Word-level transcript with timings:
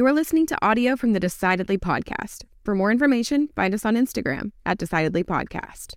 You're 0.00 0.14
listening 0.14 0.46
to 0.46 0.56
audio 0.64 0.96
from 0.96 1.12
the 1.12 1.20
Decidedly 1.20 1.76
podcast. 1.76 2.44
For 2.64 2.74
more 2.74 2.90
information, 2.90 3.50
find 3.54 3.74
us 3.74 3.84
on 3.84 3.96
Instagram 3.96 4.52
at 4.64 4.78
Decidedly 4.78 5.24
Podcast. 5.24 5.92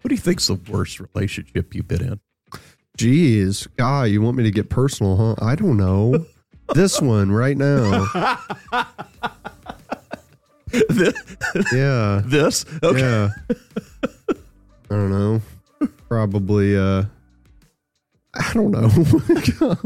What 0.00 0.08
do 0.08 0.14
you 0.14 0.16
think's 0.16 0.46
the 0.46 0.58
worst 0.70 1.00
relationship 1.00 1.74
you've 1.74 1.86
been 1.86 2.02
in? 2.02 2.20
Geez, 2.96 3.66
God, 3.76 4.04
you 4.04 4.22
want 4.22 4.38
me 4.38 4.44
to 4.44 4.50
get 4.50 4.70
personal, 4.70 5.18
huh? 5.18 5.34
I 5.44 5.54
don't 5.54 5.76
know. 5.76 6.24
this 6.74 6.98
one 6.98 7.30
right 7.30 7.58
now. 7.58 8.06
Yeah. 11.72 12.22
This? 12.24 12.64
Okay. 12.82 13.00
Yeah. 13.00 13.30
I 14.90 14.94
don't 14.94 15.10
know. 15.10 15.40
Probably 16.08 16.76
uh 16.76 17.04
I 18.34 18.52
don't 18.52 18.70
know. 18.70 18.88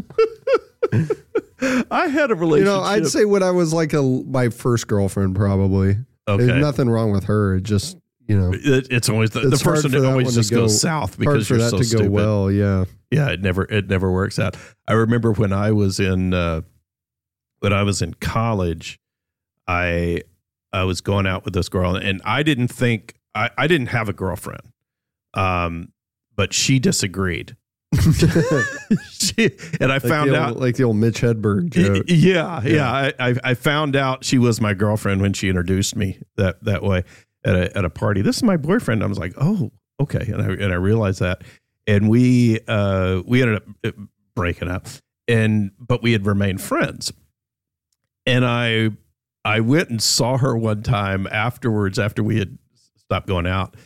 I 1.91 2.09
had 2.09 2.31
a 2.31 2.35
you 2.35 2.41
relationship. 2.41 2.67
know, 2.75 2.81
I'd 2.83 3.07
say 3.07 3.25
when 3.25 3.43
I 3.43 3.51
was 3.51 3.73
like 3.73 3.93
a 3.95 4.03
my 4.03 4.49
first 4.51 4.87
girlfriend 4.87 5.35
probably. 5.35 5.97
Okay. 6.29 6.45
There's 6.47 6.61
nothing 6.61 6.89
wrong 6.89 7.11
with 7.13 7.25
her. 7.25 7.57
It 7.57 7.63
just, 7.65 7.97
you 8.27 8.39
know, 8.39 8.53
It- 8.55 8.89
it's 8.91 9.09
always 9.09 9.31
the, 9.31 9.41
the 9.41 9.49
It's 9.49 9.63
hard 9.63 9.77
person 9.77 9.91
that 9.93 10.05
always 10.07 10.35
just 10.35 10.51
go- 10.51 10.63
goes 10.63 10.81
south 10.81 11.19
because 11.19 11.49
for 11.49 11.55
you're 11.55 11.63
that 11.65 11.71
so 11.71 11.77
to 11.79 11.83
go 11.83 11.89
stupid. 11.89 12.11
well, 12.11 12.51
yeah. 12.51 12.85
Yeah, 13.11 13.31
it 13.31 13.41
never 13.41 13.65
it 13.65 13.89
never 13.89 14.11
works 14.11 14.39
out. 14.39 14.57
I 14.89 14.93
remember 14.95 15.33
when 15.33 15.53
I 15.53 15.73
was 15.73 16.01
in 16.01 16.35
uh, 16.35 16.63
when 17.61 17.73
I 17.73 17.83
was 17.83 18.03
in 18.03 18.15
college, 18.15 18.99
I 19.69 20.23
I 20.75 20.85
was 20.85 21.01
going 21.01 21.27
out 21.27 21.45
with 21.45 21.55
this 21.55 21.69
girl, 21.69 21.97
and 21.97 22.21
I 22.25 22.43
didn't 22.43 22.69
think 22.69 23.15
I, 23.35 23.51
I 23.57 23.67
didn't 23.67 23.87
have 23.89 24.09
a 24.09 24.13
girlfriend, 24.13 24.73
um, 25.35 25.93
but 26.37 26.53
she 26.53 26.79
disagreed. 26.79 27.57
she, 29.13 29.51
and 29.81 29.93
I 29.93 29.99
Like 29.99 30.03
found 30.03 30.31
the 30.33 30.37
out 30.41 30.57
like 30.59 30.77
the 30.77 30.83
old 30.85 30.97
Mitch 30.97 31.21
Hedberg 31.21 31.71
joke. 31.71 32.05
yeah, 32.09 32.61
yeah. 32.65 32.73
Yeah. 32.75 32.91
I, 32.93 33.13
I 33.31 33.35
I 33.45 33.55
found 33.55 33.95
out 33.97 34.25
she 34.25 34.37
was 34.39 34.61
my 34.61 34.75
girlfriend 34.75 35.23
when 35.23 35.33
she 35.33 35.49
introduced 35.49 35.95
me 35.97 36.19
that 36.37 36.63
that 36.65 36.83
way 36.83 37.05
at 37.45 37.55
a 37.55 37.77
at 37.79 37.85
a 37.85 37.91
party. 37.91 38.21
This 38.21 38.37
is 38.37 38.43
my 38.43 38.57
boyfriend. 38.57 39.03
I 39.03 39.07
was 39.07 39.19
like, 39.19 39.35
oh, 39.41 39.71
okay, 40.01 40.27
and 40.33 40.43
I 40.43 40.47
and 40.47 40.73
I 40.73 40.77
realized 40.77 41.21
that, 41.21 41.43
and 41.87 42.09
we 42.11 42.59
uh 42.67 43.23
we 43.27 43.43
ended 43.43 43.59
up 43.59 43.65
uh, 43.85 43.91
breaking 44.35 44.69
up, 44.69 44.89
and 45.29 45.71
but 45.79 46.03
we 46.03 46.11
had 46.13 46.27
remained 46.27 46.61
friends, 46.61 47.13
and 48.27 48.45
I 48.45 48.91
I 49.45 49.61
went 49.61 49.91
and 49.91 50.03
saw 50.03 50.39
her 50.39 50.57
one 50.57 50.83
time 50.83 51.27
afterwards 51.27 51.99
after 51.99 52.23
we 52.23 52.39
had 52.39 52.59
stopped 52.97 53.27
going 53.27 53.47
out. 53.47 53.77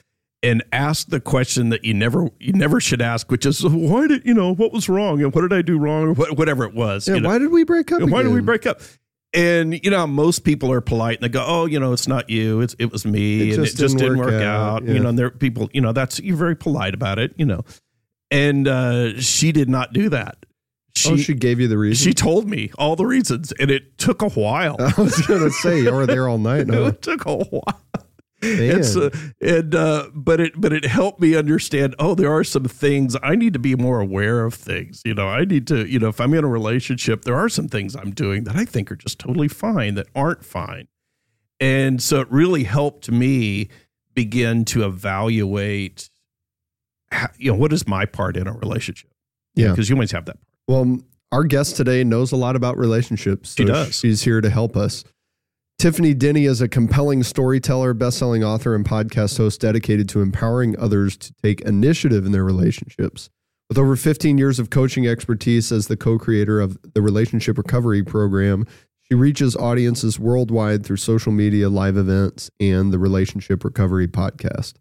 And 0.41 0.63
asked 0.73 1.11
the 1.11 1.19
question 1.19 1.71
that 1.71 1.85
you 1.85 1.93
never 1.95 2.29
you 2.39 2.53
never 2.53 2.79
should 2.81 3.03
ask, 3.03 3.29
which 3.29 3.45
is 3.45 3.65
why 3.65 4.07
did 4.07 4.25
you 4.25 4.35
know 4.35 4.55
what 4.55 4.73
was 4.73 4.89
wrong 4.89 5.21
and 5.21 5.35
what 5.35 5.41
did 5.41 5.53
I 5.53 5.63
do 5.63 5.79
wrong 5.79 6.05
or 6.05 6.13
what, 6.13 6.39
whatever 6.39 6.63
it 6.63 6.75
was. 6.75 7.09
Yeah, 7.09 7.17
you 7.17 7.23
know? 7.23 7.29
why 7.29 7.39
did 7.39 7.51
we 7.51 7.65
break 7.65 7.91
up? 7.91 8.03
And 8.03 8.13
why 8.13 8.23
did 8.23 8.33
we 8.33 8.41
break 8.41 8.65
up? 8.65 8.81
And 9.35 9.85
you 9.85 9.91
know, 9.91 10.07
most 10.07 10.45
people 10.45 10.71
are 10.71 10.81
polite 10.81 11.19
and 11.19 11.25
they 11.25 11.29
go, 11.29 11.45
"Oh, 11.45 11.67
you 11.67 11.81
know, 11.81 11.93
it's 11.93 12.07
not 12.07 12.31
you; 12.31 12.61
it's 12.61 12.77
it 12.79 12.93
was 12.93 13.05
me, 13.05 13.51
It 13.51 13.55
and 13.57 13.65
just 13.65 13.75
it 13.75 13.79
just 13.79 13.97
didn't 13.99 14.13
didn't 14.13 14.19
work 14.19 14.31
work, 14.31 14.43
out." 14.45 14.83
out." 14.83 14.85
Yeah. 14.85 14.93
You 14.93 15.01
know, 15.01 15.09
and 15.09 15.19
there 15.19 15.27
are 15.27 15.31
people, 15.31 15.69
you 15.73 15.81
know, 15.81 15.93
that's 15.93 16.21
you're 16.21 16.37
very 16.37 16.55
polite 16.55 16.95
about 16.95 17.19
it, 17.19 17.35
you 17.37 17.45
know. 17.45 17.65
And 18.31 18.69
uh, 18.69 19.21
she 19.21 19.51
did 19.51 19.69
not 19.69 19.93
do 19.93 20.09
that. 20.11 20.47
She, 20.99 21.13
oh, 21.13 21.17
she 21.17 21.35
gave 21.35 21.61
you 21.61 21.69
the 21.69 21.79
reason. 21.79 22.05
she 22.05 22.13
told 22.13 22.49
me 22.49 22.71
all 22.79 22.97
the 22.97 23.07
reasons, 23.07 23.53
and 23.53 23.71
it 23.71 23.99
took 23.99 24.23
a 24.23 24.29
while. 24.29 24.77
I 24.81 24.93
was 25.01 25.21
gonna 25.27 25.51
say 25.51 25.81
you 25.83 25.93
were 25.93 26.07
there 26.07 26.29
all 26.29 26.39
night. 26.39 26.67
No, 26.67 26.87
it 26.89 27.03
took 27.03 27.25
a 27.27 27.37
while. 27.37 27.83
Man. 28.41 28.77
And 28.77 28.85
so, 28.87 29.11
and 29.41 29.75
uh, 29.75 30.11
but 30.15 30.39
it 30.41 30.53
but 30.61 30.73
it 30.73 30.85
helped 30.85 31.21
me 31.21 31.35
understand. 31.35 31.97
Oh, 31.99 32.15
there 32.15 32.33
are 32.33 32.45
some 32.45 32.65
things 32.65 33.17
I 33.23 33.35
need 33.35 33.53
to 33.55 33.59
be 33.59 33.75
more 33.75 34.01
aware 34.01 34.45
of. 34.45 34.55
Things 34.55 35.03
you 35.05 35.15
know, 35.15 35.27
I 35.27 35.45
need 35.45 35.67
to 35.69 35.87
you 35.87 35.99
know, 35.99 36.09
if 36.09 36.21
I'm 36.21 36.33
in 36.35 36.45
a 36.45 36.49
relationship, 36.49 37.25
there 37.25 37.37
are 37.37 37.49
some 37.49 37.69
things 37.69 37.97
I'm 37.97 38.13
doing 38.13 38.45
that 38.45 38.55
I 38.55 38.65
think 38.65 38.93
are 38.93 38.97
just 38.97 39.19
totally 39.19 39.49
fine 39.49 39.95
that 39.95 40.07
aren't 40.15 40.45
fine. 40.45 40.87
And 41.61 42.01
so 42.01 42.21
it 42.21 42.31
really 42.31 42.63
helped 42.63 43.11
me 43.11 43.69
begin 44.15 44.65
to 44.67 44.85
evaluate. 44.87 46.09
How, 47.11 47.31
you 47.39 47.51
know, 47.51 47.59
what 47.59 47.73
is 47.73 47.89
my 47.89 48.05
part 48.05 48.37
in 48.37 48.47
a 48.47 48.53
relationship? 48.53 49.11
Yeah. 49.55 49.71
because 49.71 49.89
you 49.89 49.97
always 49.97 50.13
have 50.13 50.27
that. 50.27 50.37
Well, 50.69 50.99
our 51.33 51.45
guest 51.45 51.77
today 51.77 52.05
knows 52.05 52.31
a 52.31 52.37
lot 52.37 52.55
about 52.55 52.77
relationships. 52.77 53.55
She 53.57 53.65
does. 53.65 53.99
She's 53.99 54.23
here 54.23 54.43
to 54.43 54.51
help 54.51 54.77
us. 54.77 55.03
Tiffany 55.79 56.13
Denny 56.13 56.45
is 56.45 56.61
a 56.61 56.69
compelling 56.69 57.23
storyteller, 57.23 57.95
best-selling 57.95 58.45
author, 58.45 58.75
and 58.75 58.85
podcast 58.85 59.39
host 59.39 59.61
dedicated 59.63 60.09
to 60.11 60.21
empowering 60.21 60.79
others 60.79 61.17
to 61.17 61.33
take 61.43 61.63
initiative 61.63 62.27
in 62.27 62.33
their 62.33 62.45
relationships. 62.45 63.31
With 63.69 63.79
over 63.79 63.97
15 63.97 64.37
years 64.39 64.59
of 64.59 64.71
coaching 64.71 65.07
expertise 65.07 65.73
as 65.73 65.87
the 65.87 65.97
co-creator 65.97 66.61
of 66.61 66.79
the 66.95 67.01
Relationship 67.01 67.57
Recovery 67.57 68.03
Program, 68.03 68.67
she 69.01 69.15
reaches 69.15 69.57
audiences 69.57 70.19
worldwide 70.19 70.85
through 70.85 70.97
social 70.97 71.33
media, 71.33 71.71
live 71.71 71.97
events, 71.97 72.51
and 72.61 72.93
the 72.93 72.99
Relationship 72.99 73.65
Recovery 73.65 74.09
Podcast. 74.09 74.75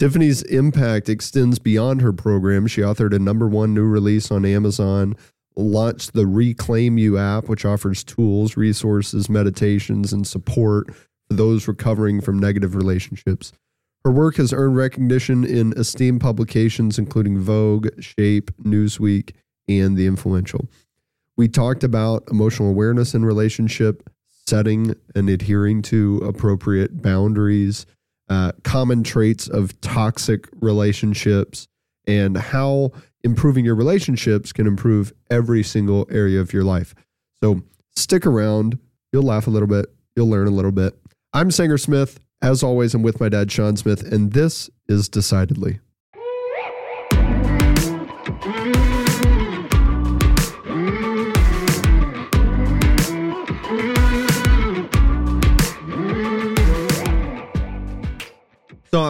Tiffany's 0.00 0.40
impact 0.44 1.10
extends 1.10 1.58
beyond 1.58 2.00
her 2.00 2.14
program. 2.14 2.66
She 2.66 2.80
authored 2.80 3.14
a 3.14 3.18
number 3.18 3.46
one 3.46 3.74
new 3.74 3.84
release 3.84 4.30
on 4.30 4.46
Amazon, 4.46 5.14
launched 5.56 6.14
the 6.14 6.24
ReclaimYou 6.24 7.20
app, 7.20 7.50
which 7.50 7.66
offers 7.66 8.02
tools, 8.02 8.56
resources, 8.56 9.28
meditations, 9.28 10.10
and 10.14 10.26
support 10.26 10.94
for 10.94 11.34
those 11.34 11.68
recovering 11.68 12.22
from 12.22 12.38
negative 12.38 12.74
relationships. 12.74 13.52
Her 14.02 14.10
work 14.10 14.36
has 14.36 14.54
earned 14.54 14.74
recognition 14.74 15.44
in 15.44 15.74
esteemed 15.76 16.22
publications, 16.22 16.98
including 16.98 17.38
Vogue, 17.38 17.88
Shape, 18.00 18.50
Newsweek, 18.62 19.34
and 19.68 19.98
The 19.98 20.06
Influential. 20.06 20.66
We 21.36 21.46
talked 21.46 21.84
about 21.84 22.24
emotional 22.30 22.70
awareness 22.70 23.12
in 23.14 23.26
relationship, 23.26 24.08
setting 24.48 24.94
and 25.14 25.28
adhering 25.28 25.82
to 25.82 26.22
appropriate 26.24 27.02
boundaries, 27.02 27.84
uh, 28.30 28.52
common 28.64 29.02
traits 29.02 29.48
of 29.48 29.78
toxic 29.80 30.48
relationships, 30.60 31.68
and 32.06 32.36
how 32.38 32.92
improving 33.22 33.64
your 33.64 33.74
relationships 33.74 34.52
can 34.52 34.66
improve 34.66 35.12
every 35.30 35.62
single 35.62 36.06
area 36.10 36.40
of 36.40 36.52
your 36.52 36.64
life. 36.64 36.94
So 37.42 37.62
stick 37.94 38.24
around. 38.24 38.78
You'll 39.12 39.24
laugh 39.24 39.46
a 39.46 39.50
little 39.50 39.68
bit. 39.68 39.86
You'll 40.16 40.30
learn 40.30 40.46
a 40.46 40.52
little 40.52 40.72
bit. 40.72 40.98
I'm 41.32 41.50
Sanger 41.50 41.78
Smith. 41.78 42.18
As 42.42 42.62
always, 42.62 42.94
I'm 42.94 43.02
with 43.02 43.20
my 43.20 43.28
dad, 43.28 43.52
Shawn 43.52 43.76
Smith, 43.76 44.02
and 44.02 44.32
this 44.32 44.70
is 44.88 45.08
Decidedly. 45.08 45.80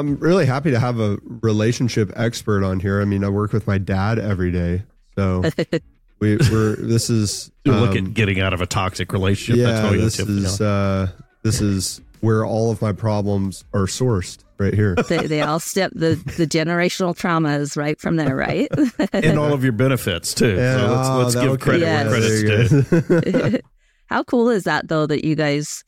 I'm 0.01 0.17
really 0.17 0.47
happy 0.47 0.71
to 0.73 0.81
have 0.81 0.99
a 0.99 1.19
relationship 1.25 2.11
expert 2.17 2.65
on 2.65 2.81
here. 2.81 3.01
I 3.01 3.05
mean, 3.05 3.23
I 3.25 3.29
work 3.29 3.53
with 3.53 3.67
my 3.67 3.79
dad 3.79 4.19
every 4.19 4.51
day, 4.51 4.83
so 5.17 5.41
we, 6.21 6.37
we're 6.51 6.77
this 6.77 7.09
is 7.11 7.51
You 7.65 7.73
look 7.73 7.91
um, 7.93 7.97
at 8.09 8.15
getting 8.15 8.41
out 8.41 8.53
of 8.53 8.61
a 8.61 8.67
toxic 8.67 9.13
relationship. 9.13 9.63
yeah, 9.65 9.81
That's 9.83 9.97
this 9.97 10.17
tip, 10.17 10.29
is 10.29 10.59
you 10.61 10.67
know. 10.67 10.71
uh, 10.73 11.09
this 11.43 11.61
is 11.61 12.01
where 12.21 12.45
all 12.45 12.71
of 12.71 12.83
my 12.83 12.93
problems 12.93 13.65
are 13.73 13.87
sourced 13.87 14.39
right 14.59 14.75
here. 14.75 14.95
they, 15.09 15.27
they 15.27 15.41
all 15.41 15.59
step 15.61 15.91
the 15.95 16.17
the 16.37 16.47
generational 16.47 17.17
traumas 17.17 17.77
right 17.79 17.99
from 17.99 18.17
there, 18.17 18.37
right? 18.37 18.69
and 19.13 19.39
all 19.39 19.53
of 19.55 19.63
your 19.65 19.73
benefits 19.73 20.35
too. 20.35 20.57
Yeah, 20.57 20.77
so 20.77 20.87
let's, 20.95 21.09
let's 21.09 21.35
that'll 21.37 21.57
give 21.57 21.61
credit 21.61 21.81
Yes. 21.81 22.11
where 22.11 22.91
credit's 22.91 23.53
due. 23.53 23.61
How 24.07 24.23
cool 24.25 24.51
is 24.51 24.65
that 24.65 24.89
though 24.89 25.07
that 25.07 25.25
you 25.25 25.35
guys 25.37 25.85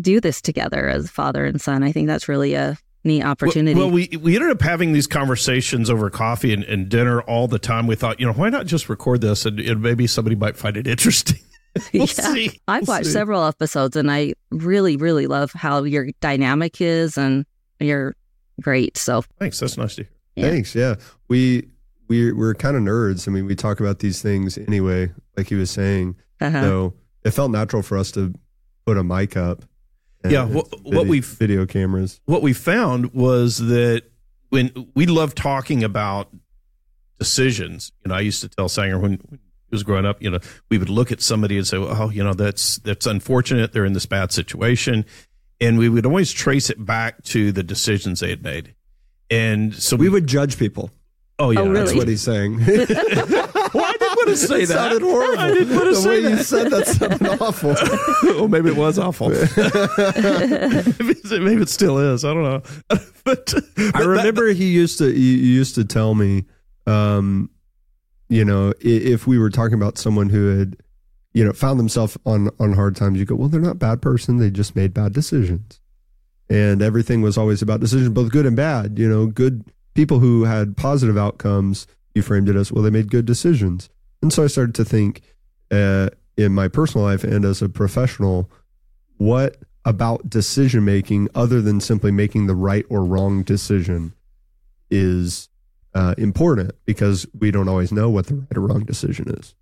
do 0.00 0.20
this 0.20 0.40
together 0.40 0.86
as 0.88 1.10
father 1.10 1.44
and 1.44 1.60
son? 1.60 1.82
I 1.82 1.90
think 1.92 2.06
that's 2.06 2.28
really 2.28 2.54
a 2.54 2.78
neat 3.04 3.22
opportunity. 3.22 3.74
Well, 3.74 3.86
well, 3.86 3.94
we 3.94 4.08
we 4.20 4.34
ended 4.36 4.50
up 4.50 4.60
having 4.62 4.92
these 4.92 5.06
conversations 5.06 5.90
over 5.90 6.08
coffee 6.10 6.52
and, 6.52 6.64
and 6.64 6.88
dinner 6.88 7.20
all 7.22 7.48
the 7.48 7.58
time. 7.58 7.86
We 7.86 7.94
thought, 7.96 8.20
you 8.20 8.26
know, 8.26 8.32
why 8.32 8.48
not 8.50 8.66
just 8.66 8.88
record 8.88 9.20
this 9.20 9.44
and, 9.46 9.58
and 9.60 9.82
maybe 9.82 10.06
somebody 10.06 10.36
might 10.36 10.56
find 10.56 10.76
it 10.76 10.86
interesting. 10.86 11.38
we'll 11.92 12.02
Yeah. 12.02 12.06
see. 12.06 12.60
I've 12.68 12.86
We'll 12.86 12.96
watched 12.96 13.06
see. 13.06 13.12
several 13.12 13.44
episodes 13.44 13.96
and 13.96 14.10
I 14.10 14.34
really, 14.50 14.96
really 14.96 15.26
love 15.26 15.52
how 15.52 15.84
your 15.84 16.08
dynamic 16.20 16.80
is 16.80 17.16
and 17.18 17.44
you're 17.80 18.14
great. 18.60 18.96
So 18.96 19.22
Thanks. 19.38 19.58
That's 19.60 19.76
nice 19.76 19.96
to 19.96 20.02
hear. 20.02 20.10
Yeah. 20.36 20.50
Thanks. 20.50 20.74
Yeah, 20.74 20.94
we 21.28 21.68
we 22.08 22.32
we're 22.32 22.54
kind 22.54 22.76
of 22.76 22.82
nerds. 22.82 23.26
I 23.26 23.30
mean, 23.30 23.46
we 23.46 23.54
talk 23.54 23.80
about 23.80 23.98
these 23.98 24.22
things 24.22 24.56
anyway, 24.58 25.10
like 25.36 25.48
he 25.48 25.54
was 25.56 25.70
saying. 25.70 26.16
uh-huh. 26.40 26.60
So 26.62 26.94
it 27.24 27.30
felt 27.32 27.50
natural 27.50 27.82
for 27.82 27.96
us 27.98 28.10
to 28.12 28.34
put 28.86 28.96
a 28.96 29.04
mic 29.04 29.36
up. 29.36 29.64
And 30.22 30.32
Yeah, 30.32 30.44
what- 30.44 30.70
video, 30.70 30.96
what 30.98 31.06
we've- 31.06 31.26
video 31.38 31.66
cameras. 31.66 32.20
What 32.24 32.42
we 32.42 32.52
found 32.52 33.12
was 33.14 33.58
that 33.58 34.02
when 34.50 34.70
we 34.94 35.06
love 35.06 35.34
talking 35.34 35.82
about 35.82 36.28
decisions, 37.18 37.92
you 38.04 38.08
know, 38.08 38.14
I 38.16 38.20
used 38.20 38.40
to 38.42 38.48
tell 38.48 38.68
Sanger 38.68 38.98
when, 38.98 39.12
when 39.28 39.38
he 39.40 39.74
was 39.74 39.82
growing 39.82 40.04
up, 40.06 40.22
you 40.22 40.30
know, 40.30 40.38
we 40.70 40.78
would 40.78 40.88
look 40.90 41.12
at 41.12 41.22
somebody 41.22 41.56
and 41.56 41.66
say, 41.66 41.76
"Oh, 41.76 42.10
you 42.10 42.22
know, 42.22 42.34
that's 42.34 42.76
that's 42.78 43.06
unfortunate. 43.06 43.72
They're 43.72 43.84
in 43.84 43.92
this 43.94 44.06
bad 44.06 44.32
situation." 44.32 45.04
and 45.60 45.78
we 45.78 45.88
would 45.88 46.04
always 46.04 46.32
trace 46.32 46.70
it 46.70 46.84
back 46.84 47.22
to 47.22 47.52
the 47.52 47.62
decisions 47.62 48.18
they 48.18 48.30
had 48.30 48.42
made. 48.42 48.74
And 49.30 49.72
so 49.72 49.94
we 49.94 50.08
would 50.08 50.26
judge 50.26 50.58
people. 50.58 50.90
Oh 51.38 51.50
yeah, 51.52 51.60
Oh, 51.60 51.68
really? 51.68 51.74
That's 51.84 51.94
what 51.94 52.08
he's 52.08 52.20
saying. 52.20 52.56
well, 52.66 52.66
I 52.66 52.82
didn't 52.82 53.74
want 53.76 54.18
to 54.32 54.46
say 54.46 54.64
that. 54.64 54.74
sounded 54.74 55.02
horrible. 55.02 55.38
I 55.38 55.48
didn't 55.52 55.74
want 55.74 55.84
to 55.88 55.90
the 55.90 55.96
say 55.96 56.08
way 56.24 56.30
you 56.30 56.36
said 56.42 56.70
that 56.70 56.86
sounded 56.86 57.40
awful. 57.40 57.74
well, 58.36 58.48
maybe 58.48 58.70
it 58.70 58.76
was 58.76 58.98
awful. 58.98 59.28
maybe, 60.32 61.62
it 61.62 61.68
still 61.68 61.98
is. 61.98 62.24
I 62.24 62.34
don't 62.34 62.42
know. 62.42 62.62
but, 63.24 63.52
I 63.54 63.90
but 63.92 63.92
that- 63.92 64.06
remember 64.06 64.48
he 64.48 64.70
used 64.72 64.98
to 64.98 65.12
he 65.12 65.36
used 65.36 65.74
to 65.76 65.84
tell 65.84 66.14
me, 66.14 66.44
um, 66.86 67.50
you 68.28 68.44
know, 68.44 68.72
if 68.80 69.26
we 69.26 69.38
were 69.38 69.50
talking 69.50 69.74
about 69.74 69.98
someone 69.98 70.28
who 70.28 70.58
had, 70.58 70.76
you 71.34 71.44
know, 71.44 71.52
found 71.52 71.78
themselves 71.78 72.16
on 72.26 72.50
on 72.58 72.72
hard 72.72 72.96
times, 72.96 73.18
you 73.18 73.24
go, 73.24 73.34
well, 73.34 73.48
they're 73.48 73.60
not 73.60 73.72
a 73.72 73.74
bad 73.74 74.02
person. 74.02 74.38
They 74.38 74.50
just 74.50 74.74
made 74.76 74.94
bad 74.94 75.12
decisions, 75.12 75.80
and 76.48 76.82
everything 76.82 77.22
was 77.22 77.36
always 77.38 77.62
about 77.62 77.80
decisions, 77.80 78.08
both 78.10 78.30
good 78.30 78.46
and 78.46 78.56
bad. 78.56 78.98
You 78.98 79.08
know, 79.08 79.26
good 79.26 79.64
people 79.94 80.18
who 80.20 80.44
had 80.44 80.76
positive 80.76 81.16
outcomes. 81.18 81.86
You 82.14 82.20
framed 82.22 82.50
it 82.50 82.56
as 82.56 82.70
well. 82.70 82.82
They 82.84 82.90
made 82.90 83.10
good 83.10 83.24
decisions, 83.24 83.88
and 84.22 84.32
so 84.32 84.44
I 84.44 84.46
started 84.46 84.74
to 84.76 84.84
think, 84.84 85.20
uh, 85.70 86.08
in 86.36 86.52
my 86.52 86.68
personal 86.68 87.04
life 87.06 87.24
and 87.24 87.44
as 87.44 87.60
a 87.60 87.68
professional, 87.68 88.50
what 89.18 89.56
about 89.84 90.30
decision 90.30 90.84
making 90.84 91.28
other 91.34 91.60
than 91.60 91.80
simply 91.80 92.10
making 92.12 92.46
the 92.46 92.54
right 92.54 92.86
or 92.88 93.04
wrong 93.04 93.42
decision 93.42 94.14
is 94.90 95.48
uh, 95.94 96.14
important 96.18 96.72
because 96.84 97.26
we 97.38 97.50
don't 97.50 97.68
always 97.68 97.92
know 97.92 98.08
what 98.08 98.26
the 98.26 98.34
right 98.36 98.56
or 98.56 98.60
wrong 98.60 98.84
decision 98.84 99.28
is. 99.38 99.54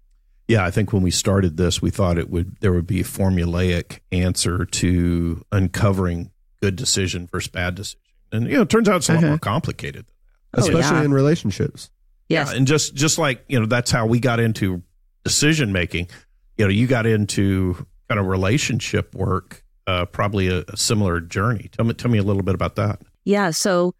Yeah, 0.49 0.65
I 0.65 0.71
think 0.71 0.93
when 0.93 1.03
we 1.03 1.11
started 1.11 1.57
this, 1.57 1.81
we 1.81 1.91
thought 1.91 2.19
it 2.19 2.29
would 2.31 2.57
there 2.61 2.73
would 2.73 2.87
be 2.87 3.01
a 3.01 3.05
formulaic 3.05 4.01
answer 4.13 4.65
to 4.65 5.45
uncovering 5.53 6.31
good 6.61 6.77
decision 6.77 7.29
versus 7.31 7.49
bad 7.49 7.77
decision, 7.77 8.01
and 8.33 8.47
you 8.49 8.55
know, 8.57 8.63
it 8.63 8.69
turns 8.69 8.89
out 8.89 8.97
it's 8.97 9.09
a 9.09 9.13
lot 9.15 9.19
Uh-huh. 9.19 9.29
more 9.29 9.39
complicated. 9.39 10.07
Oh, 10.55 10.61
Especially 10.61 10.97
yeah. 10.99 11.05
in 11.05 11.13
relationships. 11.15 11.91
Yes. 12.31 12.51
Yeah, 12.51 12.57
and 12.57 12.67
just 12.67 12.95
just 12.95 13.19
like 13.19 13.45
you 13.49 13.59
know, 13.59 13.67
that's 13.67 13.91
how 13.91 14.07
we 14.07 14.21
got 14.21 14.39
into 14.39 14.83
decision 15.25 15.73
making. 15.73 16.09
You 16.57 16.67
know, 16.67 16.71
you 16.71 16.87
got 16.87 17.05
into 17.05 17.75
kind 18.09 18.21
of 18.21 18.27
relationship 18.27 19.15
work, 19.15 19.65
uh, 19.89 20.07
probably 20.07 20.49
a, 20.49 20.65
a 20.69 20.77
similar 20.77 21.21
journey. 21.21 21.69
Tell 21.73 21.85
me, 21.85 21.95
tell 21.95 22.11
me 22.11 22.19
a 22.19 22.23
little 22.23 22.43
bit 22.43 22.55
about 22.55 22.77
that. 22.77 23.03
Yeah. 23.25 23.51
So 23.51 23.95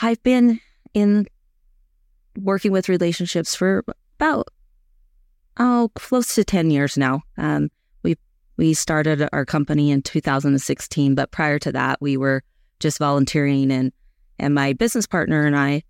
I've 0.00 0.22
been 0.22 0.60
in 0.94 1.26
working 2.38 2.72
with 2.72 2.88
relationships 2.88 3.54
for 3.54 3.84
about 4.18 4.48
oh 5.58 5.90
close 5.94 6.34
to 6.36 6.44
10 6.44 6.70
years 6.70 6.96
now. 6.96 7.22
Um, 7.36 7.70
we 8.02 8.16
we 8.56 8.72
started 8.72 9.28
our 9.32 9.44
company 9.44 9.90
in 9.90 10.00
2016, 10.00 11.14
but 11.14 11.30
prior 11.30 11.58
to 11.58 11.72
that, 11.72 12.00
we 12.00 12.16
were 12.16 12.42
just 12.80 12.98
volunteering 12.98 13.70
and 13.70 13.92
and 14.38 14.54
my 14.54 14.72
business 14.72 15.06
partner 15.06 15.44
and 15.44 15.54
I 15.54 15.82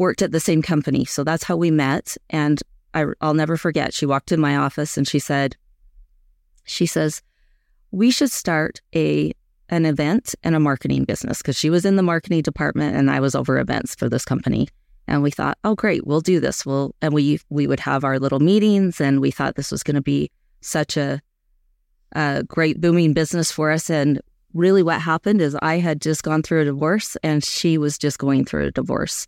worked 0.00 0.22
at 0.22 0.32
the 0.32 0.40
same 0.40 0.62
company. 0.62 1.04
So 1.04 1.22
that's 1.22 1.44
how 1.44 1.56
we 1.56 1.70
met. 1.70 2.16
And 2.30 2.60
I, 2.94 3.04
I'll 3.20 3.34
never 3.34 3.58
forget. 3.58 3.92
She 3.92 4.06
walked 4.06 4.32
in 4.32 4.40
my 4.40 4.56
office 4.56 4.96
and 4.96 5.06
she 5.06 5.18
said, 5.18 5.56
she 6.64 6.86
says, 6.86 7.22
we 7.92 8.10
should 8.10 8.30
start 8.30 8.80
a 8.96 9.32
an 9.68 9.86
event 9.86 10.34
and 10.42 10.56
a 10.56 10.60
marketing 10.60 11.04
business 11.04 11.38
because 11.38 11.56
she 11.56 11.70
was 11.70 11.84
in 11.84 11.94
the 11.94 12.02
marketing 12.02 12.42
department 12.42 12.96
and 12.96 13.08
I 13.08 13.20
was 13.20 13.36
over 13.36 13.58
events 13.58 13.94
for 13.94 14.08
this 14.08 14.24
company. 14.24 14.66
And 15.06 15.22
we 15.22 15.30
thought, 15.30 15.58
oh 15.62 15.76
great, 15.76 16.04
we'll 16.06 16.20
do 16.20 16.40
this. 16.40 16.66
We'll 16.66 16.94
and 17.02 17.12
we 17.12 17.38
we 17.50 17.66
would 17.66 17.80
have 17.80 18.02
our 18.02 18.18
little 18.18 18.40
meetings 18.40 19.00
and 19.00 19.20
we 19.20 19.30
thought 19.30 19.54
this 19.54 19.70
was 19.70 19.82
going 19.82 19.94
to 19.96 20.00
be 20.00 20.30
such 20.60 20.96
a, 20.96 21.20
a 22.12 22.42
great 22.44 22.80
booming 22.80 23.12
business 23.12 23.52
for 23.52 23.70
us. 23.70 23.90
And 23.90 24.20
really 24.54 24.82
what 24.82 25.00
happened 25.00 25.42
is 25.42 25.56
I 25.62 25.78
had 25.78 26.00
just 26.00 26.22
gone 26.22 26.42
through 26.42 26.62
a 26.62 26.64
divorce 26.64 27.16
and 27.22 27.44
she 27.44 27.76
was 27.76 27.98
just 27.98 28.18
going 28.18 28.44
through 28.46 28.66
a 28.66 28.70
divorce. 28.70 29.26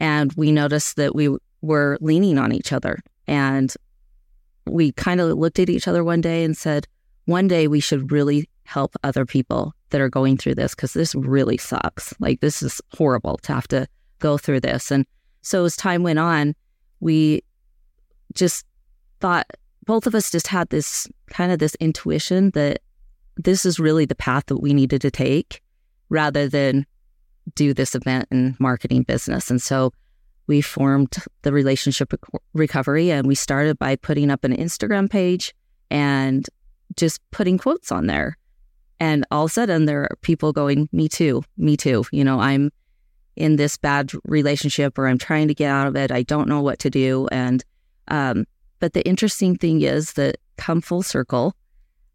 And 0.00 0.32
we 0.34 0.52
noticed 0.52 0.96
that 0.96 1.14
we 1.14 1.36
were 1.62 1.98
leaning 2.00 2.38
on 2.38 2.52
each 2.52 2.72
other. 2.72 2.98
And 3.26 3.74
we 4.66 4.92
kind 4.92 5.20
of 5.20 5.38
looked 5.38 5.58
at 5.58 5.70
each 5.70 5.88
other 5.88 6.04
one 6.04 6.20
day 6.20 6.44
and 6.44 6.56
said, 6.56 6.86
one 7.24 7.48
day 7.48 7.68
we 7.68 7.80
should 7.80 8.12
really 8.12 8.48
help 8.64 8.94
other 9.04 9.24
people 9.24 9.72
that 9.90 10.00
are 10.00 10.08
going 10.08 10.36
through 10.36 10.54
this 10.54 10.74
because 10.74 10.92
this 10.92 11.14
really 11.14 11.56
sucks. 11.56 12.14
Like, 12.18 12.40
this 12.40 12.62
is 12.62 12.80
horrible 12.96 13.38
to 13.38 13.52
have 13.52 13.68
to 13.68 13.86
go 14.18 14.38
through 14.38 14.60
this. 14.60 14.90
And 14.90 15.06
so 15.42 15.64
as 15.64 15.76
time 15.76 16.02
went 16.02 16.18
on, 16.18 16.54
we 17.00 17.42
just 18.34 18.66
thought 19.20 19.46
both 19.86 20.06
of 20.06 20.14
us 20.14 20.30
just 20.30 20.48
had 20.48 20.68
this 20.70 21.06
kind 21.28 21.52
of 21.52 21.58
this 21.58 21.76
intuition 21.76 22.50
that 22.50 22.80
this 23.36 23.64
is 23.64 23.78
really 23.78 24.04
the 24.04 24.14
path 24.14 24.46
that 24.46 24.58
we 24.60 24.74
needed 24.74 25.00
to 25.02 25.10
take 25.10 25.62
rather 26.08 26.48
than 26.48 26.86
do 27.54 27.72
this 27.72 27.94
event 27.94 28.28
and 28.30 28.58
marketing 28.58 29.02
business. 29.02 29.50
And 29.50 29.60
so 29.60 29.92
we 30.46 30.60
formed 30.60 31.16
the 31.42 31.52
relationship 31.52 32.12
Rec- 32.12 32.42
recovery 32.54 33.10
and 33.10 33.26
we 33.26 33.34
started 33.34 33.78
by 33.78 33.96
putting 33.96 34.30
up 34.30 34.44
an 34.44 34.56
Instagram 34.56 35.10
page 35.10 35.54
and 35.90 36.48
just 36.96 37.20
putting 37.30 37.58
quotes 37.58 37.90
on 37.92 38.06
there. 38.06 38.36
And 38.98 39.26
all 39.30 39.44
of 39.44 39.50
a 39.50 39.54
sudden 39.54 39.84
there 39.84 40.02
are 40.02 40.16
people 40.22 40.52
going, 40.52 40.88
Me 40.92 41.08
too, 41.08 41.42
me 41.56 41.76
too. 41.76 42.04
You 42.12 42.24
know, 42.24 42.40
I'm 42.40 42.70
in 43.36 43.56
this 43.56 43.76
bad 43.76 44.12
relationship 44.24 44.98
or 44.98 45.06
I'm 45.06 45.18
trying 45.18 45.48
to 45.48 45.54
get 45.54 45.70
out 45.70 45.86
of 45.86 45.96
it. 45.96 46.10
I 46.10 46.22
don't 46.22 46.48
know 46.48 46.62
what 46.62 46.78
to 46.80 46.90
do. 46.90 47.28
And 47.30 47.64
um, 48.08 48.46
but 48.78 48.92
the 48.92 49.06
interesting 49.06 49.56
thing 49.56 49.82
is 49.82 50.14
that 50.14 50.36
come 50.56 50.80
full 50.80 51.02
circle, 51.02 51.54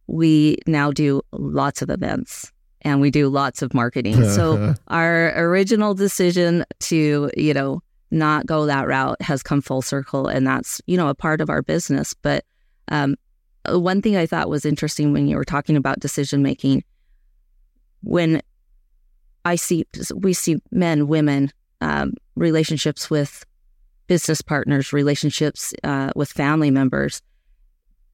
we 0.07 0.57
now 0.67 0.91
do 0.91 1.21
lots 1.31 1.81
of 1.81 1.89
events 1.89 2.51
and 2.81 3.01
we 3.01 3.11
do 3.11 3.29
lots 3.29 3.61
of 3.61 3.73
marketing. 3.73 4.29
so 4.29 4.75
our 4.87 5.31
original 5.37 5.93
decision 5.93 6.65
to, 6.79 7.29
you 7.35 7.53
know, 7.53 7.81
not 8.11 8.45
go 8.45 8.65
that 8.65 8.87
route 8.87 9.21
has 9.21 9.41
come 9.41 9.61
full 9.61 9.81
circle 9.81 10.27
and 10.27 10.45
that's, 10.45 10.81
you 10.85 10.97
know, 10.97 11.07
a 11.07 11.15
part 11.15 11.41
of 11.41 11.49
our 11.49 11.61
business. 11.61 12.13
But 12.13 12.43
um, 12.89 13.15
one 13.69 14.01
thing 14.01 14.17
I 14.17 14.25
thought 14.25 14.49
was 14.49 14.65
interesting 14.65 15.13
when 15.13 15.27
you 15.27 15.37
were 15.37 15.45
talking 15.45 15.77
about 15.77 15.99
decision 15.99 16.41
making, 16.41 16.83
when 18.03 18.41
I 19.45 19.55
see, 19.55 19.85
we 20.13 20.33
see 20.33 20.57
men, 20.71 21.07
women, 21.07 21.51
um, 21.79 22.13
relationships 22.35 23.09
with 23.09 23.45
business 24.07 24.41
partners, 24.41 24.91
relationships 24.91 25.73
uh, 25.83 26.11
with 26.15 26.31
family 26.31 26.69
members, 26.69 27.21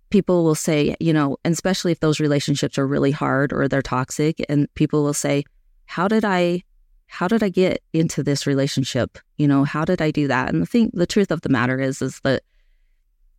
people 0.10 0.44
will 0.44 0.56
say, 0.56 0.96
you 1.00 1.14
know, 1.14 1.38
and 1.44 1.54
especially 1.54 1.92
if 1.92 2.00
those 2.00 2.20
relationships 2.20 2.78
are 2.78 2.88
really 2.88 3.12
hard 3.12 3.52
or 3.52 3.68
they're 3.68 3.82
toxic, 3.82 4.44
and 4.50 4.74
people 4.76 5.04
will 5.04 5.14
say, 5.14 5.44
how 5.86 6.08
did 6.08 6.26
I 6.26 6.64
how 7.08 7.28
did 7.28 7.42
I 7.42 7.50
get 7.50 7.82
into 7.94 8.22
this 8.22 8.46
relationship? 8.46 9.18
You 9.38 9.48
know, 9.48 9.64
how 9.64 9.86
did 9.86 10.02
I 10.02 10.12
do 10.12 10.28
that? 10.28 10.54
And 10.54 10.62
the 10.62 10.66
thing, 10.66 10.92
the 10.94 11.08
truth 11.08 11.32
of 11.32 11.42
the 11.42 11.50
matter 11.50 11.80
is, 11.80 12.02
is 12.02 12.20
that 12.26 12.44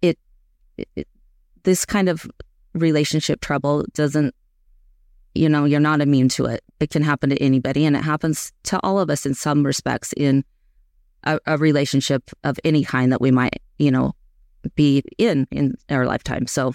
it, 0.00 0.18
it 0.96 1.06
this 1.64 1.84
kind 1.84 2.08
of 2.08 2.26
relationship 2.72 3.40
trouble 3.40 3.84
doesn't, 3.92 4.34
you 5.34 5.48
know, 5.48 5.66
you're 5.66 5.80
not 5.80 6.00
immune 6.00 6.30
to 6.30 6.46
it. 6.46 6.64
It 6.80 6.90
can 6.90 7.02
happen 7.02 7.30
to 7.30 7.42
anybody, 7.42 7.84
and 7.84 7.94
it 7.94 8.02
happens 8.02 8.52
to 8.64 8.80
all 8.82 8.98
of 8.98 9.10
us 9.10 9.26
in 9.26 9.34
some 9.34 9.64
respects 9.64 10.14
in 10.16 10.44
a, 11.24 11.38
a 11.46 11.58
relationship 11.58 12.30
of 12.44 12.58
any 12.64 12.84
kind 12.84 13.12
that 13.12 13.20
we 13.20 13.30
might, 13.30 13.60
you 13.78 13.90
know, 13.90 14.14
be 14.74 15.02
in 15.18 15.46
in 15.50 15.76
our 15.90 16.06
lifetime. 16.06 16.46
So 16.46 16.74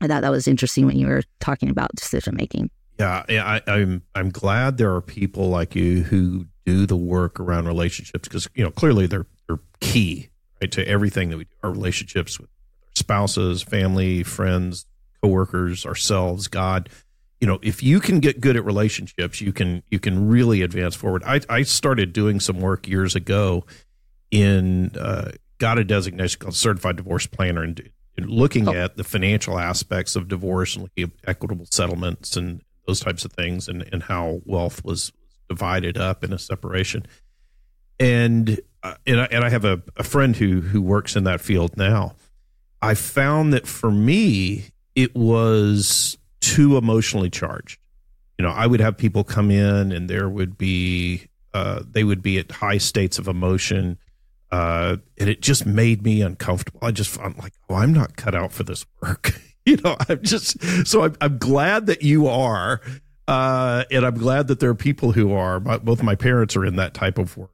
I 0.00 0.08
thought 0.08 0.22
that 0.22 0.30
was 0.30 0.48
interesting 0.48 0.86
when 0.86 0.98
you 0.98 1.06
were 1.06 1.22
talking 1.40 1.70
about 1.70 1.94
decision 1.94 2.34
making. 2.36 2.70
Yeah, 2.98 3.24
I, 3.28 3.62
I'm 3.66 4.02
I'm 4.14 4.30
glad 4.30 4.76
there 4.76 4.94
are 4.94 5.00
people 5.00 5.48
like 5.48 5.74
you 5.74 6.02
who 6.02 6.46
do 6.64 6.86
the 6.86 6.96
work 6.96 7.40
around 7.40 7.66
relationships 7.66 8.28
because 8.28 8.48
you 8.54 8.62
know 8.62 8.70
clearly 8.70 9.06
they're 9.06 9.26
they're 9.46 9.60
key 9.80 10.28
right 10.60 10.70
to 10.72 10.86
everything 10.86 11.30
that 11.30 11.38
we 11.38 11.44
do. 11.44 11.50
Our 11.62 11.70
relationships 11.70 12.38
with 12.38 12.48
our 12.48 12.90
spouses, 12.94 13.62
family, 13.62 14.22
friends, 14.22 14.86
coworkers, 15.22 15.86
ourselves, 15.86 16.48
God. 16.48 16.88
You 17.40 17.48
know, 17.48 17.58
if 17.62 17.82
you 17.82 17.98
can 17.98 18.20
get 18.20 18.40
good 18.40 18.56
at 18.56 18.64
relationships, 18.64 19.40
you 19.40 19.52
can 19.52 19.82
you 19.90 19.98
can 19.98 20.28
really 20.28 20.62
advance 20.62 20.94
forward. 20.94 21.22
I 21.24 21.40
I 21.48 21.62
started 21.62 22.12
doing 22.12 22.40
some 22.40 22.60
work 22.60 22.86
years 22.86 23.16
ago 23.16 23.64
in 24.30 24.96
uh, 24.96 25.32
got 25.62 25.78
a 25.78 25.84
designation 25.84 26.40
called 26.40 26.56
certified 26.56 26.96
divorce 26.96 27.26
planner 27.28 27.62
and, 27.62 27.80
looking 28.18 28.68
Oh. 28.68 28.74
at 28.74 28.96
the 28.96 29.04
financial 29.04 29.58
aspects 29.58 30.16
of 30.16 30.26
divorce 30.28 30.74
and 30.76 30.82
looking 30.82 31.04
at 31.04 31.30
equitable 31.30 31.66
settlements 31.70 32.36
and 32.36 32.60
those 32.86 32.98
types 33.00 33.24
of 33.24 33.32
things 33.32 33.68
and, 33.68 33.88
and 33.92 34.02
how 34.02 34.40
wealth 34.44 34.84
was 34.84 35.12
divided 35.48 35.96
up 35.96 36.22
in 36.24 36.32
a 36.32 36.38
separation. 36.38 37.06
And 37.98 38.60
uh, 38.82 38.94
and, 39.06 39.20
I, 39.20 39.24
and 39.30 39.44
I 39.44 39.50
have 39.50 39.64
a, 39.64 39.80
a 39.96 40.02
friend 40.02 40.34
who 40.36 40.60
who 40.60 40.82
works 40.82 41.14
in 41.16 41.24
that 41.24 41.40
field 41.40 41.76
now. 41.76 42.16
I 42.80 42.94
found 42.94 43.52
that 43.54 43.66
for 43.66 43.90
me, 43.90 44.66
it 44.96 45.14
was 45.14 46.18
too 46.40 46.76
emotionally 46.76 47.30
charged. 47.30 47.78
You 48.38 48.44
know, 48.44 48.50
I 48.52 48.66
would 48.66 48.80
have 48.80 48.96
people 48.96 49.22
come 49.24 49.50
in 49.52 49.92
and 49.92 50.10
there 50.10 50.28
would 50.28 50.58
be 50.58 51.28
uh, 51.54 51.82
they 51.88 52.02
would 52.04 52.22
be 52.22 52.38
at 52.38 52.50
high 52.50 52.78
states 52.78 53.18
of 53.18 53.28
emotion. 53.28 53.98
Uh, 54.52 54.98
and 55.18 55.30
it 55.30 55.40
just 55.40 55.64
made 55.66 56.02
me 56.04 56.20
uncomfortable. 56.20 56.78
I 56.82 56.90
just 56.92 57.18
I'm 57.18 57.34
like, 57.38 57.54
oh, 57.70 57.74
I'm 57.76 57.92
not 57.94 58.16
cut 58.16 58.34
out 58.34 58.52
for 58.52 58.62
this 58.64 58.84
work. 59.00 59.32
you 59.66 59.78
know, 59.78 59.96
I'm 60.08 60.22
just 60.22 60.62
so 60.86 61.02
I'm, 61.04 61.16
I'm 61.20 61.38
glad 61.38 61.86
that 61.86 62.02
you 62.02 62.26
are. 62.28 62.80
uh, 63.26 63.84
and 63.90 64.04
I'm 64.04 64.18
glad 64.18 64.48
that 64.48 64.60
there 64.60 64.68
are 64.70 64.74
people 64.74 65.12
who 65.12 65.32
are. 65.32 65.58
My, 65.58 65.78
both 65.78 66.02
my 66.02 66.14
parents 66.16 66.54
are 66.56 66.66
in 66.66 66.76
that 66.76 66.92
type 66.92 67.16
of 67.16 67.34
work, 67.38 67.50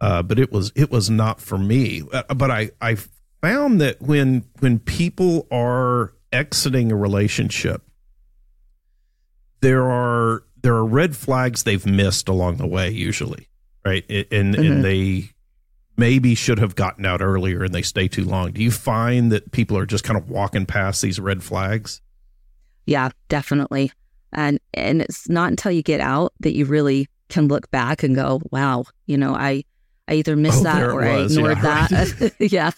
uh, 0.00 0.22
but 0.24 0.38
it 0.40 0.50
was 0.50 0.72
it 0.74 0.90
was 0.90 1.08
not 1.08 1.40
for 1.40 1.56
me. 1.56 2.02
Uh, 2.12 2.34
but 2.34 2.50
I 2.50 2.70
I 2.80 2.96
found 3.40 3.80
that 3.80 4.02
when 4.02 4.44
when 4.58 4.80
people 4.80 5.46
are 5.52 6.14
exiting 6.32 6.90
a 6.90 6.96
relationship, 6.96 7.82
there 9.60 9.88
are 9.90 10.42
there 10.62 10.74
are 10.74 10.84
red 10.84 11.14
flags 11.16 11.62
they've 11.62 11.86
missed 11.86 12.28
along 12.28 12.56
the 12.56 12.66
way 12.66 12.90
usually, 12.90 13.48
right? 13.84 14.04
And 14.10 14.54
Mhm. 14.54 14.66
and 14.66 14.84
they 14.84 15.30
maybe 16.00 16.34
should 16.34 16.58
have 16.58 16.74
gotten 16.74 17.04
out 17.04 17.20
earlier 17.20 17.62
and 17.62 17.74
they 17.74 17.82
stay 17.82 18.08
too 18.08 18.24
long. 18.24 18.50
Do 18.52 18.62
you 18.62 18.70
find 18.70 19.30
that 19.30 19.52
people 19.52 19.76
are 19.76 19.86
just 19.86 20.02
kind 20.02 20.18
of 20.18 20.28
walking 20.30 20.66
past 20.66 21.02
these 21.02 21.20
red 21.20 21.44
flags? 21.44 22.00
Yeah, 22.86 23.10
definitely. 23.28 23.92
And 24.32 24.58
and 24.74 25.02
it's 25.02 25.28
not 25.28 25.50
until 25.50 25.70
you 25.70 25.82
get 25.82 26.00
out 26.00 26.32
that 26.40 26.56
you 26.56 26.64
really 26.64 27.06
can 27.28 27.46
look 27.46 27.70
back 27.70 28.02
and 28.02 28.16
go, 28.16 28.40
wow, 28.50 28.84
you 29.06 29.18
know, 29.18 29.34
I 29.34 29.64
I 30.08 30.14
either 30.14 30.34
missed 30.36 30.60
Oh, 30.60 30.64
that 30.64 30.82
or 30.82 31.04
I 31.04 31.24
ignored 31.24 31.58
Yeah, 31.58 31.84
that. 31.86 32.32
yeah. 32.40 32.70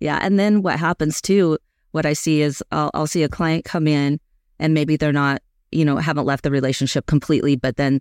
Yeah. 0.00 0.18
And 0.22 0.38
then 0.38 0.62
what 0.62 0.78
happens 0.78 1.20
too, 1.20 1.58
what 1.90 2.06
I 2.06 2.12
see 2.12 2.42
is 2.42 2.62
I'll, 2.70 2.90
I'll 2.94 3.06
see 3.06 3.24
a 3.24 3.28
client 3.28 3.64
come 3.64 3.86
in 3.86 4.20
and 4.58 4.72
maybe 4.72 4.96
they're 4.96 5.12
not, 5.12 5.42
you 5.72 5.84
know, 5.84 5.96
haven't 5.96 6.26
left 6.26 6.44
the 6.44 6.50
relationship 6.50 7.06
completely, 7.06 7.56
but 7.56 7.76
then 7.76 8.00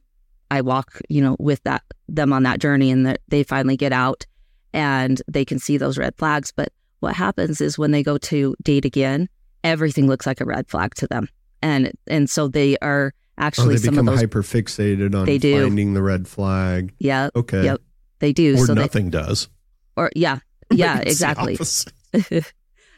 I 0.51 0.61
walk, 0.61 1.01
you 1.09 1.21
know, 1.21 1.35
with 1.39 1.63
that 1.63 1.81
them 2.07 2.31
on 2.31 2.43
that 2.43 2.59
journey 2.59 2.91
and 2.91 3.05
that 3.05 3.21
they 3.27 3.43
finally 3.43 3.77
get 3.77 3.91
out 3.91 4.25
and 4.73 5.21
they 5.27 5.45
can 5.45 5.59
see 5.59 5.77
those 5.77 5.97
red 5.97 6.15
flags. 6.17 6.51
But 6.55 6.69
what 6.99 7.15
happens 7.15 7.61
is 7.61 7.77
when 7.77 7.91
they 7.91 8.03
go 8.03 8.17
to 8.17 8.55
date 8.63 8.85
again, 8.85 9.27
everything 9.63 10.07
looks 10.07 10.25
like 10.25 10.41
a 10.41 10.45
red 10.45 10.67
flag 10.69 10.95
to 10.95 11.07
them. 11.07 11.27
And 11.61 11.91
and 12.07 12.29
so 12.29 12.47
they 12.47 12.77
are 12.77 13.13
Oh, 13.37 13.43
actually 13.43 13.75
they 13.77 13.85
some 13.85 13.95
become 13.95 14.07
hyper 14.07 14.43
fixated 14.43 15.15
on 15.15 15.25
They 15.25 15.37
do. 15.39 15.63
finding 15.63 15.93
the 15.93 16.03
red 16.03 16.27
flag. 16.27 16.93
yeah, 16.99 17.29
Okay. 17.35 17.63
Yep. 17.63 17.81
they 18.19 18.33
do. 18.33 18.53
Or 18.55 18.65
so 18.67 18.73
they, 18.75 18.81
nothing 18.81 19.09
does. 19.09 19.47
or 19.97 20.11
yeah, 20.15 20.39
yeah, 20.71 20.99
exactly. 20.99 21.57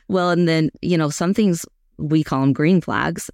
well, 0.07 0.29
and 0.31 0.47
then, 0.47 0.69
you 0.81 0.97
know, 0.97 1.09
some 1.09 1.33
things 1.33 1.65
we 1.97 2.23
call 2.23 2.41
them 2.41 2.51
green 2.53 2.81
flags, 2.81 3.29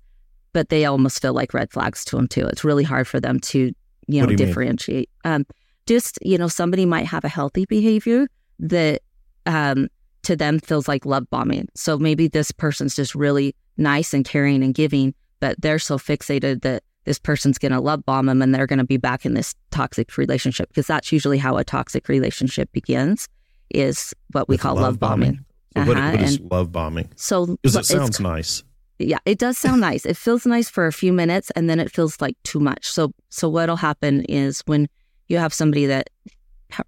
but 0.54 0.70
they 0.70 0.86
almost 0.86 1.22
feel 1.22 1.34
like 1.34 1.54
red 1.54 1.72
flags 1.72 2.04
to 2.06 2.16
them 2.16 2.28
too. 2.28 2.46
It's 2.48 2.64
really 2.64 2.84
hard 2.84 3.08
for 3.08 3.20
them 3.20 3.40
to, 3.40 3.72
you 4.08 4.22
know, 4.22 4.30
you 4.30 4.36
differentiate. 4.38 5.10
Um, 5.24 5.46
just, 5.90 6.18
you 6.22 6.38
know, 6.38 6.48
somebody 6.48 6.86
might 6.86 7.06
have 7.08 7.24
a 7.26 7.30
healthy 7.30 7.66
behavior 7.66 8.28
that 8.60 9.02
um, 9.46 9.88
to 10.24 10.36
them 10.36 10.60
feels 10.60 10.88
like 10.88 11.06
love 11.06 11.30
bombing. 11.30 11.68
So 11.76 11.98
maybe 11.98 12.28
this 12.28 12.52
person's 12.52 12.96
just 12.96 13.16
really 13.16 13.56
nice 13.78 14.14
and 14.14 14.24
caring 14.24 14.64
and 14.64 14.74
giving, 14.74 15.14
but 15.40 15.60
they're 15.62 15.80
so 15.80 15.98
fixated 15.98 16.62
that 16.62 16.84
this 17.06 17.18
person's 17.20 17.58
going 17.58 17.72
to 17.72 17.80
love 17.80 18.06
bomb 18.06 18.28
them 18.28 18.42
and 18.42 18.54
they're 18.54 18.68
going 18.68 18.80
to 18.80 18.86
be 18.86 18.98
back 18.98 19.26
in 19.26 19.34
this 19.34 19.56
toxic 19.72 20.16
relationship 20.18 20.70
because 20.70 20.86
that's 20.88 21.12
usually 21.12 21.38
how 21.40 21.58
a 21.58 21.64
toxic 21.64 22.08
relationship 22.08 22.72
begins 22.72 23.28
is 23.74 24.14
what 24.32 24.48
we 24.48 24.54
With 24.54 24.62
call 24.62 24.76
love, 24.76 25.00
bombing. 25.00 25.36
So 25.76 25.82
Uh-huh, 25.82 25.88
what 26.12 26.22
is 26.22 26.36
and- 26.38 26.52
love 26.52 26.72
bombing? 26.72 27.10
So 27.16 27.58
Because 27.64 27.76
it 27.78 27.86
sounds 27.86 28.20
nice. 28.20 28.64
yeah, 29.00 29.20
it 29.26 29.40
does 29.40 29.58
sound 29.58 29.82
nice. 29.82 30.06
It 30.06 30.18
feels 30.18 30.46
nice 30.46 30.70
for 30.70 30.86
a 30.88 30.92
few 30.94 31.14
minutes 31.14 31.50
and 31.56 31.70
then 31.70 31.80
it 31.80 31.90
feels 31.92 32.20
like 32.22 32.36
too 32.44 32.60
much. 32.60 32.86
So 32.92 33.12
so 33.30 33.48
what'll 33.50 33.78
happen 33.90 34.22
is 34.26 34.62
when 34.66 34.88
you 35.30 35.38
have 35.38 35.54
somebody 35.54 35.86
that 35.86 36.10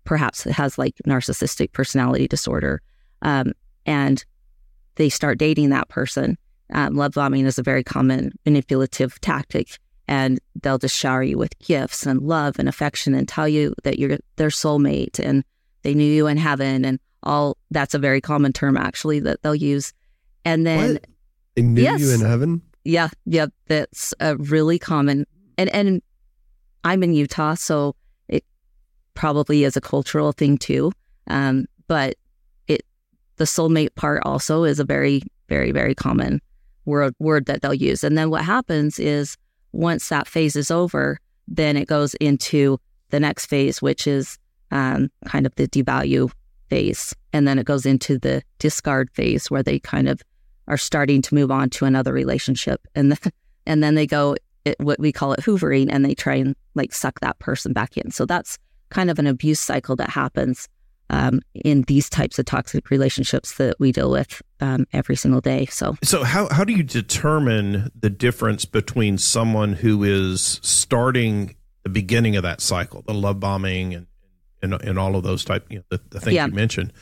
perhaps 0.04 0.44
has 0.44 0.78
like 0.78 0.96
narcissistic 1.08 1.72
personality 1.72 2.28
disorder 2.28 2.82
um, 3.22 3.54
and 3.86 4.24
they 4.96 5.10
start 5.10 5.38
dating 5.38 5.70
that 5.70 5.90
person, 5.90 6.38
um, 6.74 6.96
love 6.96 7.14
bombing 7.14 7.46
is 7.46 7.58
a 7.58 7.64
very 7.64 7.84
common 7.84 8.32
manipulative 8.46 9.20
tactic. 9.22 9.78
And 10.08 10.40
they'll 10.62 10.78
just 10.78 10.98
shower 10.98 11.24
you 11.24 11.38
with 11.38 11.58
gifts 11.60 12.06
and 12.06 12.22
love 12.22 12.60
and 12.60 12.68
affection 12.68 13.14
and 13.16 13.28
tell 13.28 13.48
you 13.48 13.74
that 13.84 13.98
you're 13.98 14.18
their 14.36 14.50
soulmate 14.50 15.20
and 15.20 15.44
they 15.84 15.94
knew 15.94 16.12
you 16.12 16.28
in 16.28 16.38
heaven 16.38 16.84
and 16.84 17.00
all 17.24 17.56
that's 17.70 17.94
a 17.94 18.00
very 18.00 18.20
common 18.20 18.52
term 18.52 18.76
actually 18.76 19.20
that 19.22 19.42
they'll 19.42 19.56
use. 19.56 19.94
And 20.44 20.66
then 20.68 20.94
What? 20.94 21.08
They 21.56 21.62
knew 21.62 21.82
Yes. 21.82 22.02
you 22.02 22.12
in 22.12 22.20
heaven? 22.22 22.62
yeah, 22.84 23.10
yeah, 23.26 23.46
that's 23.68 24.14
a 24.20 24.36
really 24.38 24.78
common 24.80 25.26
and 25.58 25.70
and 25.70 26.02
I'm 26.84 27.04
in 27.04 27.14
Utah, 27.14 27.54
so 27.54 27.96
probably 29.14 29.64
is 29.64 29.78
a 29.78 29.82
cultural 29.82 30.32
thing 30.32 30.58
too. 30.58 30.92
Um, 31.28 31.66
but 31.88 32.16
it 32.68 32.86
the 33.38 33.46
soulmate 33.46 33.96
part 33.96 34.22
also 34.26 34.64
is 34.64 34.80
a 34.80 34.84
very, 34.84 35.24
very, 35.50 35.72
very 35.72 35.96
common 35.96 36.42
word 36.86 37.14
word 37.20 37.46
that 37.46 37.62
they'll 37.62 37.74
use. 37.74 38.04
And 38.04 38.18
then 38.18 38.30
what 38.30 38.44
happens 38.44 39.00
is 39.00 39.38
once 39.72 40.10
that 40.10 40.28
phase 40.28 40.56
is 40.56 40.72
over, 40.72 41.20
then 41.48 41.78
it 41.78 41.88
goes 41.88 42.14
into 42.16 42.80
the 43.10 43.20
next 43.20 43.46
phase, 43.46 43.82
which 43.82 44.08
is 44.08 44.38
um, 44.72 45.10
kind 45.26 45.46
of 45.46 45.54
the 45.56 45.68
devalue 45.68 46.32
phase, 46.70 47.14
and 47.34 47.48
then 47.48 47.60
it 47.60 47.66
goes 47.66 47.86
into 47.86 48.18
the 48.18 48.42
discard 48.58 49.12
phase 49.12 49.52
where 49.52 49.64
they 49.64 49.80
kind 49.80 50.08
of 50.08 50.22
are 50.68 50.78
starting 50.78 51.22
to 51.22 51.36
move 51.36 51.52
on 51.52 51.70
to 51.70 51.86
another 51.86 52.14
relationship 52.14 52.88
and 52.96 53.12
then, 53.12 53.32
and 53.66 53.84
then 53.84 53.96
they 53.96 54.08
go 54.08 54.36
it, 54.64 54.80
what 54.80 55.00
we 55.00 55.12
call 55.12 55.34
it 55.34 55.42
hoovering 55.42 55.88
and 55.90 56.06
they 56.06 56.14
try 56.14 56.36
and 56.36 56.56
like 56.76 56.94
suck 56.94 57.20
that 57.20 57.38
person 57.40 57.74
back 57.74 57.98
in 57.98 58.12
so 58.12 58.26
that's 58.26 58.58
kind 58.92 59.10
of 59.10 59.18
an 59.18 59.26
abuse 59.28 59.60
cycle 59.60 59.96
that 59.96 60.10
happens 60.12 60.70
um, 61.10 61.42
in 61.54 61.82
these 61.84 62.10
types 62.10 62.40
of 62.40 62.46
toxic 62.46 62.90
relationships 62.90 63.56
that 63.56 63.76
we 63.80 63.92
deal 63.92 64.10
with 64.12 64.42
um, 64.62 64.86
every 64.94 65.16
single 65.16 65.42
day 65.42 65.66
so 65.66 65.96
So 66.04 66.24
how 66.24 66.48
how 66.50 66.64
do 66.64 66.74
you 66.74 66.84
determine 66.84 67.92
the 68.00 68.10
difference 68.10 68.64
between 68.66 69.18
someone 69.18 69.74
who 69.74 70.04
is 70.04 70.60
starting 70.64 71.56
the 71.84 71.90
beginning 71.90 72.36
of 72.36 72.44
that 72.44 72.62
cycle, 72.62 73.02
the 73.08 73.14
love 73.14 73.40
bombing 73.40 73.96
and 73.96 74.06
and, 74.64 74.74
and 74.84 75.00
all 75.00 75.16
of 75.16 75.24
those 75.24 75.44
type, 75.44 75.66
you 75.72 75.80
know, 75.80 75.84
the, 75.90 76.00
the 76.12 76.20
things 76.20 76.36
Yeah. 76.36 76.46
you 76.46 76.54
mentioned, 76.54 76.94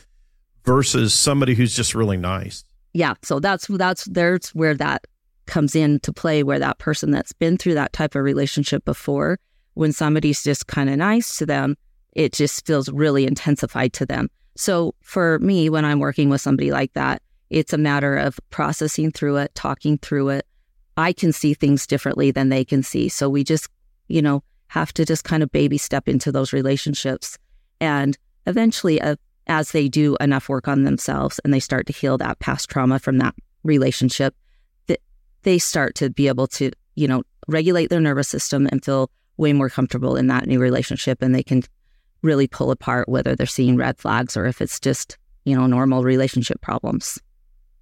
versus 0.64 1.14
somebody 1.14 1.54
who's 1.56 1.76
just 1.76 1.94
really 1.94 2.18
nice? 2.18 2.64
yeah 2.94 3.14
so 3.22 3.40
that's 3.40 3.68
that's 3.68 4.06
there's 4.06 4.50
where 4.56 4.74
that 4.74 5.06
comes 5.46 5.76
into 5.76 6.12
play 6.12 6.42
where 6.42 6.58
that 6.58 6.80
person 6.80 7.12
that's 7.12 7.34
been 7.34 7.56
through 7.56 7.76
that 7.76 7.94
type 7.94 8.16
of 8.16 8.24
relationship 8.24 8.84
before 8.84 9.38
when 9.74 9.92
somebody's 9.92 10.44
just 10.44 10.68
kind 10.68 10.90
of 10.90 10.98
nice 10.98 11.38
to 11.38 11.46
them 11.46 11.76
it 12.14 12.34
just 12.34 12.66
feels 12.66 12.90
really 12.90 13.26
intensified 13.26 13.94
to 13.94 14.06
them. 14.06 14.30
So 14.56 14.96
for 15.02 15.40
me 15.40 15.70
when 15.70 15.86
i'm 15.86 16.00
working 16.00 16.30
with 16.30 16.42
somebody 16.42 16.72
like 16.72 16.94
that 16.94 17.22
it's 17.50 17.74
a 17.74 17.78
matter 17.78 18.16
of 18.16 18.40
processing 18.50 19.12
through 19.12 19.38
it 19.38 19.54
talking 19.56 19.98
through 19.98 20.30
it. 20.30 20.46
I 20.98 21.14
can 21.14 21.32
see 21.32 21.54
things 21.54 21.88
differently 21.88 22.30
than 22.32 22.50
they 22.50 22.66
can 22.66 22.84
see. 22.84 23.10
So 23.10 23.30
we 23.30 23.44
just 23.44 23.70
you 24.08 24.22
know 24.22 24.44
have 24.68 24.94
to 24.94 25.06
just 25.06 25.24
kind 25.24 25.44
of 25.44 25.52
baby 25.52 25.78
step 25.78 26.08
into 26.08 26.32
those 26.32 26.54
relationships. 26.54 27.38
And 27.82 28.18
eventually 28.46 29.02
uh, 29.02 29.16
as 29.48 29.72
they 29.72 29.90
do 29.90 30.16
enough 30.22 30.48
work 30.48 30.68
on 30.68 30.84
themselves 30.84 31.40
and 31.44 31.54
they 31.54 31.60
start 31.60 31.88
to 31.88 31.94
heal 31.94 32.18
that 32.20 32.40
past 32.40 32.70
trauma 32.70 33.00
from 33.00 33.18
that 33.18 33.34
relationship, 33.64 34.36
that 34.88 35.00
they 35.42 35.58
start 35.58 35.96
to 35.96 36.10
be 36.10 36.28
able 36.28 36.48
to, 36.48 36.72
you 36.96 37.08
know, 37.08 37.24
regulate 37.48 37.90
their 37.90 38.00
nervous 38.00 38.28
system 38.28 38.68
and 38.72 38.86
feel 38.86 39.10
way 39.40 39.54
more 39.54 39.70
comfortable 39.70 40.16
in 40.16 40.28
that 40.28 40.46
new 40.46 40.60
relationship. 40.60 41.22
And 41.22 41.34
they 41.34 41.44
can 41.44 41.64
really 42.22 42.48
pull 42.48 42.70
apart 42.70 43.08
whether 43.08 43.36
they're 43.36 43.48
seeing 43.48 43.78
red 43.78 43.98
flags 43.98 44.36
or 44.36 44.46
if 44.46 44.62
it's 44.62 44.80
just, 44.80 45.18
you 45.46 45.56
know, 45.56 45.66
normal 45.66 46.04
relationship 46.04 46.62
problems. 46.62 47.18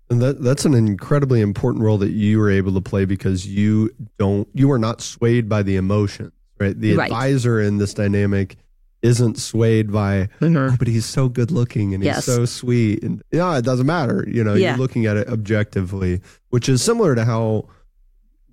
And 0.09 0.21
that 0.21 0.41
that's 0.41 0.63
an 0.63 0.73
incredibly 0.73 1.41
important 1.41 1.83
role 1.83 1.97
that 1.97 2.11
you 2.11 2.39
were 2.39 2.49
able 2.49 2.73
to 2.75 2.81
play 2.81 3.03
because 3.03 3.45
you 3.45 3.89
don't 4.17 4.47
you 4.53 4.71
are 4.71 4.79
not 4.79 5.01
swayed 5.01 5.49
by 5.49 5.63
the 5.63 5.75
emotions, 5.75 6.31
right? 6.59 6.79
The 6.79 6.95
Right. 6.95 7.11
advisor 7.11 7.59
in 7.59 7.77
this 7.77 7.93
dynamic 7.93 8.55
isn't 9.01 9.37
swayed 9.37 9.91
by 9.91 10.29
mm-hmm. 10.39 10.55
oh, 10.55 10.75
but 10.79 10.87
he's 10.87 11.05
so 11.05 11.27
good 11.27 11.51
looking 11.51 11.93
and 11.93 12.03
Yes. 12.03 12.25
he's 12.25 12.35
so 12.35 12.45
sweet 12.45 13.03
and 13.03 13.21
yeah, 13.31 13.57
it 13.57 13.65
doesn't 13.65 13.85
matter. 13.85 14.23
You 14.27 14.43
know, 14.45 14.53
Yeah. 14.53 14.69
you're 14.69 14.77
looking 14.77 15.07
at 15.07 15.17
it 15.17 15.27
objectively, 15.27 16.21
which 16.51 16.69
is 16.69 16.81
similar 16.81 17.13
to 17.15 17.25
how 17.25 17.67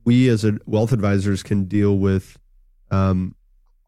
we 0.05 0.29
as 0.29 0.45
a 0.45 0.59
wealth 0.67 0.93
advisors 0.93 1.43
can 1.43 1.65
deal 1.65 1.99
with 1.99 2.37
um, 2.91 3.35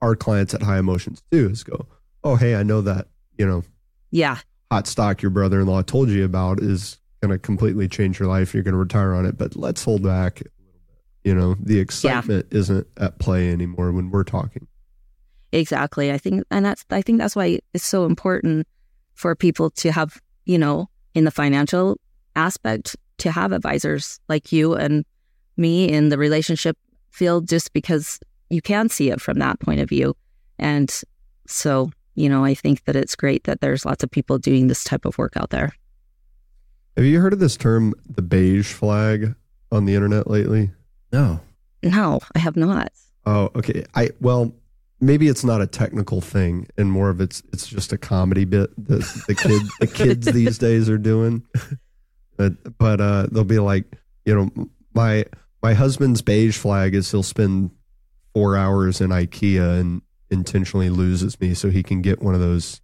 our 0.02 0.14
clients 0.16 0.54
at 0.54 0.62
high 0.62 0.78
emotions 0.78 1.22
do 1.30 1.48
Is 1.48 1.62
go, 1.64 1.86
oh 2.24 2.36
hey, 2.36 2.54
I 2.56 2.62
know 2.62 2.80
that 2.82 3.08
you 3.38 3.46
know 3.46 3.62
Yeah. 4.10 4.38
hot 4.70 4.86
stock 4.86 5.22
your 5.22 5.30
brother-in-law 5.30 5.82
told 5.82 6.08
you 6.10 6.24
about 6.24 6.60
is 6.60 6.98
going 7.22 7.30
to 7.32 7.38
completely 7.38 7.88
change 7.88 8.18
your 8.20 8.28
life. 8.28 8.52
You're 8.52 8.62
going 8.62 8.72
to 8.74 8.78
retire 8.78 9.14
on 9.14 9.24
it, 9.26 9.38
but 9.38 9.56
let's 9.56 9.82
hold 9.82 10.02
back 10.02 10.40
a 10.40 10.44
little 10.44 10.80
bit. 10.86 11.04
You 11.24 11.34
know, 11.34 11.56
the 11.58 11.78
excitement 11.78 12.46
isn't 12.50 12.86
at 12.98 13.18
play 13.18 13.50
anymore 13.50 13.90
when 13.92 14.10
we're 14.10 14.24
talking. 14.24 14.66
Exactly. 15.52 16.12
I 16.12 16.18
think, 16.18 16.44
and 16.50 16.64
that's, 16.64 16.84
I 16.90 17.00
think 17.00 17.18
that's 17.18 17.34
why 17.34 17.60
it's 17.72 17.86
so 17.86 18.04
important 18.04 18.66
for 19.14 19.34
people 19.34 19.70
to 19.70 19.92
have, 19.92 20.20
you 20.44 20.58
know, 20.58 20.90
in 21.14 21.24
the 21.24 21.30
financial 21.30 21.98
aspect, 22.34 22.96
to 23.18 23.30
have 23.30 23.52
advisors 23.52 24.20
like 24.28 24.52
you 24.52 24.74
and 24.74 25.06
me 25.56 25.88
in 25.88 26.10
the 26.10 26.18
relationship 26.18 26.76
field, 27.10 27.48
just 27.48 27.72
because 27.72 28.20
you 28.50 28.62
can 28.62 28.88
see 28.88 29.10
it 29.10 29.20
from 29.20 29.38
that 29.38 29.60
point 29.60 29.80
of 29.80 29.88
view. 29.88 30.16
And 30.58 30.92
so, 31.46 31.90
you 32.14 32.28
know, 32.28 32.44
I 32.44 32.54
think 32.54 32.84
that 32.84 32.96
it's 32.96 33.14
great 33.14 33.44
that 33.44 33.60
there's 33.60 33.84
lots 33.84 34.02
of 34.02 34.10
people 34.10 34.38
doing 34.38 34.68
this 34.68 34.84
type 34.84 35.04
of 35.04 35.18
work 35.18 35.36
out 35.36 35.50
there. 35.50 35.72
Have 36.96 37.04
you 37.04 37.20
heard 37.20 37.32
of 37.32 37.40
this 37.40 37.56
term, 37.56 37.94
the 38.08 38.22
beige 38.22 38.72
flag, 38.72 39.34
on 39.70 39.84
the 39.84 39.94
internet 39.94 40.30
lately? 40.30 40.70
No. 41.12 41.40
No, 41.82 42.20
I 42.34 42.38
have 42.38 42.56
not. 42.56 42.90
Oh, 43.26 43.50
okay. 43.54 43.84
I 43.94 44.10
well, 44.20 44.54
maybe 45.00 45.28
it's 45.28 45.44
not 45.44 45.60
a 45.60 45.66
technical 45.66 46.20
thing, 46.20 46.68
and 46.78 46.90
more 46.90 47.10
of 47.10 47.20
it's 47.20 47.42
it's 47.52 47.66
just 47.66 47.92
a 47.92 47.98
comedy 47.98 48.44
bit 48.44 48.70
that 48.88 49.04
the 49.26 49.34
kid 49.34 49.62
the 49.80 49.86
kids 49.86 50.26
these 50.32 50.58
days 50.58 50.88
are 50.88 50.98
doing. 50.98 51.44
But 52.36 52.78
but 52.78 53.00
uh, 53.00 53.26
they'll 53.30 53.44
be 53.44 53.58
like, 53.58 53.84
you 54.24 54.34
know, 54.34 54.68
my 54.94 55.26
my 55.62 55.74
husband's 55.74 56.22
beige 56.22 56.56
flag 56.56 56.94
is 56.94 57.10
he'll 57.10 57.22
spend 57.22 57.70
four 58.36 58.54
hours 58.54 59.00
in 59.00 59.08
IKEA 59.08 59.80
and 59.80 60.02
intentionally 60.30 60.90
loses 60.90 61.40
me 61.40 61.54
so 61.54 61.70
he 61.70 61.82
can 61.82 62.02
get 62.02 62.20
one 62.20 62.34
of 62.34 62.40
those, 62.42 62.82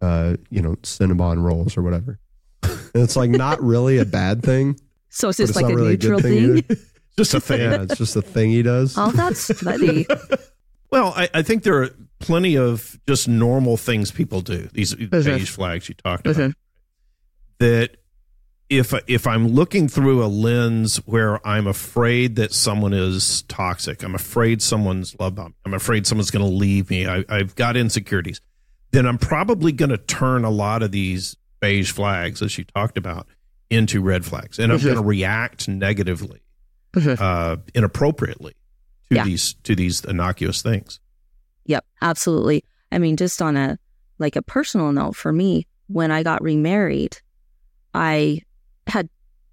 uh, 0.00 0.34
you 0.48 0.62
know, 0.62 0.76
Cinnabon 0.76 1.42
rolls 1.42 1.76
or 1.76 1.82
whatever. 1.82 2.18
And 2.62 3.02
it's 3.02 3.14
like 3.14 3.28
not 3.28 3.62
really 3.62 3.98
a 3.98 4.06
bad 4.06 4.42
thing. 4.42 4.80
So 5.10 5.28
it's 5.28 5.36
but 5.38 5.46
just 5.48 5.56
like 5.56 5.70
a 5.70 5.76
really 5.76 5.98
good 5.98 6.12
neutral 6.12 6.20
thing. 6.20 6.56
either. 6.56 6.80
Just 7.18 7.34
a 7.34 7.40
thing. 7.40 7.60
Yeah, 7.60 7.82
it's 7.82 7.98
just 7.98 8.16
a 8.16 8.22
thing 8.22 8.50
he 8.50 8.62
does. 8.62 8.96
Oh, 8.98 9.12
that's 9.12 9.52
funny. 9.60 10.04
Well, 10.90 11.12
I, 11.14 11.28
I 11.32 11.42
think 11.42 11.62
there 11.62 11.82
are 11.82 11.90
plenty 12.18 12.56
of 12.56 12.98
just 13.06 13.28
normal 13.28 13.76
things 13.76 14.10
people 14.10 14.40
do. 14.40 14.68
These 14.72 14.94
beige 14.94 15.50
flags 15.50 15.88
you 15.88 15.94
talked 15.94 16.26
about. 16.26 16.54
That 17.60 17.98
if 18.70 18.94
if 19.06 19.26
I'm 19.26 19.48
looking 19.48 19.88
through 19.88 20.24
a 20.24 20.26
lens 20.26 20.96
where 21.06 21.46
I'm 21.46 21.66
afraid 21.66 22.36
that 22.36 22.52
someone 22.52 22.92
is 22.92 23.42
toxic, 23.42 24.02
I'm 24.02 24.14
afraid 24.14 24.62
someone's 24.62 25.14
love 25.20 25.34
bomb, 25.34 25.54
I'm 25.64 25.74
afraid 25.74 26.06
someone's 26.06 26.30
going 26.30 26.44
to 26.44 26.50
leave 26.50 26.90
me, 26.90 27.06
I, 27.06 27.24
I've 27.28 27.54
got 27.54 27.76
insecurities, 27.76 28.40
then 28.90 29.06
I'm 29.06 29.18
probably 29.18 29.70
going 29.72 29.90
to 29.90 29.98
turn 29.98 30.44
a 30.44 30.50
lot 30.50 30.82
of 30.82 30.92
these 30.92 31.36
beige 31.60 31.92
flags, 31.92 32.40
as 32.42 32.56
you 32.58 32.64
talked 32.64 32.96
about, 32.98 33.26
into 33.70 34.00
red 34.00 34.24
flags, 34.24 34.58
and 34.58 34.72
I'm 34.72 34.80
going 34.80 34.96
to 34.96 35.02
react 35.02 35.68
negatively, 35.68 36.40
uh, 36.96 37.56
inappropriately 37.74 38.54
to 39.10 39.16
Yeah. 39.16 39.24
these 39.24 39.54
to 39.64 39.74
these 39.76 40.04
innocuous 40.04 40.62
things. 40.62 41.00
Yep, 41.66 41.84
absolutely. 42.00 42.64
I 42.90 42.98
mean, 42.98 43.16
just 43.16 43.42
on 43.42 43.56
a 43.56 43.78
like 44.18 44.36
a 44.36 44.42
personal 44.42 44.92
note 44.92 45.16
for 45.16 45.32
me, 45.32 45.66
when 45.88 46.10
I 46.10 46.22
got 46.22 46.42
remarried, 46.42 47.18
I 47.92 48.40
had, 48.86 49.08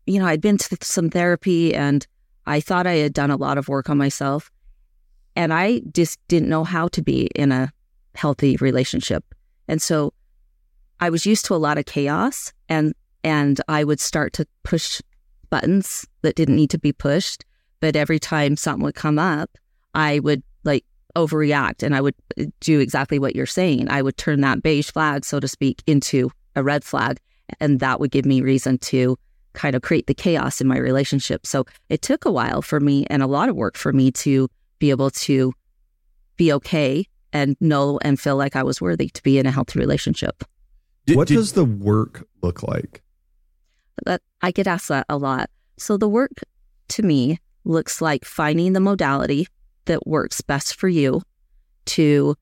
you 0.06 0.20
know, 0.20 0.26
I'd 0.26 0.42
been 0.42 0.58
to 0.58 0.78
some 0.82 1.10
therapy 1.10 1.74
and 1.74 2.06
I 2.46 2.60
thought 2.60 2.88
I 2.88 2.96
had 2.96 3.14
done 3.14 3.32
a 3.32 3.38
lot 3.38 3.58
of 3.58 3.68
work 3.68 3.90
on 3.90 3.98
myself. 3.98 4.52
And 5.36 5.54
I 5.54 5.82
just 5.94 6.20
didn't 6.28 6.50
know 6.50 6.64
how 6.64 6.88
to 6.90 7.02
be 7.02 7.28
in 7.36 7.52
a 7.52 7.72
healthy 8.16 8.58
relationship. 8.58 9.24
And 9.68 9.82
so 9.82 10.14
I 11.00 11.10
was 11.10 11.26
used 11.26 11.46
to 11.46 11.56
a 11.56 11.58
lot 11.58 11.78
of 11.78 11.86
chaos 11.86 12.54
and 12.70 12.94
and 13.24 13.62
I 13.68 13.84
would 13.84 14.00
start 14.00 14.34
to 14.34 14.48
push 14.64 15.00
buttons 15.50 16.08
that 16.24 16.36
didn't 16.36 16.56
need 16.56 16.72
to 16.72 16.80
be 16.80 16.92
pushed. 16.92 17.46
But 17.80 17.96
every 17.96 18.20
time 18.20 18.58
something 18.58 18.84
would 18.84 18.96
come 18.96 19.20
up, 19.20 19.58
I 19.94 20.20
would 20.20 20.44
like 20.64 20.86
overreact 21.16 21.84
and 21.84 21.96
I 21.96 22.02
would 22.02 22.16
uh, 22.40 22.46
do 22.60 22.80
exactly 22.80 23.20
what 23.20 23.36
you're 23.36 23.46
saying. 23.46 23.90
I 23.90 24.02
would 24.02 24.18
turn 24.18 24.42
that 24.42 24.64
beige 24.64 24.92
flag, 24.92 25.26
so 25.26 25.40
to 25.40 25.48
speak, 25.48 25.84
into 25.86 26.32
a 26.56 26.64
red 26.64 26.84
flag. 26.84 27.20
And 27.60 27.80
that 27.80 28.00
would 28.00 28.12
give 28.12 28.26
me 28.26 28.42
reason 28.42 28.78
to 28.80 29.18
kind 29.54 29.76
of 29.76 29.82
create 29.82 30.08
the 30.08 30.14
chaos 30.14 30.62
in 30.62 30.68
my 30.68 30.78
relationship. 30.78 31.46
So 31.46 31.66
it 31.90 32.02
took 32.02 32.26
a 32.26 32.32
while 32.32 32.62
for 32.62 32.80
me 32.80 33.06
and 33.10 33.22
a 33.22 33.28
lot 33.28 33.50
of 33.50 33.56
work 33.56 33.76
for 33.78 33.92
me 33.92 34.12
to 34.12 34.48
be 34.80 34.90
able 34.90 35.12
to 35.12 35.54
be 36.38 36.54
okay 36.54 37.06
and 37.34 37.56
know 37.60 38.00
and 38.02 38.20
feel 38.20 38.38
like 38.38 38.56
I 38.56 38.64
was 38.64 38.82
worthy 38.82 39.10
to 39.10 39.24
be 39.24 39.38
in 39.38 39.46
a 39.46 39.52
healthy 39.52 39.80
relationship. 39.80 40.44
Did- 41.06 41.18
what 41.18 41.28
did- 41.28 41.36
does 41.36 41.54
the 41.54 41.66
work 41.66 42.28
look 42.42 42.64
like? 42.64 43.02
That 44.06 44.22
I 44.42 44.52
get 44.52 44.68
asked 44.68 44.88
that 44.88 45.06
a 45.10 45.18
lot. 45.18 45.50
So 45.78 45.98
the 45.98 46.10
work 46.10 46.32
to 46.90 47.04
me 47.04 47.40
looks 47.64 48.02
like 48.02 48.26
finding 48.26 48.74
the 48.74 48.80
modality 48.80 49.48
that 49.86 50.08
works 50.08 50.42
best 50.42 50.76
for 50.76 50.88
you 50.88 51.22
to 51.86 52.36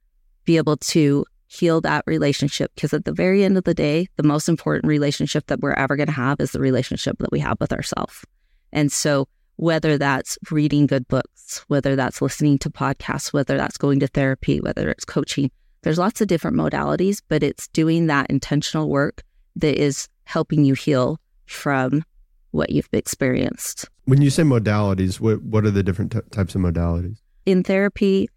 be 0.46 0.58
able 0.58 0.78
to 0.78 1.26
heal 1.50 1.82
that 1.82 2.04
relationship. 2.08 2.72
Because 2.76 2.94
at 2.94 3.06
the 3.06 3.12
very 3.12 3.44
end 3.44 3.58
of 3.58 3.66
the 3.66 3.74
day, 3.74 4.08
the 4.16 4.24
most 4.24 4.48
important 4.48 4.88
relationship 4.88 5.48
that 5.48 5.60
we're 5.60 5.74
ever 5.74 5.98
going 5.98 6.08
to 6.08 6.14
have 6.14 6.40
is 6.40 6.52
the 6.52 6.60
relationship 6.60 7.18
that 7.20 7.32
we 7.32 7.40
have 7.40 7.60
with 7.60 7.74
ourselves. 7.74 8.24
And 8.72 8.92
so 8.92 9.28
whether 9.58 9.98
that's 9.98 10.38
reading 10.52 10.86
good 10.86 11.08
books, 11.08 11.66
whether 11.68 11.96
that's 11.96 12.22
listening 12.22 12.60
to 12.60 12.70
podcasts, 12.70 13.34
whether 13.34 13.58
that's 13.58 13.78
going 13.78 14.00
to 14.00 14.08
therapy, 14.08 14.62
whether 14.62 14.90
it's 14.90 15.04
coaching, 15.04 15.52
there's 15.82 15.98
lots 15.98 16.22
of 16.22 16.28
different 16.28 16.56
modalities, 16.56 17.22
but 17.28 17.42
it's 17.42 17.68
doing 17.70 18.08
that 18.08 18.28
intentional 18.30 18.90
work 18.90 19.24
that 19.56 19.82
is 19.82 20.08
helping 20.26 20.64
you 20.64 20.76
heal 20.76 21.20
from 21.46 22.04
what 22.52 22.70
you've 22.70 22.90
experienced. 22.94 23.90
When 24.06 24.22
you 24.22 24.30
say 24.30 24.44
modalities, 24.44 25.20
what 25.20 25.42
what 25.44 25.66
are 25.66 25.72
the 25.72 25.84
different 25.84 26.12
t- 26.12 26.20
types 26.32 26.54
of 26.56 26.62
modalities? 26.62 27.18
In 27.46 27.64
therapy, 27.64 28.30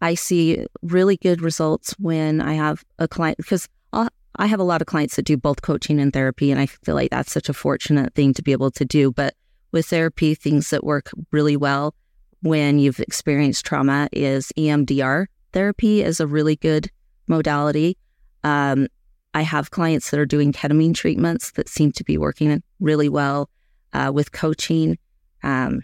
I 0.00 0.14
see 0.14 0.66
really 0.82 1.16
good 1.16 1.42
results 1.42 1.94
when 1.98 2.40
I 2.40 2.54
have 2.54 2.84
a 2.98 3.06
client 3.06 3.38
because 3.38 3.68
I'll, 3.92 4.08
have 4.38 4.60
a 4.60 4.64
lot 4.64 4.80
of 4.80 4.86
clients 4.86 5.16
that 5.16 5.26
do 5.26 5.36
both 5.36 5.60
coaching 5.60 6.00
and 6.00 6.12
therapy, 6.12 6.50
and 6.50 6.58
I 6.58 6.66
feel 6.66 6.94
like 6.94 7.10
that's 7.10 7.32
such 7.32 7.48
a 7.48 7.54
fortunate 7.54 8.14
thing 8.14 8.32
to 8.34 8.42
be 8.42 8.52
able 8.52 8.70
to 8.70 8.84
do. 8.84 9.12
But 9.12 9.34
with 9.72 9.86
therapy, 9.86 10.34
things 10.34 10.70
that 10.70 10.82
work 10.82 11.10
really 11.30 11.56
well 11.56 11.94
when 12.42 12.78
you've 12.78 13.00
experienced 13.00 13.66
trauma 13.66 14.08
is 14.12 14.50
EMDR 14.56 15.26
therapy 15.52 16.02
is 16.02 16.20
a 16.20 16.26
really 16.26 16.56
good 16.56 16.90
modality. 17.26 17.96
Um, 18.44 18.88
I 19.34 19.42
have 19.42 19.70
clients 19.70 20.10
that 20.10 20.20
are 20.20 20.26
doing 20.26 20.52
ketamine 20.52 20.94
treatments 20.94 21.52
that 21.52 21.68
seem 21.68 21.92
to 21.92 22.04
be 22.04 22.18
working 22.18 22.62
really 22.80 23.08
well 23.08 23.48
uh, 23.92 24.10
with 24.12 24.32
coaching. 24.32 24.98
Um, 25.42 25.82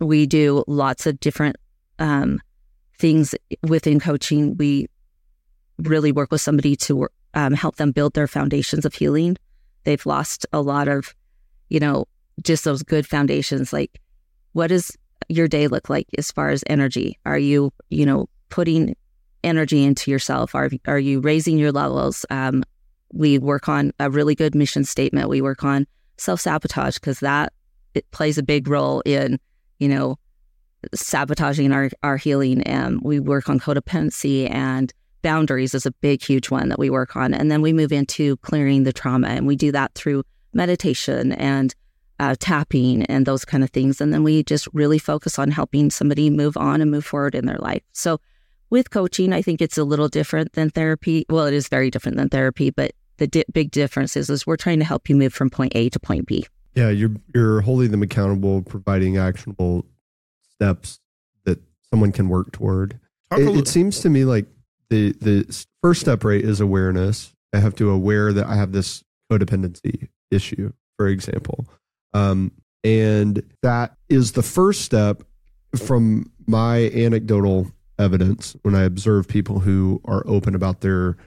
we 0.00 0.26
do 0.26 0.64
lots 0.66 1.06
of 1.06 1.18
different 1.18 1.56
um, 1.98 2.40
things 2.98 3.34
within 3.62 4.00
coaching. 4.00 4.56
We 4.56 4.88
really 5.78 6.12
work 6.12 6.30
with 6.30 6.40
somebody 6.40 6.76
to 6.76 7.08
um, 7.34 7.54
help 7.54 7.76
them 7.76 7.92
build 7.92 8.14
their 8.14 8.26
foundations 8.26 8.84
of 8.84 8.94
healing. 8.94 9.36
They've 9.84 10.04
lost 10.04 10.46
a 10.52 10.60
lot 10.60 10.88
of, 10.88 11.14
you 11.68 11.80
know, 11.80 12.06
just 12.42 12.64
those 12.64 12.82
good 12.82 13.06
foundations. 13.06 13.72
Like, 13.72 14.00
what 14.52 14.68
does 14.68 14.96
your 15.28 15.48
day 15.48 15.68
look 15.68 15.88
like 15.88 16.06
as 16.16 16.32
far 16.32 16.50
as 16.50 16.64
energy? 16.66 17.18
Are 17.24 17.38
you, 17.38 17.72
you 17.90 18.06
know, 18.06 18.28
putting 18.48 18.96
energy 19.44 19.84
into 19.84 20.10
yourself? 20.10 20.54
Are 20.54 20.70
are 20.86 20.98
you 20.98 21.20
raising 21.20 21.58
your 21.58 21.72
levels? 21.72 22.26
Um, 22.30 22.64
we 23.12 23.38
work 23.38 23.68
on 23.68 23.92
a 23.98 24.10
really 24.10 24.34
good 24.34 24.54
mission 24.54 24.84
statement. 24.84 25.28
We 25.28 25.40
work 25.40 25.64
on 25.64 25.86
self 26.16 26.40
sabotage 26.40 26.96
because 26.96 27.20
that 27.20 27.52
it 27.94 28.10
plays 28.10 28.38
a 28.38 28.42
big 28.42 28.68
role 28.68 29.00
in, 29.04 29.38
you 29.78 29.88
know, 29.88 30.18
sabotaging 30.94 31.72
our 31.72 31.90
our 32.02 32.16
healing. 32.16 32.62
And 32.62 33.00
we 33.02 33.20
work 33.20 33.48
on 33.48 33.60
codependency 33.60 34.50
and 34.50 34.92
boundaries 35.22 35.74
is 35.74 35.86
a 35.86 35.90
big, 35.90 36.22
huge 36.22 36.50
one 36.50 36.68
that 36.68 36.78
we 36.78 36.90
work 36.90 37.16
on. 37.16 37.34
And 37.34 37.50
then 37.50 37.62
we 37.62 37.72
move 37.72 37.92
into 37.92 38.36
clearing 38.38 38.84
the 38.84 38.92
trauma, 38.92 39.28
and 39.28 39.46
we 39.46 39.56
do 39.56 39.72
that 39.72 39.94
through 39.94 40.22
meditation 40.52 41.32
and 41.32 41.74
uh, 42.20 42.34
tapping 42.38 43.04
and 43.06 43.26
those 43.26 43.44
kind 43.44 43.62
of 43.62 43.70
things. 43.70 44.00
And 44.00 44.12
then 44.12 44.22
we 44.22 44.42
just 44.42 44.68
really 44.72 44.98
focus 44.98 45.38
on 45.38 45.50
helping 45.50 45.90
somebody 45.90 46.30
move 46.30 46.56
on 46.56 46.80
and 46.80 46.90
move 46.90 47.04
forward 47.04 47.34
in 47.34 47.46
their 47.46 47.58
life. 47.58 47.82
So 47.92 48.20
with 48.70 48.90
coaching, 48.90 49.32
I 49.32 49.42
think 49.42 49.60
it's 49.60 49.78
a 49.78 49.84
little 49.84 50.08
different 50.08 50.52
than 50.52 50.70
therapy. 50.70 51.26
Well, 51.28 51.46
it 51.46 51.54
is 51.54 51.68
very 51.68 51.90
different 51.90 52.16
than 52.16 52.28
therapy, 52.28 52.70
but 52.70 52.92
the 53.18 53.26
di- 53.26 53.44
big 53.52 53.70
difference 53.70 54.16
is, 54.16 54.30
is 54.30 54.46
we're 54.46 54.56
trying 54.56 54.78
to 54.78 54.84
help 54.84 55.08
you 55.08 55.16
move 55.16 55.32
from 55.32 55.50
point 55.50 55.72
A 55.74 55.88
to 55.90 56.00
point 56.00 56.26
B. 56.26 56.46
Yeah, 56.74 56.90
you're 56.90 57.10
you're 57.34 57.60
holding 57.60 57.90
them 57.90 58.02
accountable, 58.02 58.62
providing 58.62 59.16
actionable 59.16 59.84
steps 60.60 61.00
that 61.44 61.58
someone 61.90 62.12
can 62.12 62.28
work 62.28 62.52
toward. 62.52 62.98
It, 63.32 63.38
little- 63.38 63.58
it 63.58 63.68
seems 63.68 64.00
to 64.00 64.10
me 64.10 64.24
like 64.24 64.46
the 64.90 65.12
the 65.20 65.64
first 65.82 66.00
step 66.00 66.24
right 66.24 66.42
is 66.42 66.60
awareness. 66.60 67.34
I 67.52 67.58
have 67.58 67.74
to 67.76 67.90
aware 67.90 68.32
that 68.32 68.46
I 68.46 68.56
have 68.56 68.72
this 68.72 69.04
codependency 69.30 70.08
issue, 70.30 70.72
for 70.96 71.08
example, 71.08 71.66
um, 72.14 72.52
and 72.84 73.42
that 73.62 73.96
is 74.08 74.32
the 74.32 74.42
first 74.42 74.82
step. 74.82 75.22
From 75.76 76.32
my 76.46 76.90
anecdotal 76.94 77.70
evidence, 77.98 78.56
when 78.62 78.74
I 78.74 78.84
observe 78.84 79.28
people 79.28 79.60
who 79.60 80.00
are 80.06 80.22
open 80.26 80.54
about 80.54 80.80
their 80.80 81.18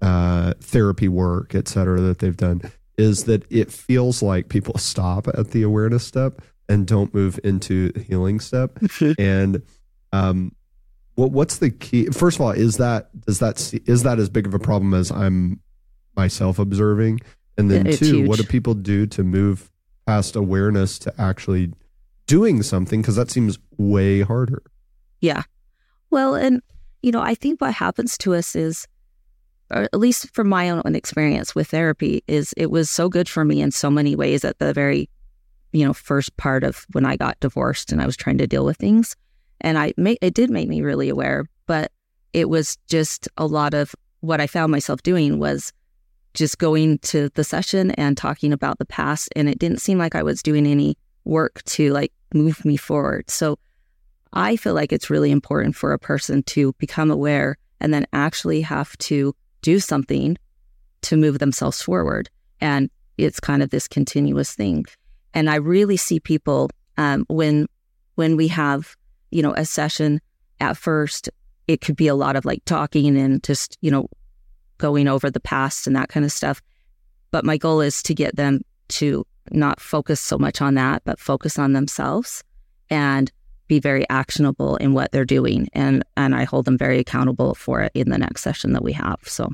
uh, 0.00 0.54
therapy 0.60 1.08
work, 1.08 1.54
et 1.54 1.68
cetera, 1.68 2.00
that 2.00 2.20
they've 2.20 2.36
done, 2.36 2.62
is 2.96 3.24
that 3.24 3.44
it 3.52 3.70
feels 3.70 4.22
like 4.22 4.48
people 4.48 4.78
stop 4.78 5.28
at 5.28 5.50
the 5.50 5.62
awareness 5.62 6.06
step 6.06 6.40
and 6.68 6.86
don't 6.86 7.14
move 7.14 7.38
into 7.44 7.92
the 7.92 8.00
healing 8.00 8.40
step. 8.40 8.78
and 9.18 9.62
um, 10.12 10.54
what 11.14 11.30
what's 11.30 11.58
the 11.58 11.70
key? 11.70 12.06
First 12.06 12.36
of 12.36 12.42
all, 12.42 12.50
is 12.50 12.76
that 12.76 13.08
does 13.22 13.38
that 13.38 13.58
see, 13.58 13.80
is 13.86 14.02
that 14.02 14.18
as 14.18 14.28
big 14.28 14.46
of 14.46 14.54
a 14.54 14.58
problem 14.58 14.94
as 14.94 15.10
I'm 15.10 15.60
myself 16.16 16.58
observing? 16.58 17.20
And 17.58 17.70
then 17.70 17.86
It's 17.86 17.98
two, 17.98 18.26
what 18.26 18.38
do 18.38 18.44
people 18.44 18.74
do 18.74 19.06
to 19.06 19.24
move 19.24 19.70
past 20.06 20.36
awareness 20.36 20.98
to 21.00 21.14
actually 21.18 21.72
doing 22.26 22.62
something? 22.62 23.00
Because 23.00 23.16
that 23.16 23.30
seems 23.30 23.58
way 23.78 24.20
harder. 24.20 24.62
Yeah. 25.20 25.42
Well, 26.10 26.34
and 26.34 26.62
you 27.02 27.12
know, 27.12 27.22
I 27.22 27.34
think 27.34 27.60
what 27.60 27.74
happens 27.74 28.18
to 28.18 28.34
us 28.34 28.56
is, 28.56 28.86
or 29.70 29.82
at 29.82 29.94
least 29.94 30.34
from 30.34 30.48
my 30.48 30.70
own 30.70 30.94
experience 30.94 31.54
with 31.54 31.68
therapy, 31.68 32.22
is 32.26 32.52
it 32.56 32.70
was 32.70 32.90
so 32.90 33.08
good 33.08 33.28
for 33.28 33.44
me 33.44 33.60
in 33.60 33.70
so 33.70 33.90
many 33.90 34.16
ways 34.16 34.44
at 34.44 34.58
the 34.58 34.72
very, 34.72 35.08
you 35.76 35.84
know, 35.84 35.92
first 35.92 36.34
part 36.38 36.64
of 36.64 36.86
when 36.92 37.04
I 37.04 37.16
got 37.16 37.38
divorced 37.40 37.92
and 37.92 38.00
I 38.00 38.06
was 38.06 38.16
trying 38.16 38.38
to 38.38 38.46
deal 38.46 38.64
with 38.64 38.78
things. 38.78 39.14
And 39.60 39.76
I 39.76 39.92
ma- 39.98 40.14
it 40.22 40.32
did 40.32 40.48
make 40.48 40.70
me 40.70 40.80
really 40.80 41.10
aware, 41.10 41.44
but 41.66 41.92
it 42.32 42.48
was 42.48 42.78
just 42.88 43.28
a 43.36 43.46
lot 43.46 43.74
of 43.74 43.94
what 44.20 44.40
I 44.40 44.46
found 44.46 44.72
myself 44.72 45.02
doing 45.02 45.38
was 45.38 45.74
just 46.32 46.56
going 46.56 46.98
to 46.98 47.28
the 47.34 47.44
session 47.44 47.90
and 47.92 48.16
talking 48.16 48.54
about 48.54 48.78
the 48.78 48.86
past. 48.86 49.28
And 49.36 49.50
it 49.50 49.58
didn't 49.58 49.82
seem 49.82 49.98
like 49.98 50.14
I 50.14 50.22
was 50.22 50.42
doing 50.42 50.66
any 50.66 50.96
work 51.26 51.62
to 51.64 51.92
like 51.92 52.12
move 52.32 52.64
me 52.64 52.78
forward. 52.78 53.30
So 53.30 53.58
I 54.32 54.56
feel 54.56 54.72
like 54.72 54.94
it's 54.94 55.10
really 55.10 55.30
important 55.30 55.76
for 55.76 55.92
a 55.92 55.98
person 55.98 56.42
to 56.44 56.72
become 56.78 57.10
aware 57.10 57.58
and 57.80 57.92
then 57.92 58.06
actually 58.14 58.62
have 58.62 58.96
to 58.98 59.34
do 59.60 59.78
something 59.78 60.38
to 61.02 61.18
move 61.18 61.38
themselves 61.38 61.82
forward. 61.82 62.30
And 62.62 62.88
it's 63.18 63.40
kind 63.40 63.62
of 63.62 63.68
this 63.68 63.86
continuous 63.86 64.54
thing. 64.54 64.86
And 65.36 65.50
I 65.50 65.56
really 65.56 65.98
see 65.98 66.18
people 66.18 66.70
um, 66.96 67.26
when 67.28 67.66
when 68.14 68.36
we 68.36 68.48
have 68.48 68.96
you 69.30 69.42
know 69.42 69.52
a 69.52 69.66
session 69.66 70.22
at 70.60 70.78
first, 70.78 71.28
it 71.68 71.82
could 71.82 71.94
be 71.94 72.08
a 72.08 72.14
lot 72.14 72.36
of 72.36 72.46
like 72.46 72.64
talking 72.64 73.18
and 73.18 73.44
just 73.44 73.76
you 73.82 73.90
know 73.90 74.08
going 74.78 75.08
over 75.08 75.30
the 75.30 75.38
past 75.38 75.86
and 75.86 75.94
that 75.94 76.08
kind 76.08 76.24
of 76.24 76.32
stuff. 76.32 76.62
But 77.32 77.44
my 77.44 77.58
goal 77.58 77.82
is 77.82 78.02
to 78.04 78.14
get 78.14 78.36
them 78.36 78.62
to 78.88 79.26
not 79.50 79.78
focus 79.78 80.20
so 80.20 80.38
much 80.38 80.62
on 80.62 80.74
that, 80.74 81.02
but 81.04 81.20
focus 81.20 81.58
on 81.58 81.74
themselves 81.74 82.42
and 82.88 83.30
be 83.68 83.78
very 83.78 84.08
actionable 84.08 84.76
in 84.76 84.94
what 84.94 85.12
they're 85.12 85.26
doing. 85.26 85.68
And 85.74 86.02
and 86.16 86.34
I 86.34 86.44
hold 86.44 86.64
them 86.64 86.78
very 86.78 86.98
accountable 86.98 87.54
for 87.54 87.82
it 87.82 87.92
in 87.92 88.08
the 88.08 88.16
next 88.16 88.40
session 88.40 88.72
that 88.72 88.82
we 88.82 88.94
have. 88.94 89.20
So 89.24 89.52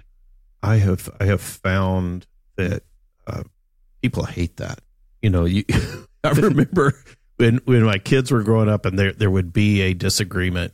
I 0.62 0.76
have 0.76 1.10
I 1.18 1.24
have 1.24 1.40
found 1.40 2.28
that 2.54 2.84
uh, 3.26 3.42
people 4.00 4.26
hate 4.26 4.58
that. 4.58 4.78
You 5.22 5.30
know, 5.30 5.44
you 5.44 5.64
I 6.24 6.30
remember 6.30 6.94
when 7.36 7.60
when 7.64 7.82
my 7.84 7.98
kids 7.98 8.30
were 8.30 8.42
growing 8.42 8.68
up 8.68 8.84
and 8.84 8.98
there 8.98 9.12
there 9.12 9.30
would 9.30 9.52
be 9.52 9.80
a 9.80 9.94
disagreement 9.94 10.72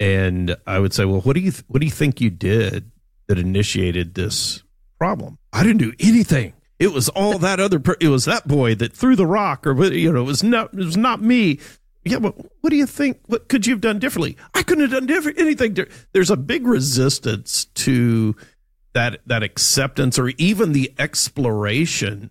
and 0.00 0.56
I 0.66 0.78
would 0.78 0.94
say, 0.94 1.04
"Well, 1.04 1.20
what 1.20 1.34
do 1.34 1.40
you 1.40 1.52
th- 1.52 1.64
what 1.68 1.80
do 1.80 1.86
you 1.86 1.92
think 1.92 2.20
you 2.20 2.30
did 2.30 2.90
that 3.28 3.38
initiated 3.38 4.14
this 4.14 4.62
problem?" 4.98 5.38
I 5.52 5.62
didn't 5.62 5.78
do 5.78 5.92
anything. 6.00 6.54
It 6.78 6.92
was 6.92 7.10
all 7.10 7.38
that 7.38 7.60
other. 7.60 7.78
Per- 7.78 7.98
it 8.00 8.08
was 8.08 8.24
that 8.24 8.48
boy 8.48 8.74
that 8.76 8.94
threw 8.94 9.14
the 9.14 9.26
rock, 9.26 9.66
or 9.66 9.74
you 9.92 10.10
know, 10.10 10.22
it 10.22 10.24
was 10.24 10.42
not. 10.42 10.72
It 10.72 10.84
was 10.84 10.96
not 10.96 11.20
me. 11.20 11.60
Yeah, 12.02 12.18
but 12.18 12.34
what 12.62 12.70
do 12.70 12.76
you 12.76 12.86
think? 12.86 13.20
What 13.26 13.48
could 13.48 13.66
you 13.66 13.74
have 13.74 13.82
done 13.82 13.98
differently? 13.98 14.38
I 14.54 14.62
couldn't 14.62 14.84
have 14.84 14.92
done 14.92 15.06
different 15.06 15.38
anything. 15.38 15.76
There's 16.12 16.30
a 16.30 16.36
big 16.36 16.66
resistance 16.66 17.66
to 17.66 18.34
that 18.94 19.20
that 19.26 19.42
acceptance, 19.42 20.18
or 20.18 20.28
even 20.38 20.72
the 20.72 20.94
exploration 20.98 22.30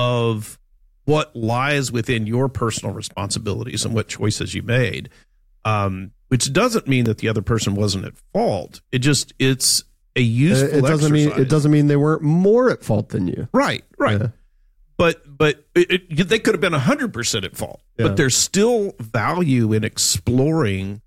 of 0.00 0.58
what 1.04 1.36
lies 1.36 1.92
within 1.92 2.26
your 2.26 2.48
personal 2.48 2.94
responsibilities 2.94 3.84
and 3.84 3.94
what 3.94 4.08
choices 4.08 4.54
you 4.54 4.62
made. 4.62 5.10
Um, 5.66 6.12
which 6.28 6.50
doesn't 6.54 6.88
mean 6.88 7.04
that 7.04 7.18
the 7.18 7.28
other 7.28 7.42
person 7.42 7.74
wasn't 7.74 8.06
at 8.06 8.14
fault. 8.32 8.80
It 8.92 9.00
just 9.00 9.34
it's 9.38 9.84
a 10.16 10.22
useful. 10.22 10.78
It 10.78 10.80
doesn't 10.82 11.12
exercise. 11.12 11.36
mean 11.36 11.46
it 11.46 11.50
doesn't 11.50 11.70
mean 11.70 11.88
they 11.88 11.96
weren't 11.96 12.22
more 12.22 12.70
at 12.70 12.82
fault 12.82 13.10
than 13.10 13.28
you. 13.28 13.48
Right, 13.52 13.84
right. 13.98 14.20
Yeah. 14.20 14.28
But 14.96 15.36
but 15.36 15.66
it, 15.74 15.90
it, 16.08 16.28
they 16.28 16.38
could 16.38 16.54
have 16.54 16.62
been 16.62 16.72
hundred 16.72 17.12
percent 17.12 17.44
at 17.44 17.56
fault. 17.56 17.82
Yeah. 17.98 18.08
But 18.08 18.16
there's 18.16 18.36
still 18.36 18.94
value 19.00 19.74
in 19.74 19.84
exploring 19.84 21.02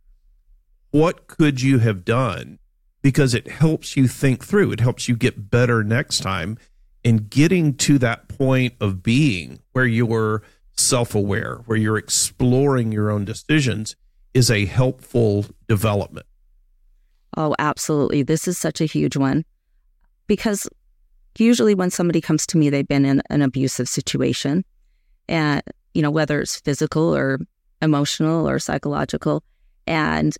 what 0.91 1.25
could 1.25 1.61
you 1.61 1.79
have 1.79 2.05
done 2.05 2.59
because 3.01 3.33
it 3.33 3.47
helps 3.47 3.97
you 3.97 4.07
think 4.07 4.43
through. 4.43 4.71
It 4.71 4.81
helps 4.81 5.07
you 5.07 5.15
get 5.15 5.49
better 5.49 5.83
next 5.83 6.19
time. 6.19 6.59
And 7.05 7.29
getting 7.29 7.75
to 7.75 7.97
that 7.99 8.27
point 8.29 8.75
of 8.79 9.03
being 9.03 9.59
where 9.73 9.85
you're 9.85 10.43
self 10.77 11.15
aware, 11.15 11.61
where 11.65 11.77
you're 11.77 11.97
exploring 11.97 12.91
your 12.91 13.11
own 13.11 13.25
decisions, 13.25 13.95
is 14.33 14.49
a 14.49 14.65
helpful 14.65 15.45
development. 15.67 16.25
Oh, 17.35 17.55
absolutely. 17.59 18.23
This 18.23 18.47
is 18.47 18.57
such 18.57 18.79
a 18.79 18.85
huge 18.85 19.17
one 19.17 19.43
because 20.27 20.67
usually 21.37 21.75
when 21.75 21.89
somebody 21.89 22.21
comes 22.21 22.45
to 22.47 22.57
me, 22.57 22.69
they've 22.69 22.87
been 22.87 23.05
in 23.05 23.21
an 23.29 23.41
abusive 23.41 23.89
situation, 23.89 24.63
and 25.27 25.61
you 25.93 26.01
know 26.01 26.11
whether 26.11 26.41
it's 26.41 26.59
physical 26.59 27.15
or 27.15 27.39
emotional 27.81 28.47
or 28.47 28.59
psychological, 28.59 29.43
and 29.87 30.35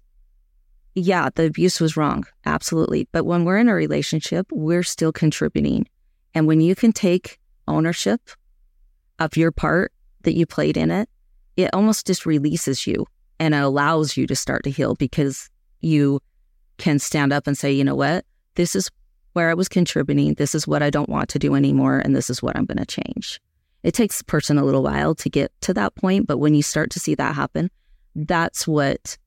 yeah, 0.96 1.30
the 1.34 1.46
abuse 1.46 1.80
was 1.80 1.98
wrong, 1.98 2.26
absolutely. 2.46 3.08
But 3.12 3.26
when 3.26 3.46
we're 3.46 3.58
in 3.58 3.70
a 3.70 3.74
relationship, 3.74 4.48
we're 4.52 4.84
still 4.84 5.12
contributing, 5.12 5.88
and 6.34 6.48
when 6.48 6.62
you 6.62 6.76
can 6.76 6.92
take 6.92 7.40
ownership 7.68 8.22
of 9.20 9.38
your 9.38 9.52
part 9.52 9.92
that 10.24 10.36
you 10.36 10.46
played 10.46 10.78
in 10.78 10.92
it, 10.92 11.10
it 11.56 11.70
almost 11.74 12.08
just 12.08 12.26
releases 12.26 12.88
you 12.88 13.06
and 13.40 13.54
it 13.54 13.64
allows 13.64 14.18
you 14.18 14.26
to 14.28 14.36
start 14.36 14.64
to 14.64 14.72
heal 14.72 14.96
because 14.96 15.50
you 15.82 16.20
can 16.78 16.98
stand 17.00 17.32
up 17.32 17.46
and 17.46 17.58
say, 17.58 17.72
you 17.72 17.84
know 17.84 17.96
what, 17.96 18.26
this 18.56 18.76
is 18.76 18.90
where 19.34 19.50
I 19.50 19.54
was 19.54 19.70
contributing. 19.70 20.34
This 20.36 20.56
is 20.56 20.68
what 20.68 20.82
I 20.84 20.90
don't 20.90 21.10
want 21.10 21.30
to 21.30 21.40
do 21.40 21.56
anymore. 21.56 22.00
And 22.00 22.16
this 22.16 22.30
is 22.30 22.42
what 22.42 22.56
I'm 22.56 22.66
going 22.66 22.78
to 22.78 22.86
change. 22.86 23.40
It 23.84 23.94
takes 23.94 24.22
a 24.22 24.26
person 24.26 24.58
a 24.58 24.64
little 24.64 24.84
while 24.84 25.14
to 25.16 25.30
get 25.30 25.52
to 25.62 25.74
that 25.74 25.96
point. 25.96 26.28
But 26.28 26.38
when 26.38 26.56
you 26.56 26.64
start 26.64 26.90
to 26.92 27.00
see 27.00 27.16
that 27.16 27.36
happen, 27.36 27.70
that's 28.16 28.68
what, 28.68 29.18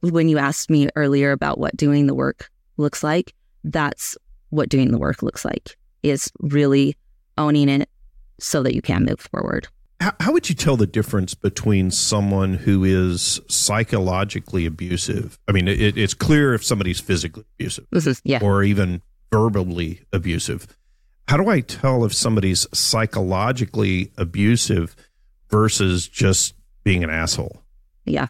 when 0.00 0.28
you 0.28 0.38
asked 0.38 0.70
me 0.70 0.88
earlier 0.96 1.32
about 1.32 1.58
what 1.58 1.76
doing 1.76 2.06
the 2.06 2.14
work 2.14 2.50
looks 2.76 3.02
like, 3.02 3.34
that's 3.64 4.16
what 4.50 4.68
doing 4.68 4.92
the 4.92 4.98
work 4.98 5.22
looks 5.22 5.44
like 5.44 5.76
is 6.02 6.30
really 6.40 6.96
owning 7.36 7.68
it 7.68 7.88
so 8.40 8.62
that 8.62 8.74
you 8.74 8.82
can 8.82 9.04
move 9.04 9.20
forward. 9.20 9.68
How, 10.00 10.12
how 10.20 10.32
would 10.32 10.48
you 10.48 10.54
tell 10.54 10.76
the 10.76 10.86
difference 10.86 11.34
between 11.34 11.90
someone 11.90 12.54
who 12.54 12.84
is 12.84 13.40
psychologically 13.48 14.64
abusive? 14.64 15.38
I 15.48 15.52
mean, 15.52 15.66
it, 15.66 15.98
it's 15.98 16.14
clear 16.14 16.54
if 16.54 16.64
somebody's 16.64 17.00
physically 17.00 17.44
abusive 17.58 17.86
This 17.90 18.06
is, 18.06 18.20
yeah. 18.24 18.38
or 18.42 18.62
even 18.62 19.02
verbally 19.32 20.02
abusive. 20.12 20.66
How 21.26 21.36
do 21.36 21.48
I 21.48 21.60
tell 21.60 22.04
if 22.04 22.14
somebody's 22.14 22.66
psychologically 22.72 24.12
abusive 24.16 24.94
versus 25.50 26.08
just 26.08 26.54
being 26.84 27.02
an 27.04 27.10
asshole? 27.10 27.62
Yeah. 28.04 28.28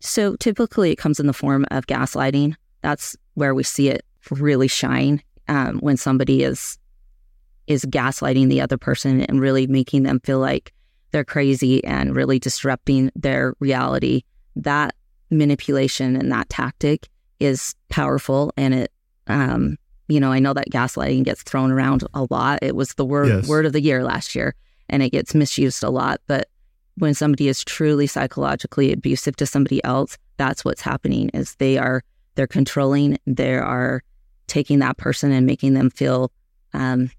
So 0.00 0.36
typically 0.36 0.92
it 0.92 0.96
comes 0.96 1.18
in 1.18 1.26
the 1.26 1.32
form 1.32 1.64
of 1.70 1.86
gaslighting. 1.86 2.54
That's 2.82 3.16
where 3.34 3.54
we 3.54 3.62
see 3.62 3.88
it 3.88 4.04
really 4.30 4.68
shine 4.68 5.22
um, 5.48 5.78
when 5.78 5.96
somebody 5.96 6.42
is 6.42 6.78
is 7.66 7.84
gaslighting 7.84 8.48
the 8.48 8.60
other 8.60 8.78
person 8.78 9.22
and 9.22 9.40
really 9.40 9.66
making 9.66 10.04
them 10.04 10.20
feel 10.20 10.38
like 10.38 10.72
they're 11.10 11.24
crazy 11.24 11.82
and 11.84 12.14
really 12.14 12.38
disrupting 12.38 13.10
their 13.14 13.54
reality. 13.60 14.22
That 14.56 14.94
manipulation 15.30 16.16
and 16.16 16.30
that 16.32 16.48
tactic 16.48 17.08
is 17.40 17.74
powerful 17.88 18.52
and 18.56 18.74
it 18.74 18.92
um, 19.28 19.76
you 20.08 20.20
know, 20.20 20.30
I 20.30 20.38
know 20.38 20.52
that 20.52 20.70
gaslighting 20.70 21.24
gets 21.24 21.42
thrown 21.42 21.72
around 21.72 22.04
a 22.14 22.28
lot. 22.30 22.60
It 22.62 22.76
was 22.76 22.94
the 22.94 23.04
word 23.04 23.28
Yes. 23.28 23.48
word 23.48 23.66
of 23.66 23.72
the 23.72 23.80
year 23.80 24.04
last 24.04 24.34
year 24.36 24.54
and 24.88 25.02
it 25.02 25.10
gets 25.10 25.34
misused 25.34 25.82
a 25.82 25.90
lot, 25.90 26.20
but 26.28 26.48
when 26.98 27.12
somebody 27.12 27.48
is 27.48 27.64
truly 27.64 28.06
psychologically 28.06 28.92
abusive 28.92 29.36
to 29.36 29.46
somebody 29.46 29.82
else, 29.84 30.16
that's 30.38 30.64
what's 30.64 30.80
happening 30.80 31.28
is 31.30 31.54
they 31.56 31.76
are 31.76 32.02
they're 32.36 32.46
controlling, 32.46 33.18
they 33.26 33.56
are 33.56 34.02
taking 34.46 34.78
that 34.78 34.96
person 34.96 35.32
and 35.32 35.46
making 35.46 35.74
them 35.74 35.90
feel 35.90 36.30
um, 36.72 37.10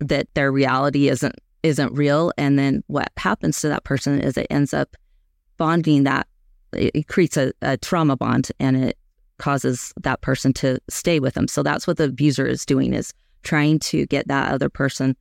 that 0.00 0.26
their 0.34 0.50
reality 0.50 1.08
isn't 1.08 1.36
isn't 1.62 1.92
real. 1.92 2.32
And 2.38 2.58
then 2.58 2.82
what 2.86 3.10
happens 3.16 3.60
to 3.60 3.68
that 3.68 3.84
person 3.84 4.20
is 4.20 4.36
it 4.36 4.46
ends 4.50 4.72
up 4.72 4.96
bonding 5.58 6.04
that 6.04 6.26
it, 6.72 7.06
creates 7.06 7.36
a, 7.36 7.52
a 7.60 7.76
trauma 7.76 8.16
bond 8.16 8.50
and 8.58 8.76
it 8.82 8.96
causes 9.38 9.92
that 10.02 10.20
person 10.22 10.52
to 10.54 10.78
stay 10.88 11.20
with 11.20 11.34
them. 11.34 11.48
So 11.48 11.62
that's 11.62 11.86
what 11.86 11.96
the 11.96 12.04
abuser 12.04 12.46
is 12.46 12.64
doing 12.64 12.94
is 12.94 13.12
trying 13.42 13.78
to 13.80 14.06
get 14.06 14.28
that 14.28 14.52
other 14.52 14.68
person 14.68 15.16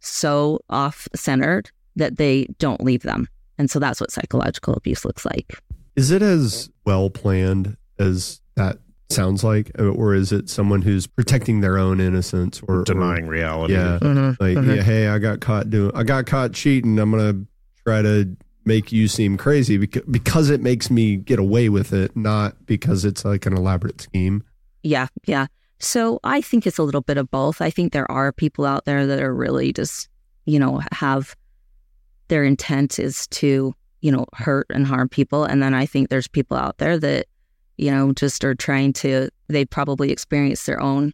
so 0.00 0.60
off 0.68 1.08
centered 1.14 1.70
that 1.96 2.16
they 2.16 2.46
don't 2.58 2.82
leave 2.82 3.02
them. 3.02 3.28
And 3.58 3.70
so 3.70 3.78
that's 3.78 4.00
what 4.00 4.10
psychological 4.10 4.74
abuse 4.74 5.04
looks 5.04 5.24
like. 5.24 5.58
Is 5.96 6.10
it 6.10 6.22
as 6.22 6.70
well 6.84 7.10
planned 7.10 7.76
as 7.98 8.40
that 8.56 8.78
sounds 9.12 9.42
like, 9.44 9.70
or 9.78 10.14
is 10.14 10.32
it 10.32 10.48
someone 10.48 10.82
who's 10.82 11.06
protecting 11.06 11.60
their 11.60 11.78
own 11.78 12.00
innocence 12.00 12.60
or 12.66 12.80
or- 12.80 12.84
Denying 12.84 13.26
reality. 13.26 13.74
yeah, 13.74 13.98
like 14.40 14.56
Mhm. 14.56 14.76
yeah, 14.76 14.82
hey, 14.82 15.08
I 15.08 15.18
got 15.18 15.40
caught 15.40 15.70
doing, 15.70 15.92
I 15.94 16.02
got 16.02 16.26
caught 16.26 16.52
cheating. 16.52 16.98
I'm 16.98 17.10
gonna 17.10 17.44
try 17.84 18.02
to 18.02 18.36
make 18.64 18.92
you 18.92 19.08
seem 19.08 19.36
crazy 19.36 19.76
because 19.78 20.02
because 20.10 20.50
it 20.50 20.60
makes 20.60 20.90
me 20.90 21.16
get 21.16 21.38
away 21.38 21.68
with 21.68 21.92
it, 21.92 22.16
not 22.16 22.54
because 22.66 23.04
it's 23.04 23.24
like 23.24 23.46
an 23.46 23.56
elaborate 23.56 24.00
scheme. 24.00 24.42
Yeah, 24.82 25.08
yeah. 25.26 25.46
So 25.78 26.20
I 26.24 26.40
think 26.42 26.66
it's 26.66 26.78
a 26.78 26.82
little 26.82 27.00
bit 27.00 27.16
of 27.16 27.30
both. 27.30 27.60
I 27.62 27.70
think 27.70 27.92
there 27.92 28.10
are 28.10 28.32
people 28.32 28.66
out 28.66 28.84
there 28.84 29.06
that 29.06 29.20
are 29.22 29.34
really 29.34 29.72
just, 29.72 30.08
you 30.44 30.58
know, 30.58 30.80
have 30.92 31.34
their 32.28 32.44
intent 32.44 32.98
is 32.98 33.26
to, 33.28 33.74
you 34.02 34.12
know, 34.12 34.26
hurt 34.34 34.66
and 34.70 34.86
harm 34.86 35.08
people. 35.08 35.44
And 35.44 35.62
then 35.62 35.72
I 35.74 35.86
think 35.86 36.08
there's 36.10 36.28
people 36.28 36.56
out 36.56 36.78
there 36.78 36.98
that, 36.98 37.26
you 37.80 37.90
know, 37.90 38.12
just 38.12 38.44
are 38.44 38.54
trying 38.54 38.92
to, 38.94 39.28
they 39.48 39.64
probably 39.64 40.10
experienced 40.12 40.66
their 40.66 40.80
own 40.80 41.12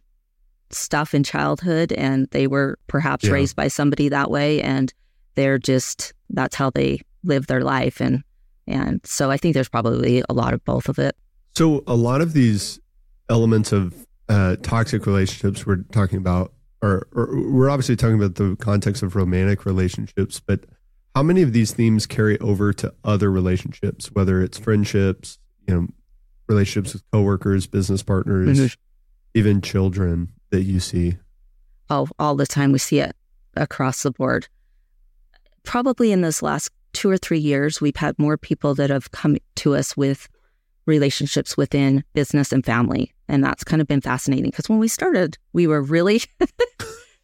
stuff 0.69 1.13
in 1.13 1.23
childhood 1.23 1.93
and 1.93 2.27
they 2.31 2.45
were 2.47 2.77
perhaps 2.87 3.25
Yeah. 3.25 3.31
raised 3.31 3.55
by 3.55 3.67
somebody 3.69 4.09
that 4.09 4.29
way. 4.29 4.61
And 4.61 4.93
they're 5.35 5.57
just, 5.57 6.13
that's 6.29 6.55
how 6.55 6.69
they 6.69 6.99
live 7.23 7.47
their 7.47 7.61
life. 7.61 8.01
And 8.01 8.23
And 8.67 8.99
so 9.05 9.31
I 9.31 9.37
think 9.37 9.53
there's 9.53 9.69
probably 9.69 10.23
a 10.27 10.33
lot 10.33 10.53
of 10.53 10.63
both 10.65 10.89
of 10.89 10.99
it. 10.99 11.15
So 11.55 11.83
a 11.87 11.95
lot 11.95 12.19
of 12.19 12.33
these 12.33 12.79
elements 13.29 13.71
of 13.71 14.05
uh, 14.27 14.57
toxic 14.61 15.05
relationships 15.05 15.65
we're 15.65 15.83
talking 15.93 16.17
about 16.17 16.51
are, 16.81 17.07
or 17.15 17.29
we're 17.49 17.69
obviously 17.69 17.95
talking 17.95 18.15
about 18.21 18.35
the 18.35 18.57
context 18.57 19.03
of 19.03 19.15
romantic 19.15 19.65
relationships, 19.65 20.41
but 20.41 20.65
how 21.15 21.23
many 21.23 21.41
of 21.41 21.53
these 21.53 21.73
themes 21.73 22.05
carry 22.05 22.37
over 22.39 22.73
to 22.73 22.93
other 23.05 23.31
relationships, 23.31 24.11
whether 24.11 24.41
it's 24.41 24.57
friendships, 24.59 25.39
you 25.65 25.73
know, 25.73 25.87
relationships 26.47 26.93
with 26.93 27.03
coworkers, 27.11 27.67
business 27.67 28.03
partners, 28.03 28.57
Mhm. 28.59 28.77
even 29.33 29.61
children 29.61 30.29
that 30.51 30.63
you 30.63 30.79
see? 30.79 31.17
all, 31.89 32.09
all 32.19 32.35
the 32.35 32.45
time. 32.45 32.71
We 32.73 32.79
see 32.79 32.99
it 32.99 33.15
across 33.55 34.03
the 34.03 34.11
board. 34.11 34.47
Probably 35.63 36.11
in 36.11 36.19
this 36.21 36.41
last 36.41 36.69
two 36.93 37.09
or 37.09 37.17
three 37.17 37.39
years, 37.39 37.79
we've 37.79 37.95
had 37.95 38.17
more 38.19 38.37
people 38.37 38.75
that 38.75 38.89
have 38.89 39.11
come 39.11 39.37
to 39.55 39.75
us 39.75 39.95
with 39.95 40.27
relationships 40.85 41.55
within 41.57 42.03
business 42.13 42.51
and 42.51 42.65
family. 42.65 43.13
And 43.29 43.43
that's 43.43 43.63
kind 43.63 43.81
of 43.81 43.87
been 43.87 44.01
fascinating 44.01 44.51
because 44.51 44.67
when 44.69 44.79
we 44.79 44.87
started, 44.87 45.37
we 45.53 45.65
were 45.67 45.81
really. 45.81 46.21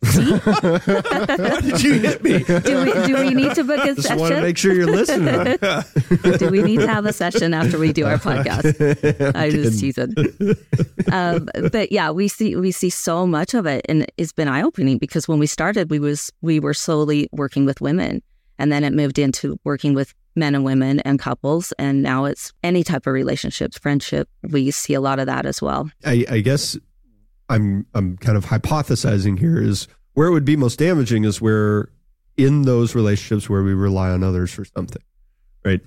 Why 0.14 1.62
did 1.62 1.82
you 1.82 1.94
hit 1.94 2.24
me? 2.24 2.44
do, 2.44 2.84
we, 2.84 3.08
do 3.08 3.16
we 3.16 3.34
need 3.34 3.56
to 3.56 3.64
book 3.64 3.80
a 3.80 3.96
session? 3.96 4.02
Just 4.02 4.20
want 4.20 4.36
to 4.36 4.42
make 4.42 4.58
sure 4.58 4.74
you're 4.74 4.86
listening. 4.86 5.58
do 6.38 6.50
we 6.50 6.62
need 6.62 6.80
to 6.82 6.88
have 6.88 7.06
a 7.06 7.14
session 7.14 7.54
after 7.54 7.80
we 7.80 7.94
do 7.94 8.06
our 8.06 8.18
podcast? 8.18 9.36
I 9.36 9.50
just 9.50 9.80
teasing. 9.80 10.14
Um, 11.12 11.48
but 11.72 11.92
yeah, 11.92 12.12
we 12.12 12.28
see 12.28 12.56
we 12.56 12.72
see 12.72 12.90
so 12.90 13.26
much 13.26 13.54
of 13.54 13.66
it, 13.66 13.86
and 13.88 14.06
it's 14.18 14.34
been 14.34 14.48
eye 14.48 14.62
opening 14.62 14.98
because 14.98 15.28
when 15.28 15.40
we 15.40 15.48
started, 15.48 15.90
we 15.90 16.00
was 16.00 16.32
we 16.42 16.60
were 16.60 16.74
solely 16.74 17.30
working 17.32 17.66
with 17.66 17.80
women, 17.80 18.22
and 18.60 18.72
then 18.72 18.84
it 18.84 18.92
moved 18.94 19.18
into 19.18 19.58
working 19.64 19.94
with 19.94 20.14
men 20.36 20.54
and 20.54 20.66
women 20.66 21.00
and 21.02 21.20
couples, 21.20 21.72
and 21.80 22.04
now 22.04 22.26
it's 22.26 22.52
any 22.64 22.84
type 22.84 23.08
of 23.08 23.14
relationships, 23.14 23.78
friendship. 23.78 24.28
We 24.42 24.72
see 24.72 24.96
a 24.96 25.02
lot 25.02 25.20
of 25.20 25.28
that 25.28 25.46
as 25.46 25.62
well. 25.62 25.90
I, 26.04 26.26
I 26.30 26.40
guess 26.42 26.78
I'm 27.50 27.86
I'm 27.94 28.18
kind 28.18 28.38
of 28.38 28.46
hypothesizing 28.46 29.38
here 29.40 29.62
is 29.62 29.88
where 30.14 30.28
it 30.28 30.32
would 30.32 30.46
be 30.46 30.56
most 30.56 30.80
damaging 30.80 31.24
is 31.26 31.42
where 31.42 31.90
in 32.38 32.64
those 32.64 32.96
relationships 32.96 33.50
where 33.50 33.64
we 33.64 33.74
rely 33.74 34.10
on 34.10 34.24
others 34.24 34.52
for 34.52 34.66
something, 34.66 35.02
right? 35.66 35.82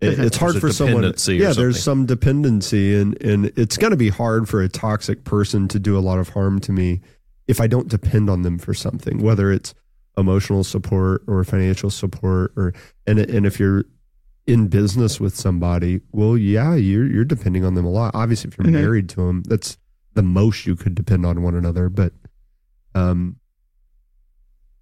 It- 0.00 0.18
it's 0.18 0.36
hard 0.36 0.56
for 0.60 0.66
someone. 0.72 1.04
Yeah, 1.40 1.52
there's 1.52 1.82
some 1.82 2.06
dependency, 2.06 2.94
and 2.96 3.20
and 3.22 3.52
it's 3.56 3.76
going 3.76 3.92
to 3.92 3.96
be 3.96 4.08
hard 4.08 4.48
for 4.48 4.60
a 4.62 4.68
toxic 4.68 5.22
person 5.24 5.68
to 5.68 5.78
do 5.78 5.96
a 5.96 6.00
lot 6.00 6.18
of 6.18 6.30
harm 6.30 6.58
to 6.60 6.72
me 6.72 7.00
if 7.46 7.60
I 7.60 7.66
don't 7.68 7.88
depend 7.88 8.28
on 8.30 8.42
them 8.42 8.58
for 8.58 8.74
something, 8.74 9.22
whether 9.22 9.52
it's 9.52 9.74
emotional 10.18 10.64
support 10.64 11.22
or 11.28 11.42
financial 11.44 11.88
support, 11.90 12.52
or 12.56 12.72
and 13.06 13.18
and 13.20 13.46
if 13.46 13.60
you're 13.60 13.84
in 14.46 14.66
business 14.66 15.20
with 15.20 15.36
somebody, 15.36 16.00
well, 16.10 16.36
yeah, 16.36 16.74
you're 16.74 17.06
you're 17.06 17.24
depending 17.24 17.64
on 17.64 17.74
them 17.74 17.84
a 17.84 17.90
lot. 17.90 18.10
Obviously, 18.14 18.48
if 18.50 18.58
you're 18.58 18.66
Mhm. 18.66 18.72
married 18.82 19.08
to 19.10 19.16
them, 19.26 19.42
that's 19.44 19.78
the 20.14 20.22
most 20.22 20.66
you 20.66 20.76
could 20.76 20.94
depend 20.94 21.24
on 21.26 21.42
one 21.42 21.54
another. 21.54 21.88
But 21.88 22.12
um, 22.94 23.36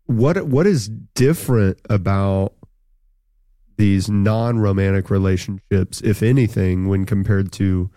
what 0.07 0.47
what 0.47 0.67
is 0.67 0.89
different 0.89 1.79
about 1.89 2.55
these 3.77 4.11
non-romantic 4.11 5.09
relationships, 5.09 6.01
if 6.03 6.23
anything, 6.23 6.89
when 6.89 7.07
compared 7.07 7.53
to 7.53 7.91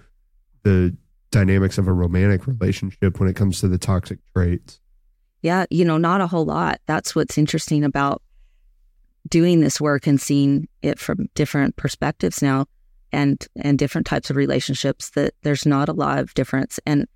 the 0.63 0.95
dynamics 1.31 1.77
of 1.77 1.87
a 1.87 1.93
romantic 1.93 2.47
relationship 2.47 3.19
when 3.19 3.27
it 3.27 3.35
comes 3.35 3.59
to 3.59 3.67
the 3.67 3.77
toxic 3.77 4.19
traits? 4.33 4.79
Yeah, 5.41 5.65
you 5.69 5.83
know, 5.83 5.97
not 5.97 6.21
a 6.21 6.27
whole 6.27 6.45
lot. 6.45 6.79
That's 6.85 7.15
what's 7.15 7.37
interesting 7.37 7.83
about 7.83 8.21
doing 9.27 9.59
this 9.59 9.81
work 9.81 10.07
and 10.07 10.21
seeing 10.21 10.67
it 10.81 10.99
from 10.99 11.27
different 11.33 11.75
perspectives 11.75 12.41
now 12.41 12.65
and 13.11 13.47
and 13.55 13.79
different 13.79 14.07
types 14.07 14.29
of 14.29 14.35
relationships 14.35 15.11
that 15.11 15.33
there's 15.43 15.65
not 15.65 15.89
a 15.89 15.93
lot 15.93 16.19
of 16.19 16.33
difference 16.33 16.79
and 16.85 17.07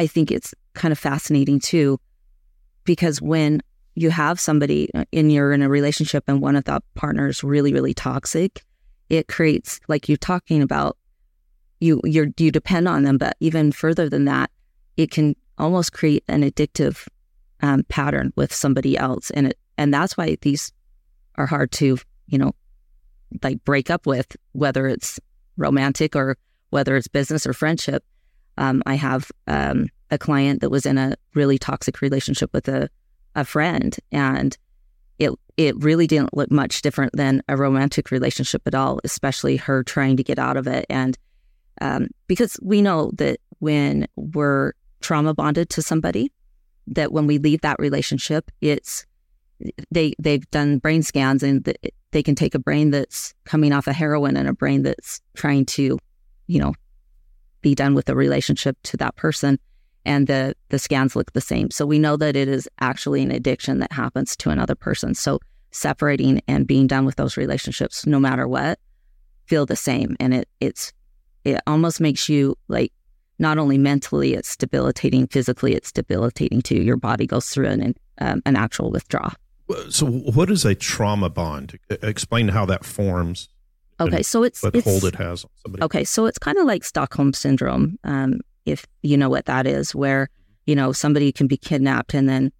I 0.00 0.06
think 0.06 0.30
it's 0.30 0.54
kind 0.74 0.92
of 0.92 0.98
fascinating 0.98 1.60
too 1.60 2.00
because 2.84 3.20
when 3.20 3.60
you 3.94 4.10
have 4.10 4.40
somebody 4.40 4.88
in 5.12 5.30
you're 5.30 5.52
in 5.52 5.62
a 5.62 5.68
relationship 5.68 6.24
and 6.26 6.40
one 6.40 6.56
of 6.56 6.64
the 6.64 6.80
partners 6.94 7.44
really 7.44 7.72
really 7.72 7.92
toxic 7.92 8.62
it 9.08 9.28
creates 9.28 9.80
like 9.88 10.08
you're 10.08 10.16
talking 10.16 10.62
about 10.62 10.96
you 11.80 12.00
you're 12.04 12.28
you 12.38 12.50
depend 12.50 12.88
on 12.88 13.02
them 13.02 13.18
but 13.18 13.36
even 13.40 13.72
further 13.72 14.08
than 14.08 14.24
that 14.24 14.50
it 14.96 15.10
can 15.10 15.34
almost 15.58 15.92
create 15.92 16.24
an 16.28 16.42
addictive 16.42 17.06
um, 17.62 17.84
pattern 17.84 18.32
with 18.36 18.52
somebody 18.52 18.96
else. 18.96 19.30
And 19.30 19.48
it 19.48 19.58
and 19.76 19.94
that's 19.94 20.16
why 20.16 20.36
these 20.40 20.72
are 21.36 21.46
hard 21.46 21.70
to 21.72 21.98
you 22.26 22.38
know 22.38 22.52
like 23.42 23.64
break 23.64 23.90
up 23.90 24.06
with 24.06 24.36
whether 24.52 24.86
it's 24.88 25.20
romantic 25.56 26.16
or 26.16 26.36
whether 26.70 26.96
it's 26.96 27.08
business 27.08 27.46
or 27.46 27.52
friendship 27.52 28.04
um, 28.60 28.82
i 28.86 28.94
have 28.94 29.32
um, 29.48 29.88
a 30.12 30.18
client 30.18 30.60
that 30.60 30.70
was 30.70 30.86
in 30.86 30.96
a 30.96 31.16
really 31.34 31.58
toxic 31.58 32.00
relationship 32.00 32.50
with 32.52 32.68
a, 32.68 32.88
a 33.34 33.44
friend 33.44 33.96
and 34.12 34.56
it 35.18 35.30
it 35.56 35.76
really 35.82 36.06
didn't 36.06 36.34
look 36.34 36.50
much 36.50 36.80
different 36.80 37.12
than 37.14 37.42
a 37.48 37.56
romantic 37.56 38.10
relationship 38.10 38.62
at 38.66 38.74
all 38.74 39.00
especially 39.04 39.56
her 39.56 39.82
trying 39.84 40.16
to 40.16 40.24
get 40.24 40.38
out 40.38 40.56
of 40.56 40.66
it. 40.66 40.86
And 40.88 41.16
um, 41.80 42.08
because 42.26 42.58
we 42.62 42.82
know 42.82 43.10
that 43.14 43.38
when 43.58 44.06
we're 44.16 44.72
trauma 45.00 45.34
bonded 45.34 45.70
to 45.70 45.82
somebody 45.82 46.32
that 46.86 47.12
when 47.12 47.26
we 47.26 47.38
leave 47.38 47.60
that 47.60 47.78
relationship, 47.78 48.50
it's 48.60 49.06
they 49.90 50.14
they've 50.18 50.50
done 50.50 50.78
brain 50.78 51.02
scans 51.02 51.42
and 51.42 51.64
th- 51.64 51.76
they 52.12 52.22
can 52.22 52.34
take 52.34 52.54
a 52.54 52.58
brain 52.58 52.90
that's 52.90 53.34
coming 53.44 53.72
off 53.72 53.86
of 53.86 53.94
heroin 53.94 54.36
and 54.36 54.48
a 54.48 54.52
brain 54.52 54.82
that's 54.82 55.20
trying 55.34 55.66
to, 55.66 55.98
you 56.46 56.58
know, 56.58 56.72
be 57.60 57.74
done 57.74 57.94
with 57.94 58.06
the 58.06 58.16
relationship 58.16 58.76
to 58.84 58.96
that 58.98 59.16
person, 59.16 59.58
and 60.04 60.26
the 60.26 60.54
the 60.68 60.78
scans 60.78 61.16
look 61.16 61.32
the 61.32 61.40
same. 61.40 61.70
So 61.70 61.86
we 61.86 61.98
know 61.98 62.16
that 62.16 62.36
it 62.36 62.48
is 62.48 62.68
actually 62.80 63.22
an 63.22 63.30
addiction 63.30 63.78
that 63.80 63.92
happens 63.92 64.36
to 64.38 64.50
another 64.50 64.74
person. 64.74 65.14
So 65.14 65.40
separating 65.70 66.42
and 66.48 66.66
being 66.66 66.86
done 66.86 67.04
with 67.04 67.16
those 67.16 67.36
relationships, 67.36 68.06
no 68.06 68.18
matter 68.18 68.48
what, 68.48 68.78
feel 69.46 69.66
the 69.66 69.76
same, 69.76 70.16
and 70.20 70.34
it 70.34 70.48
it's 70.60 70.92
it 71.44 71.60
almost 71.66 72.00
makes 72.00 72.28
you 72.28 72.56
like 72.68 72.92
not 73.38 73.56
only 73.56 73.78
mentally 73.78 74.34
it's 74.34 74.54
debilitating 74.56 75.26
physically 75.26 75.74
it's 75.74 75.90
debilitating 75.90 76.60
too 76.60 76.82
your 76.82 76.98
body 76.98 77.26
goes 77.26 77.48
through 77.48 77.66
an 77.66 77.94
um, 78.18 78.42
an 78.44 78.54
actual 78.54 78.90
withdrawal 78.90 79.32
So, 79.88 80.06
what 80.06 80.50
is 80.50 80.64
a 80.64 80.74
trauma 80.74 81.30
bond? 81.30 81.78
Explain 82.02 82.48
how 82.48 82.66
that 82.66 82.84
forms. 82.84 83.48
Okay 84.00 84.22
so 84.22 84.42
it's 84.42 84.62
What 84.62 84.74
it's 84.74 84.84
hold 84.84 85.04
it 85.04 85.14
has 85.16 85.44
on 85.44 85.50
somebody. 85.62 85.84
okay 85.84 86.04
so 86.04 86.26
it's 86.26 86.38
kind 86.38 86.58
of 86.58 86.66
like 86.66 86.84
stockholm 86.84 87.32
syndrome 87.32 87.98
um, 88.04 88.40
if 88.66 88.86
you 89.02 89.16
know 89.16 89.28
what 89.28 89.46
that 89.46 89.66
is 89.66 89.94
where 89.94 90.28
you 90.66 90.74
know 90.74 90.92
somebody 90.92 91.32
can 91.32 91.46
be 91.46 91.56
kidnapped 91.56 92.14
and 92.14 92.28
then 92.28 92.52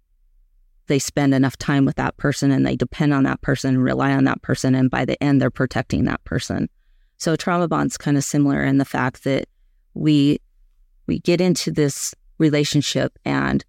they 0.87 0.99
spend 0.99 1.33
enough 1.33 1.57
time 1.57 1.85
with 1.85 1.95
that 1.95 2.17
person 2.17 2.51
and 2.51 2.65
they 2.65 2.75
depend 2.75 3.13
on 3.13 3.23
that 3.23 3.41
person 3.41 3.77
rely 3.79 4.11
on 4.11 4.25
that 4.25 4.41
person 4.41 4.75
and 4.75 4.89
by 4.89 5.05
the 5.05 5.21
end 5.23 5.41
they're 5.41 5.49
protecting 5.49 6.05
that 6.05 6.23
person 6.23 6.69
so 7.17 7.35
trauma 7.35 7.67
bond's 7.67 7.97
kind 7.97 8.17
of 8.17 8.23
similar 8.23 8.63
in 8.63 8.77
the 8.77 8.85
fact 8.85 9.23
that 9.23 9.47
we 9.93 10.39
we 11.07 11.19
get 11.19 11.41
into 11.41 11.71
this 11.71 12.13
relationship 12.37 13.17
and 13.25 13.63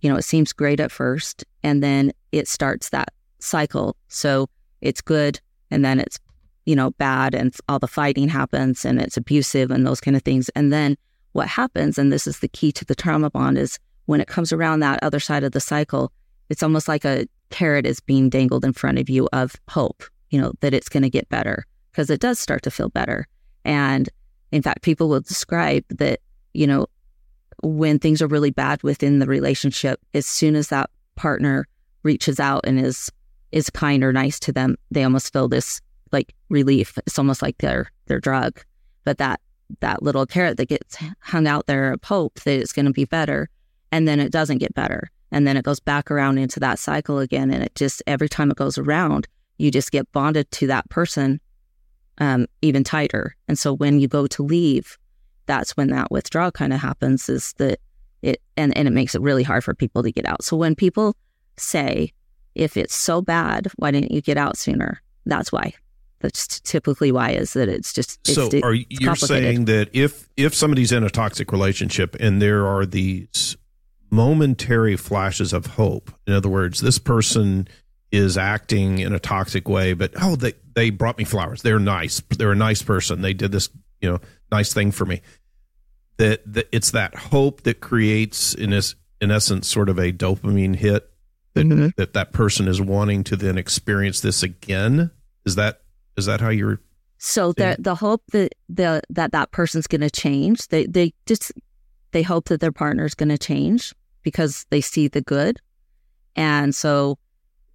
you 0.00 0.10
know 0.10 0.16
it 0.16 0.22
seems 0.22 0.52
great 0.52 0.80
at 0.80 0.90
first 0.92 1.44
and 1.62 1.82
then 1.82 2.12
it 2.32 2.48
starts 2.48 2.90
that 2.90 3.08
cycle 3.38 3.96
so 4.08 4.48
it's 4.80 5.00
good 5.00 5.40
and 5.70 5.84
then 5.84 5.98
it's 6.00 6.18
you 6.66 6.76
know 6.76 6.90
bad 6.92 7.34
and 7.34 7.56
all 7.68 7.78
the 7.78 7.88
fighting 7.88 8.28
happens 8.28 8.84
and 8.84 9.00
it's 9.00 9.16
abusive 9.16 9.70
and 9.70 9.86
those 9.86 10.00
kind 10.00 10.16
of 10.16 10.22
things. 10.22 10.48
And 10.50 10.72
then 10.72 10.96
what 11.32 11.48
happens 11.48 11.98
and 11.98 12.12
this 12.12 12.26
is 12.26 12.40
the 12.40 12.48
key 12.48 12.72
to 12.72 12.84
the 12.84 12.94
trauma 12.94 13.30
bond 13.30 13.58
is 13.58 13.78
when 14.06 14.20
it 14.20 14.28
comes 14.28 14.52
around 14.52 14.80
that 14.80 15.02
other 15.02 15.20
side 15.20 15.44
of 15.44 15.52
the 15.52 15.60
cycle 15.60 16.12
it's 16.48 16.62
almost 16.62 16.88
like 16.88 17.04
a 17.04 17.26
carrot 17.50 17.84
is 17.84 18.00
being 18.00 18.30
dangled 18.30 18.64
in 18.64 18.72
front 18.72 18.98
of 18.98 19.10
you 19.10 19.28
of 19.32 19.54
hope 19.68 20.02
you 20.30 20.40
know 20.40 20.52
that 20.60 20.74
it's 20.74 20.88
going 20.88 21.02
to 21.02 21.10
get 21.10 21.28
better 21.28 21.64
because 21.90 22.10
it 22.10 22.20
does 22.20 22.38
start 22.38 22.62
to 22.62 22.70
feel 22.70 22.90
better. 22.90 23.26
And 23.64 24.08
in 24.52 24.62
fact 24.62 24.82
people 24.82 25.08
will 25.08 25.20
describe 25.20 25.84
that 25.88 26.20
you 26.54 26.66
know 26.66 26.86
when 27.62 27.98
things 27.98 28.20
are 28.20 28.26
really 28.26 28.50
bad 28.50 28.82
within 28.82 29.18
the 29.18 29.26
relationship 29.26 30.00
as 30.14 30.26
soon 30.26 30.54
as 30.54 30.68
that 30.68 30.90
partner 31.14 31.66
reaches 32.02 32.38
out 32.38 32.60
and 32.64 32.78
is 32.78 33.10
is 33.52 33.70
kind 33.70 34.04
or 34.04 34.12
nice 34.12 34.38
to 34.40 34.52
them 34.52 34.76
they 34.90 35.04
almost 35.04 35.32
feel 35.32 35.48
this 35.48 35.80
like 36.12 36.34
relief. 36.48 36.98
It's 37.06 37.18
almost 37.18 37.42
like 37.42 37.58
their 37.58 37.90
their 38.06 38.20
drug 38.20 38.62
but 39.06 39.16
that 39.18 39.40
that 39.80 40.02
little 40.02 40.26
carrot 40.26 40.58
that 40.58 40.68
gets 40.68 40.98
hung 41.20 41.46
out 41.46 41.66
there 41.66 41.92
of 41.92 42.04
hope 42.04 42.38
that 42.40 42.60
it's 42.60 42.72
going 42.72 42.86
to 42.86 42.92
be 42.92 43.06
better 43.06 43.48
and 43.90 44.06
then 44.06 44.20
it 44.20 44.30
doesn't 44.30 44.58
get 44.58 44.74
better. 44.74 45.10
And 45.32 45.46
then 45.46 45.56
it 45.56 45.64
goes 45.64 45.80
back 45.80 46.10
around 46.10 46.38
into 46.38 46.60
that 46.60 46.78
cycle 46.78 47.18
again 47.18 47.50
and 47.50 47.62
it 47.62 47.74
just 47.74 48.02
every 48.06 48.28
time 48.28 48.50
it 48.50 48.56
goes 48.56 48.76
around 48.76 49.26
you 49.58 49.70
just 49.70 49.90
get 49.90 50.10
bonded 50.12 50.50
to 50.50 50.66
that 50.66 50.88
person 50.90 51.40
um, 52.18 52.46
even 52.62 52.84
tighter. 52.84 53.34
And 53.48 53.58
so 53.58 53.72
when 53.72 53.98
you 54.00 54.08
go 54.08 54.26
to 54.26 54.42
leave 54.42 54.98
that's 55.46 55.76
when 55.76 55.88
that 55.88 56.10
withdrawal 56.10 56.50
kind 56.50 56.72
of 56.72 56.80
happens 56.80 57.28
is 57.28 57.52
that 57.54 57.78
it 58.22 58.42
and, 58.56 58.76
and 58.76 58.88
it 58.88 58.92
makes 58.92 59.14
it 59.14 59.22
really 59.22 59.44
hard 59.44 59.62
for 59.62 59.74
people 59.74 60.02
to 60.02 60.12
get 60.12 60.26
out. 60.26 60.42
So 60.42 60.56
when 60.56 60.74
people 60.74 61.16
say 61.56 62.12
if 62.54 62.76
it's 62.76 62.94
so 62.94 63.22
bad 63.22 63.68
why 63.76 63.92
didn't 63.92 64.12
you 64.12 64.20
get 64.20 64.36
out 64.36 64.56
sooner? 64.56 65.00
That's 65.24 65.52
why 65.52 65.74
that's 66.26 66.60
typically 66.60 67.12
why 67.12 67.30
is 67.30 67.52
that 67.54 67.68
it's 67.68 67.92
just 67.92 68.18
it's, 68.24 68.34
so 68.34 68.48
it- 68.48 68.62
are 68.64 68.74
it's 68.74 68.86
you 68.90 69.06
complicated. 69.06 69.44
saying 69.44 69.64
that 69.66 69.88
if 69.92 70.28
if 70.36 70.54
somebody's 70.54 70.92
in 70.92 71.04
a 71.04 71.10
toxic 71.10 71.52
relationship 71.52 72.16
and 72.20 72.42
there 72.42 72.66
are 72.66 72.84
these 72.84 73.56
momentary 74.10 74.96
flashes 74.96 75.52
of 75.52 75.66
hope 75.66 76.10
in 76.26 76.32
other 76.32 76.48
words 76.48 76.80
this 76.80 76.98
person 76.98 77.66
is 78.12 78.38
acting 78.38 78.98
in 79.00 79.12
a 79.12 79.18
toxic 79.18 79.68
way 79.68 79.92
but 79.92 80.12
oh 80.22 80.36
they 80.36 80.52
they 80.74 80.90
brought 80.90 81.16
me 81.16 81.24
flowers. 81.24 81.62
They're 81.62 81.78
nice. 81.78 82.20
They're 82.36 82.52
a 82.52 82.56
nice 82.56 82.82
person. 82.82 83.22
They 83.22 83.32
did 83.32 83.50
this 83.50 83.70
you 84.02 84.10
know 84.10 84.20
nice 84.52 84.74
thing 84.74 84.90
for 84.92 85.06
me. 85.06 85.22
That, 86.18 86.40
that 86.52 86.68
it's 86.70 86.90
that 86.92 87.14
hope 87.14 87.62
that 87.62 87.80
creates 87.80 88.52
in 88.54 88.70
this 88.70 88.94
in 89.20 89.30
essence 89.30 89.68
sort 89.68 89.88
of 89.88 89.98
a 89.98 90.12
dopamine 90.12 90.76
hit 90.76 91.10
that 91.54 91.66
Mhm. 91.66 91.94
that 91.96 92.12
that 92.12 92.32
person 92.34 92.68
is 92.68 92.80
wanting 92.80 93.24
to 93.24 93.36
then 93.36 93.56
experience 93.58 94.20
this 94.20 94.42
again. 94.42 95.10
Is 95.46 95.54
that 95.56 95.80
is 96.16 96.26
that 96.26 96.40
how 96.40 96.48
you're 96.48 96.80
So 97.18 97.52
the 97.52 97.76
the 97.78 97.94
hope 97.94 98.22
that 98.32 98.54
the 98.68 99.02
that 99.10 99.32
that 99.32 99.50
person's 99.50 99.86
going 99.86 100.02
to 100.02 100.10
change, 100.10 100.68
they 100.68 100.86
they 100.86 101.14
just 101.26 101.52
they 102.12 102.22
hope 102.22 102.48
that 102.48 102.60
their 102.60 102.72
partner's 102.72 103.14
going 103.14 103.30
to 103.30 103.38
change 103.38 103.94
because 104.22 104.66
they 104.70 104.80
see 104.80 105.08
the 105.08 105.22
good, 105.22 105.58
and 106.34 106.74
so 106.74 107.18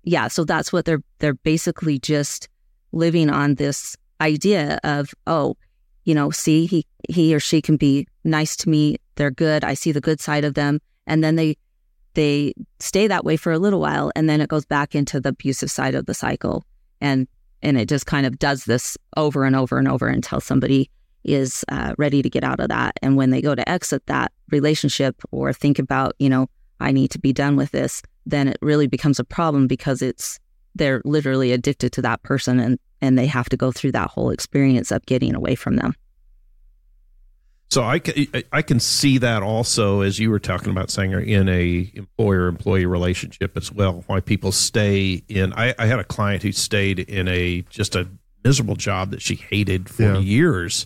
yeah, 0.04 0.28
so 0.28 0.44
that's 0.44 0.72
what 0.72 0.86
they're 0.86 1.04
they're 1.20 1.34
basically 1.34 1.98
just 2.00 2.50
living 2.92 3.30
on 3.30 3.56
this 3.56 3.96
idea 4.20 4.80
of 4.84 5.14
oh, 5.26 5.58
you 6.06 6.14
know, 6.14 6.30
see 6.30 6.66
he 6.68 6.86
he 7.10 7.34
or 7.34 7.40
she 7.40 7.62
can 7.62 7.78
be 7.78 8.08
nice 8.24 8.56
to 8.58 8.70
me, 8.70 8.98
they're 9.16 9.32
good, 9.32 9.64
I 9.64 9.74
see 9.74 9.92
the 9.92 10.02
good 10.02 10.20
side 10.20 10.44
of 10.44 10.54
them, 10.54 10.80
and 11.08 11.24
then 11.24 11.36
they 11.36 11.58
they 12.14 12.54
stay 12.80 13.08
that 13.08 13.26
way 13.26 13.38
for 13.38 13.52
a 13.52 13.60
little 13.60 13.80
while, 13.80 14.12
and 14.16 14.30
then 14.30 14.42
it 14.42 14.50
goes 14.50 14.66
back 14.66 14.94
into 14.94 15.20
the 15.20 15.30
abusive 15.30 15.72
side 15.72 15.96
of 15.96 16.06
the 16.06 16.14
cycle, 16.14 16.64
and 17.00 17.28
and 17.64 17.78
it 17.78 17.88
just 17.88 18.06
kind 18.06 18.26
of 18.26 18.40
does 18.40 18.66
this 18.66 18.98
over 19.18 19.46
and 19.46 19.56
over 19.56 19.78
and 19.78 19.88
over 19.88 20.08
until 20.08 20.40
somebody 20.40 20.90
is 21.24 21.64
uh, 21.70 21.94
ready 21.98 22.22
to 22.22 22.30
get 22.30 22.44
out 22.44 22.60
of 22.60 22.70
that. 22.70 22.98
And 23.02 23.16
when 23.16 23.30
they 23.30 23.42
go 23.42 23.54
to 23.54 23.70
exit 23.70 24.06
that 24.08 24.32
relationship 24.52 25.22
or 25.32 25.54
think 25.54 25.80
about 25.80 26.14
you 26.20 26.30
know 26.30 26.48
i 26.80 26.92
need 26.92 27.10
to 27.12 27.20
be 27.20 27.34
done 27.34 27.56
with 27.56 27.72
this 27.72 28.04
then 28.26 28.48
it 28.48 28.58
really 28.62 28.88
becomes 28.88 29.20
a 29.20 29.24
problem 29.24 29.68
because 29.68 30.02
it's 30.02 30.40
they're 30.76 31.02
literally 31.06 31.52
addicted 31.52 31.92
to 31.92 32.02
that 32.02 32.22
person 32.24 32.60
and 32.60 32.78
and 33.02 33.18
they 33.18 33.26
have 33.26 33.50
to 33.50 33.58
go 33.58 33.72
through 33.72 33.92
that 33.92 34.10
whole 34.10 34.30
experience 34.30 34.92
of 34.92 35.06
getting 35.06 35.34
away 35.34 35.56
from 35.56 35.78
them 35.78 35.96
So 37.72 37.84
I 37.86 38.00
can 38.00 38.28
I 38.52 38.62
can 38.62 38.82
see 38.82 39.18
that 39.20 39.42
also 39.44 40.02
as 40.02 40.20
you 40.20 40.30
were 40.30 40.40
talking 40.40 40.72
about 40.72 40.92
saying 40.92 41.14
in 41.14 41.48
a 41.48 41.90
employer 41.96 42.48
employee 42.50 42.86
relationship 42.86 43.56
as 43.56 43.72
well. 43.72 44.04
Why 44.08 44.20
people 44.20 44.52
stay 44.52 45.24
in. 45.30 45.54
I, 45.54 45.74
I 45.80 45.86
had 45.86 45.98
a 45.98 46.04
client 46.04 46.44
who 46.44 46.52
stayed 46.52 47.00
in 47.00 47.30
a 47.30 47.62
just 47.70 47.96
a 47.96 48.10
miserable 48.44 48.76
job 48.76 49.12
that 49.12 49.22
she 49.22 49.36
hated 49.36 49.88
for 49.90 50.04
Yeah. 50.04 50.18
years, 50.20 50.86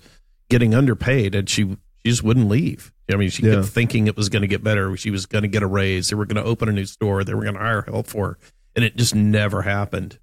getting 0.50 0.76
underpaid, 0.76 1.34
and 1.34 1.50
she 1.50 1.64
she 2.04 2.12
just 2.12 2.22
wouldn't 2.24 2.48
leave. 2.50 2.92
I 3.12 3.16
mean, 3.16 3.32
she 3.32 3.42
Yeah. 3.42 3.56
kept 3.56 3.68
thinking 3.70 4.06
it 4.06 4.16
was 4.16 4.30
going 4.30 4.44
to 4.44 4.48
get 4.48 4.64
better. 4.64 4.96
She 4.96 5.10
was 5.10 5.26
going 5.26 5.42
to 5.42 5.48
get 5.48 5.64
a 5.64 5.68
raise. 5.68 6.10
They 6.10 6.16
were 6.16 6.28
going 6.28 6.44
to 6.44 6.48
open 6.48 6.70
a 6.70 6.72
new 6.72 6.86
store. 6.86 7.24
They 7.24 7.34
were 7.34 7.42
going 7.42 7.56
to 7.56 7.60
hire 7.62 7.82
help 7.82 8.06
for 8.06 8.28
her, 8.28 8.38
and 8.76 8.86
it 8.86 8.96
just 8.96 9.16
never 9.16 9.64
happened. 9.64 10.20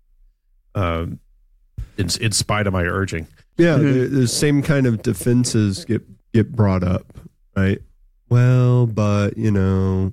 Um, 0.77 1.19
in, 1.99 2.09
in 2.21 2.31
spite 2.33 2.67
of 2.69 2.73
my 2.73 2.85
urging. 2.85 3.27
Yeah, 3.59 3.77
Mhm. 3.79 3.93
the, 3.93 4.07
the 4.21 4.29
same 4.29 4.63
kind 4.63 4.87
of 4.87 5.03
defenses 5.03 5.85
get 5.85 6.03
get 6.33 6.53
brought 6.53 6.83
up, 6.85 7.07
right? 7.57 7.81
Well, 8.29 8.87
but 8.87 9.37
you 9.37 9.51
know, 9.51 10.13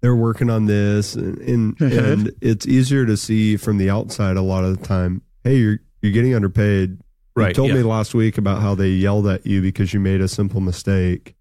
they're 0.00 0.16
working 0.16 0.50
on 0.50 0.66
this, 0.66 1.14
and 1.14 1.38
and, 1.38 1.80
and 1.92 2.32
it's 2.40 2.66
easier 2.66 3.06
to 3.06 3.16
see 3.16 3.56
from 3.56 3.78
the 3.78 3.90
outside 3.90 4.36
a 4.36 4.42
lot 4.42 4.64
of 4.64 4.78
the 4.78 4.84
time. 4.86 5.22
Hey, 5.44 5.56
you're 5.56 5.78
you're 6.02 6.12
getting 6.12 6.34
underpaid. 6.34 6.90
You 6.90 7.42
Right, 7.42 7.54
told 7.54 7.70
yeah. 7.70 7.76
me 7.76 7.82
last 7.82 8.14
week 8.14 8.38
about 8.38 8.62
how 8.62 8.76
they 8.76 8.90
yelled 8.90 9.26
at 9.26 9.44
you 9.44 9.60
because 9.60 9.92
you 9.92 9.98
made 9.98 10.20
a 10.20 10.28
simple 10.28 10.60
mistake. 10.60 11.34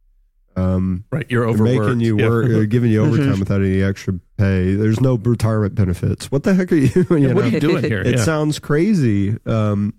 Um, 0.55 1.03
Right, 1.11 1.25
you're 1.29 1.47
overworked. 1.47 1.85
making 1.87 1.99
you 2.01 2.17
Yeah. 2.17 2.29
work, 2.29 2.45
uh, 2.51 2.63
giving 2.65 2.91
you 2.91 3.01
overtime 3.05 3.39
without 3.39 3.61
any 3.61 3.81
extra 3.83 4.19
pay. 4.37 4.73
There's 4.73 4.99
no 5.01 5.15
retirement 5.17 5.75
benefits. 5.75 6.31
What 6.31 6.43
the 6.43 6.55
heck 6.55 6.71
are 6.71 6.75
you? 6.75 6.89
you 6.95 7.03
what 7.09 7.19
know? 7.21 7.41
are 7.41 7.45
you 7.47 7.59
doing 7.59 7.83
here? 7.83 8.01
it 8.01 8.15
Yeah. 8.17 8.23
sounds 8.23 8.57
crazy 8.59 9.37
um 9.45 9.93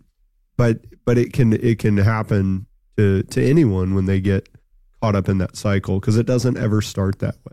but 0.57 0.81
but 1.05 1.16
it 1.18 1.33
can 1.33 1.53
it 1.53 1.79
can 1.79 1.96
happen 1.96 2.66
to 2.96 3.22
to 3.24 3.44
anyone 3.44 3.94
when 3.94 4.07
they 4.07 4.20
get 4.20 4.48
caught 5.00 5.14
up 5.14 5.28
in 5.28 5.38
that 5.38 5.57
cycle 5.57 6.00
because 6.00 6.16
it 6.16 6.26
doesn't 6.26 6.57
ever 6.57 6.80
start 6.80 7.18
that 7.18 7.37
way 7.44 7.52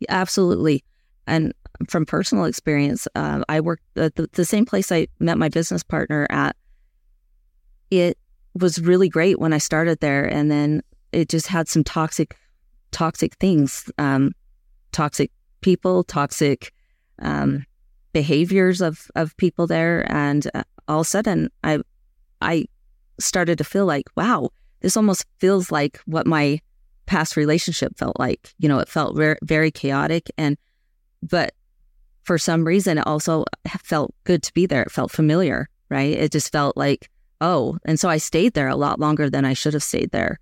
Yeah, 0.00 0.08
Absolutely. 0.10 0.84
And 1.26 1.54
from 1.88 2.06
personal 2.06 2.44
experience, 2.44 3.08
uh, 3.14 3.42
I 3.48 3.60
worked 3.60 3.84
at 3.96 4.14
the, 4.14 4.28
the 4.32 4.44
same 4.44 4.64
place 4.64 4.92
I 4.92 5.08
met 5.18 5.38
my 5.38 5.48
business 5.48 5.82
partner 5.82 6.26
at. 6.30 6.56
It 7.90 8.18
was 8.54 8.80
really 8.80 9.08
great 9.08 9.38
when 9.38 9.52
I 9.52 9.58
started 9.58 10.00
there, 10.00 10.24
and 10.24 10.50
then 10.50 10.82
it 11.12 11.28
just 11.28 11.48
had 11.48 11.68
some 11.68 11.84
toxic, 11.84 12.36
toxic 12.92 13.34
things, 13.34 13.90
um, 13.98 14.32
toxic 14.92 15.30
people, 15.60 16.04
toxic 16.04 16.72
um, 17.20 17.64
behaviors 18.12 18.80
of 18.80 19.10
of 19.14 19.36
people 19.36 19.66
there, 19.66 20.10
and 20.10 20.48
uh, 20.54 20.62
all 20.88 21.00
of 21.00 21.06
a 21.06 21.10
sudden, 21.10 21.50
I 21.62 21.80
I 22.40 22.66
started 23.18 23.58
to 23.58 23.64
feel 23.64 23.86
like, 23.86 24.04
wow, 24.16 24.50
this 24.80 24.96
almost 24.96 25.26
feels 25.38 25.70
like 25.70 26.00
what 26.06 26.26
my 26.26 26.60
past 27.06 27.36
relationship 27.36 27.96
felt 27.96 28.18
like. 28.18 28.54
You 28.58 28.68
know, 28.68 28.78
it 28.78 28.88
felt 28.88 29.16
very, 29.16 29.36
very 29.42 29.70
chaotic. 29.70 30.30
And, 30.36 30.56
but 31.22 31.52
for 32.24 32.38
some 32.38 32.64
reason, 32.64 32.98
it 32.98 33.06
also 33.06 33.44
felt 33.82 34.14
good 34.24 34.42
to 34.42 34.52
be 34.54 34.66
there. 34.66 34.82
It 34.82 34.92
felt 34.92 35.10
familiar, 35.10 35.68
right? 35.88 36.12
It 36.12 36.32
just 36.32 36.52
felt 36.52 36.76
like, 36.76 37.10
oh, 37.40 37.78
and 37.84 38.00
so 38.00 38.08
I 38.08 38.16
stayed 38.18 38.54
there 38.54 38.68
a 38.68 38.76
lot 38.76 39.00
longer 39.00 39.28
than 39.28 39.44
I 39.44 39.52
should 39.52 39.74
have 39.74 39.82
stayed 39.82 40.10
there 40.10 40.38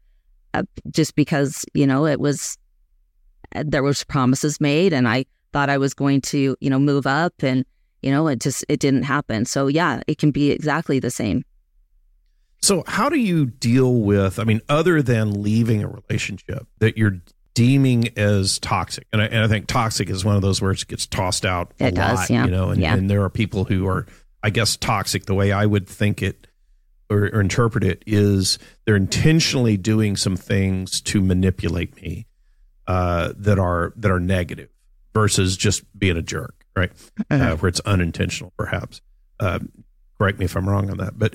uh, 0.54 0.62
just 0.90 1.14
because, 1.14 1.64
you 1.74 1.87
know, 1.87 2.06
it 2.06 2.20
was, 2.20 2.56
uh, 3.54 3.64
there 3.66 3.82
was 3.82 4.04
promises 4.04 4.61
made 4.61 4.92
and 4.92 5.08
I 5.08 5.24
thought 5.52 5.70
I 5.70 5.78
was 5.78 5.94
going 5.94 6.20
to, 6.22 6.56
you 6.61 6.70
know, 6.70 6.78
move 6.78 7.06
up 7.06 7.35
and, 7.42 7.64
you 8.02 8.11
know, 8.11 8.28
it 8.28 8.40
just, 8.40 8.64
it 8.68 8.80
didn't 8.80 9.04
happen. 9.04 9.44
So 9.44 9.66
yeah, 9.66 10.02
it 10.06 10.18
can 10.18 10.30
be 10.30 10.50
exactly 10.50 10.98
the 10.98 11.11
same. 11.11 11.44
So, 12.62 12.85
how 12.87 13.09
do 13.09 13.18
you 13.18 13.46
deal 13.46 13.92
with, 13.96 14.38
I 14.38 14.44
mean, 14.44 14.61
other 14.68 15.03
than 15.03 15.42
leaving 15.42 15.83
a 15.83 15.88
relationship 15.88 16.66
that 16.79 16.96
you're 16.96 17.20
deeming 17.55 18.16
as 18.16 18.59
toxic? 18.61 19.07
And 19.12 19.20
I, 19.20 19.27
and 19.27 19.38
I 19.44 19.48
think 19.48 19.66
toxic 19.66 20.09
is 20.09 20.25
one 20.25 20.37
of 20.37 20.42
those 20.42 20.62
words 20.62 20.81
that 20.81 20.88
gets 20.88 21.07
tossed 21.07 21.44
out 21.44 21.75
a 21.81 21.87
It 21.88 21.94
does, 21.96 22.18
lot, 22.18 22.31
yeah. 22.31 22.44
you 22.44 22.51
know, 22.53 22.70
and, 22.70 22.81
Yeah. 22.81 22.94
and 22.94 23.11
there 23.11 23.22
are 23.25 23.31
people 23.31 23.64
who 23.64 23.87
are, 23.88 24.07
I 24.44 24.51
guess, 24.51 24.77
toxic 24.77 25.27
the 25.27 25.35
way 25.35 25.51
I 25.51 25.66
would 25.66 25.88
think 25.88 26.22
it 26.22 26.46
or, 27.11 27.25
or 27.33 27.40
interpret 27.40 27.83
it 27.85 28.05
is 28.07 28.59
they're 28.87 28.96
intentionally 28.96 29.77
doing 29.77 30.16
some 30.16 30.37
things 30.37 31.01
to 31.03 31.20
manipulate 31.20 32.01
me 32.01 32.27
uh, 32.87 33.33
that 33.37 33.59
are 33.59 33.92
that 33.96 34.11
are 34.11 34.20
negative 34.20 34.68
versus 35.14 35.57
just 35.57 35.83
being 35.98 36.16
a 36.16 36.22
jerk, 36.22 36.64
right? 36.77 36.90
uh, 37.31 37.57
where 37.57 37.68
it's 37.68 37.81
unintentional, 37.81 38.53
perhaps. 38.57 39.01
Uh, 39.40 39.59
correct 40.16 40.38
me 40.38 40.44
if 40.44 40.57
I'm 40.57 40.68
wrong 40.68 40.90
on 40.90 40.98
that. 40.98 41.18
But 41.18 41.35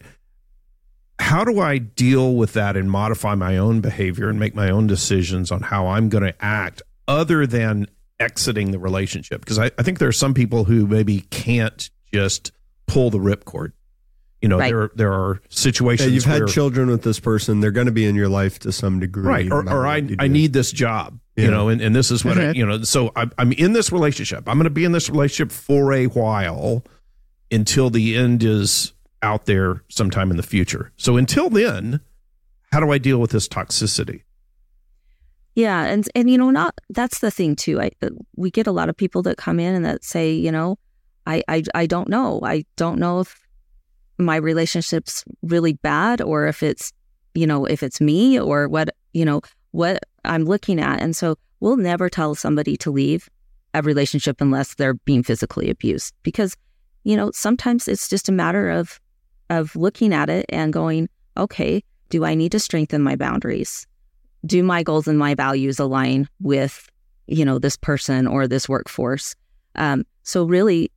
how 1.20 1.44
do 1.44 1.60
I 1.60 1.78
deal 1.78 2.36
with 2.36 2.54
that 2.54 2.78
and 2.78 2.90
modify 2.92 3.36
my 3.36 3.58
own 3.58 3.82
behavior 3.82 4.30
and 4.30 4.40
make 4.40 4.56
my 4.56 4.70
own 4.70 4.88
decisions 4.88 5.52
on 5.52 5.62
how 5.62 5.88
I'm 5.88 6.10
going 6.10 6.24
to 6.24 6.36
act 6.44 6.82
other 7.08 7.48
than 7.48 7.88
exiting 8.20 8.72
the 8.72 8.80
relationship? 8.80 9.42
Because 9.42 9.60
I, 9.60 9.72
I 9.78 9.84
think 9.84 10.00
there 10.00 10.08
are 10.08 10.14
some 10.14 10.34
people 10.34 10.66
who 10.66 10.86
maybe 10.88 11.22
can't 11.22 11.90
just 12.14 12.52
pull 12.86 13.10
the 13.10 13.20
ripcord. 13.20 13.72
You 14.42 14.50
know, 14.50 14.60
Right. 14.60 14.72
there 14.72 14.92
there 14.94 15.14
are 15.14 15.40
yeah, 15.42 15.48
situations 15.50 16.14
you've 16.14 16.24
had 16.24 16.48
children 16.48 16.90
with 16.90 17.02
this 17.02 17.20
person 17.20 17.60
they're 17.60 17.72
going 17.72 17.88
to 17.88 17.92
be 17.92 18.06
in 18.06 18.14
your 18.14 18.30
life 18.30 18.60
to 18.60 18.72
some 18.72 19.00
degree 19.00 19.24
right 19.24 19.52
or, 19.52 19.68
or 19.68 19.88
I, 19.88 20.08
I 20.20 20.28
need 20.28 20.54
this 20.54 20.72
job 20.72 21.20
you 21.36 21.50
know 21.50 21.70
and, 21.70 21.82
and 21.82 21.96
this 21.96 22.12
is 22.12 22.24
what 22.24 22.38
I, 22.38 22.52
you 22.52 22.64
know 22.64 22.84
so 22.84 23.12
I'm, 23.16 23.32
I'm 23.40 23.52
in 23.54 23.74
this 23.74 23.92
relationship 23.92 24.48
i'm 24.48 24.58
going 24.58 24.66
to 24.66 24.70
be 24.70 24.86
in 24.86 24.92
this 24.92 25.10
relationship 25.10 25.52
for 25.52 25.92
a 25.92 26.06
while 26.06 26.84
until 27.52 27.90
the 27.90 28.16
end 28.16 28.44
is 28.44 28.94
out 29.22 29.46
there 29.46 29.84
sometime 29.90 30.32
in 30.32 30.38
the 30.38 30.44
future 30.44 30.92
so 30.98 31.18
until 31.18 31.50
then 31.50 32.00
how 32.72 32.80
do 32.80 32.92
i 32.92 32.98
deal 32.98 33.20
with 33.20 33.32
this 33.32 33.48
toxicity 33.48 34.22
Yeah, 35.58 35.86
and 35.86 36.08
and 36.14 36.30
you 36.30 36.38
know, 36.38 36.52
not 36.52 36.78
that's 36.92 37.18
the 37.18 37.32
thing 37.32 37.56
too. 37.56 37.82
I 37.82 37.90
we 38.36 38.52
get 38.52 38.68
a 38.68 38.72
lot 38.72 38.90
of 38.90 38.96
people 38.96 39.24
that 39.24 39.38
come 39.38 39.60
in 39.60 39.74
and 39.74 39.84
that 39.86 40.04
say, 40.04 40.32
you 40.32 40.52
know, 40.52 40.78
I 41.26 41.42
I 41.48 41.64
I 41.74 41.88
don't 41.88 42.10
know. 42.10 42.42
I 42.44 42.64
don't 42.76 43.00
know 43.00 43.22
if 43.22 43.36
my 44.20 44.36
relationship's 44.36 45.24
really 45.42 45.74
bad 45.74 46.22
or 46.22 46.46
if 46.46 46.62
it's 46.62 46.94
you 47.34 47.48
know 47.48 47.66
if 47.66 47.82
it's 47.82 48.00
me 48.00 48.40
or 48.40 48.68
what 48.68 48.90
you 49.14 49.26
know 49.26 49.42
what 49.72 50.04
I'm 50.24 50.46
looking 50.46 50.80
at. 50.80 51.02
And 51.02 51.16
so 51.16 51.38
we'll 51.60 51.78
never 51.78 52.08
tell 52.08 52.36
somebody 52.36 52.78
to 52.78 52.92
leave 52.92 53.28
a 53.74 53.82
relationship 53.82 54.42
unless 54.42 54.76
they're 54.76 54.94
being 54.94 55.24
physically 55.24 55.72
abused 55.72 56.14
because 56.22 56.56
you 57.04 57.18
know 57.18 57.32
sometimes 57.34 57.88
it's 57.88 58.08
just 58.08 58.30
a 58.30 58.32
matter 58.32 58.70
of 58.70 59.00
of 59.50 59.76
looking 59.76 60.14
at 60.14 60.30
it 60.30 60.46
and 60.50 60.74
going, 60.74 61.10
okay, 61.36 61.84
do 62.10 62.26
I 62.26 62.36
need 62.36 62.52
to 62.54 62.60
strengthen 62.60 63.02
my 63.02 63.16
boundaries? 63.16 63.88
do 64.46 64.64
my 64.64 64.84
goals 64.84 65.08
and 65.08 65.18
my 65.18 65.34
values 65.34 65.80
align 65.80 66.30
with 66.40 66.90
you 67.26 67.44
know 67.44 67.58
this 67.60 67.76
person 67.76 68.28
or 68.28 68.48
this 68.48 68.70
workforce 68.70 69.36
um, 69.76 70.06
so 70.24 70.46
really 70.46 70.92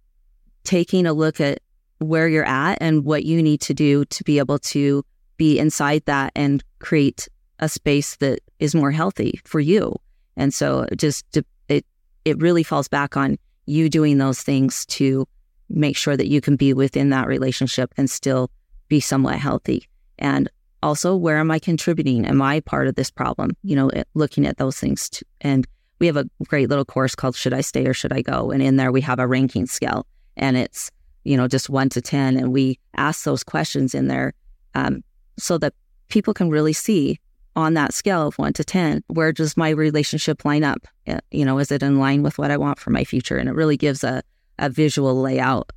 taking 0.64 1.07
a 1.07 1.12
look 1.12 1.40
at 1.40 1.61
where 1.98 2.28
you're 2.28 2.44
at 2.44 2.78
and 2.80 3.05
what 3.05 3.24
you 3.24 3.42
need 3.42 3.61
to 3.61 3.74
do 3.74 4.05
to 4.07 4.24
be 4.24 4.38
able 4.38 4.59
to 4.59 5.05
be 5.36 5.59
inside 5.59 6.03
that 6.07 6.32
and 6.34 6.62
create 6.78 7.28
a 7.59 7.68
space 7.68 8.16
that 8.16 8.40
is 8.59 8.74
more 8.74 8.90
healthy 8.90 9.40
for 9.44 9.61
you. 9.61 9.94
And 10.36 10.53
so 10.53 10.86
just 10.96 11.24
it 11.68 11.86
it 12.24 12.38
really 12.38 12.62
falls 12.62 12.88
back 12.88 13.16
on 13.16 13.38
you 13.66 13.88
doing 13.88 14.18
those 14.18 14.42
things 14.42 14.86
to 14.86 15.26
make 15.71 15.97
sure 15.97 16.16
that 16.16 16.29
you 16.29 16.41
can 16.41 16.57
be 16.57 16.75
within 16.75 17.11
that 17.11 17.27
relationship 17.27 17.93
and 17.97 18.11
still 18.11 18.51
be 18.89 19.01
somewhat 19.01 19.37
healthy. 19.37 19.89
And 20.18 20.51
also, 20.83 21.14
where 21.14 21.39
am 21.39 21.51
I 21.51 21.59
contributing? 21.59 22.27
Am 22.27 22.43
I 22.43 22.61
part 22.61 22.89
of 22.89 22.95
this 22.95 23.11
problem? 23.11 23.57
You 23.62 23.77
know, 23.77 23.91
looking 24.14 24.47
at 24.47 24.59
those 24.59 24.79
things. 24.79 25.09
Too. 25.09 25.25
And 25.41 25.66
we 25.99 26.07
have 26.07 26.16
a 26.16 26.29
great 26.47 26.68
little 26.68 26.85
course 26.85 27.14
called 27.14 27.37
Should 27.37 27.53
I 27.53 27.61
Stay 27.61 27.87
or 27.87 27.95
Should 27.95 28.12
I 28.12 28.23
Go? 28.23 28.51
And 28.51 28.62
in 28.62 28.77
there, 28.77 28.91
we 28.91 29.03
have 29.03 29.18
a 29.18 29.27
ranking 29.27 29.66
scale 29.66 30.07
and 30.37 30.57
it's, 30.57 30.91
you 31.25 31.37
know, 31.37 31.47
just 31.47 31.68
one 31.68 31.91
to 31.91 32.01
10. 32.01 32.37
And 32.37 32.53
we 32.53 32.79
ask 32.97 33.25
those 33.25 33.45
questions 33.45 33.95
in 33.95 34.09
there 34.09 34.33
um, 34.75 35.03
so 35.39 35.59
that 35.59 35.75
people 36.09 36.33
can 36.33 36.49
really 36.49 36.73
see 36.73 37.21
on 37.57 37.75
that 37.75 37.93
scale 37.93 38.29
of 38.29 38.39
one 38.39 38.53
to 38.55 38.64
10, 38.64 39.03
where 39.09 39.33
does 39.33 39.57
my 39.57 39.71
relationship 39.71 40.45
line 40.45 40.64
up? 40.64 40.87
Uh, 41.07 41.18
you 41.31 41.45
know, 41.45 41.59
is 41.59 41.71
it 41.71 41.83
in 41.83 41.99
line 41.99 42.23
with 42.23 42.39
what 42.39 42.51
I 42.51 42.57
want 42.57 42.79
for 42.79 42.91
my 42.91 43.05
future? 43.05 43.37
And 43.37 43.49
it 43.49 43.55
really 43.55 43.77
gives 43.77 44.05
a, 44.05 44.23
a 44.61 44.68
visual 44.68 45.20
layout 45.20 45.72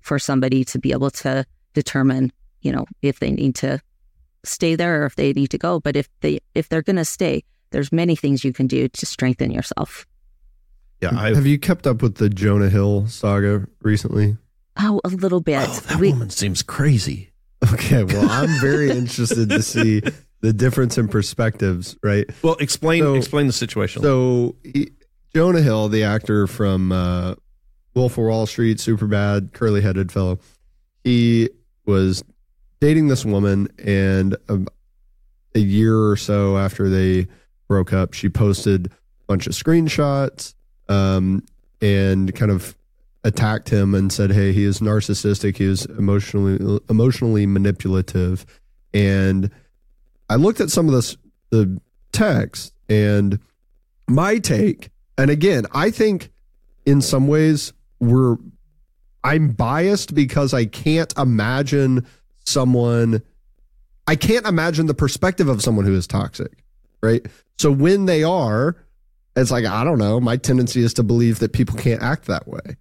for 0.00 0.18
somebody 0.18 0.64
to 0.64 0.78
be 0.78 0.92
able 0.92 1.10
to 1.10 1.46
determine, 1.72 2.30
you 2.60 2.70
know, 2.70 2.84
if 3.00 3.20
they 3.20 3.30
need 3.30 3.54
to 3.54 3.80
stay 4.44 4.74
there 4.74 5.02
or 5.02 5.06
if 5.06 5.16
they 5.16 5.32
need 5.32 5.50
to 5.50 5.58
go. 5.58 5.80
But 5.80 5.96
if 5.96 6.08
they 6.20 6.40
if 6.54 6.68
they're 6.68 6.82
going 6.82 6.96
to 6.96 7.04
stay, 7.04 7.44
there's 7.70 7.90
many 7.90 8.14
things 8.14 8.44
you 8.44 8.52
can 8.52 8.66
do 8.66 8.88
to 8.88 9.06
strengthen 9.06 9.50
yourself. 9.50 10.06
Yeah, 11.00 11.10
I've, 11.18 11.36
have 11.36 11.46
you 11.46 11.58
kept 11.58 11.86
up 11.86 12.02
with 12.02 12.16
the 12.16 12.28
Jonah 12.28 12.70
Hill 12.70 13.08
saga 13.08 13.66
recently? 13.82 14.36
Oh, 14.78 15.00
a 15.04 15.08
little 15.08 15.40
bit. 15.40 15.66
Oh, 15.68 15.80
that 15.88 16.00
we, 16.00 16.12
woman 16.12 16.30
seems 16.30 16.62
crazy. 16.62 17.30
Okay, 17.72 18.04
well, 18.04 18.28
I'm 18.30 18.60
very 18.60 18.90
interested 18.96 19.48
to 19.48 19.62
see 19.62 20.02
the 20.40 20.52
difference 20.52 20.98
in 20.98 21.08
perspectives, 21.08 21.96
right? 22.02 22.28
Well, 22.42 22.56
explain 22.60 23.02
so, 23.02 23.14
explain 23.14 23.46
the 23.46 23.52
situation. 23.52 24.02
So, 24.02 24.56
he, 24.62 24.90
Jonah 25.34 25.62
Hill, 25.62 25.88
the 25.88 26.04
actor 26.04 26.46
from 26.46 26.92
uh, 26.92 27.34
Wolf 27.94 28.18
of 28.18 28.24
Wall 28.24 28.46
Street, 28.46 28.78
Superbad, 28.78 29.52
curly 29.52 29.80
headed 29.80 30.10
fellow, 30.10 30.38
he 31.04 31.48
was 31.86 32.24
dating 32.80 33.08
this 33.08 33.24
woman, 33.24 33.68
and 33.78 34.36
a, 34.48 34.60
a 35.54 35.60
year 35.60 35.98
or 35.98 36.16
so 36.16 36.58
after 36.58 36.88
they 36.88 37.28
broke 37.68 37.92
up, 37.92 38.12
she 38.12 38.28
posted 38.28 38.86
a 38.86 38.90
bunch 39.26 39.46
of 39.46 39.52
screenshots 39.52 40.54
um, 40.88 41.44
and 41.80 42.34
kind 42.34 42.50
of 42.50 42.76
attacked 43.22 43.70
him 43.70 43.94
and 43.94 44.12
said, 44.12 44.30
"Hey, 44.30 44.52
he 44.52 44.64
is 44.64 44.80
narcissistic. 44.80 45.56
He 45.56 45.64
is 45.64 45.86
emotionally 45.86 46.80
emotionally 46.90 47.46
manipulative." 47.46 48.44
And 48.92 49.50
I 50.28 50.36
looked 50.36 50.60
at 50.60 50.70
some 50.70 50.88
of 50.88 50.94
this 50.94 51.16
the 51.50 51.80
text 52.12 52.74
and 52.88 53.38
my 54.08 54.38
take, 54.38 54.90
and 55.16 55.30
again, 55.30 55.66
I 55.72 55.90
think 55.90 56.30
in 56.84 57.00
some 57.00 57.26
ways 57.28 57.72
we're 58.00 58.36
I'm 59.22 59.50
biased 59.50 60.14
because 60.14 60.52
I 60.52 60.66
can't 60.66 61.12
imagine 61.16 62.06
someone 62.44 63.22
I 64.06 64.16
can't 64.16 64.46
imagine 64.46 64.86
the 64.86 64.94
perspective 64.94 65.48
of 65.48 65.62
someone 65.62 65.86
who 65.86 65.94
is 65.94 66.06
toxic, 66.06 66.52
right? 67.02 67.24
So 67.58 67.70
when 67.70 68.04
they 68.04 68.22
are, 68.22 68.76
it's 69.36 69.50
like 69.50 69.64
I 69.64 69.84
don't 69.84 69.98
know. 69.98 70.20
My 70.20 70.36
tendency 70.36 70.82
is 70.82 70.94
to 70.94 71.02
believe 71.02 71.38
that 71.38 71.52
people 71.52 71.76
can't 71.76 72.02
act 72.02 72.26
that 72.26 72.46
way. 72.46 72.76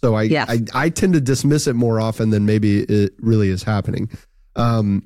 So 0.00 0.14
I, 0.14 0.22
yes. 0.22 0.48
I, 0.48 0.60
I 0.74 0.88
tend 0.90 1.14
to 1.14 1.20
dismiss 1.20 1.66
it 1.66 1.74
more 1.74 2.00
often 2.00 2.30
than 2.30 2.46
maybe 2.46 2.82
it 2.82 3.12
really 3.18 3.48
is 3.48 3.64
happening. 3.64 4.08
Um, 4.54 5.04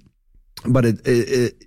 but 0.66 0.84
it, 0.84 1.06
it, 1.06 1.28
it, 1.28 1.64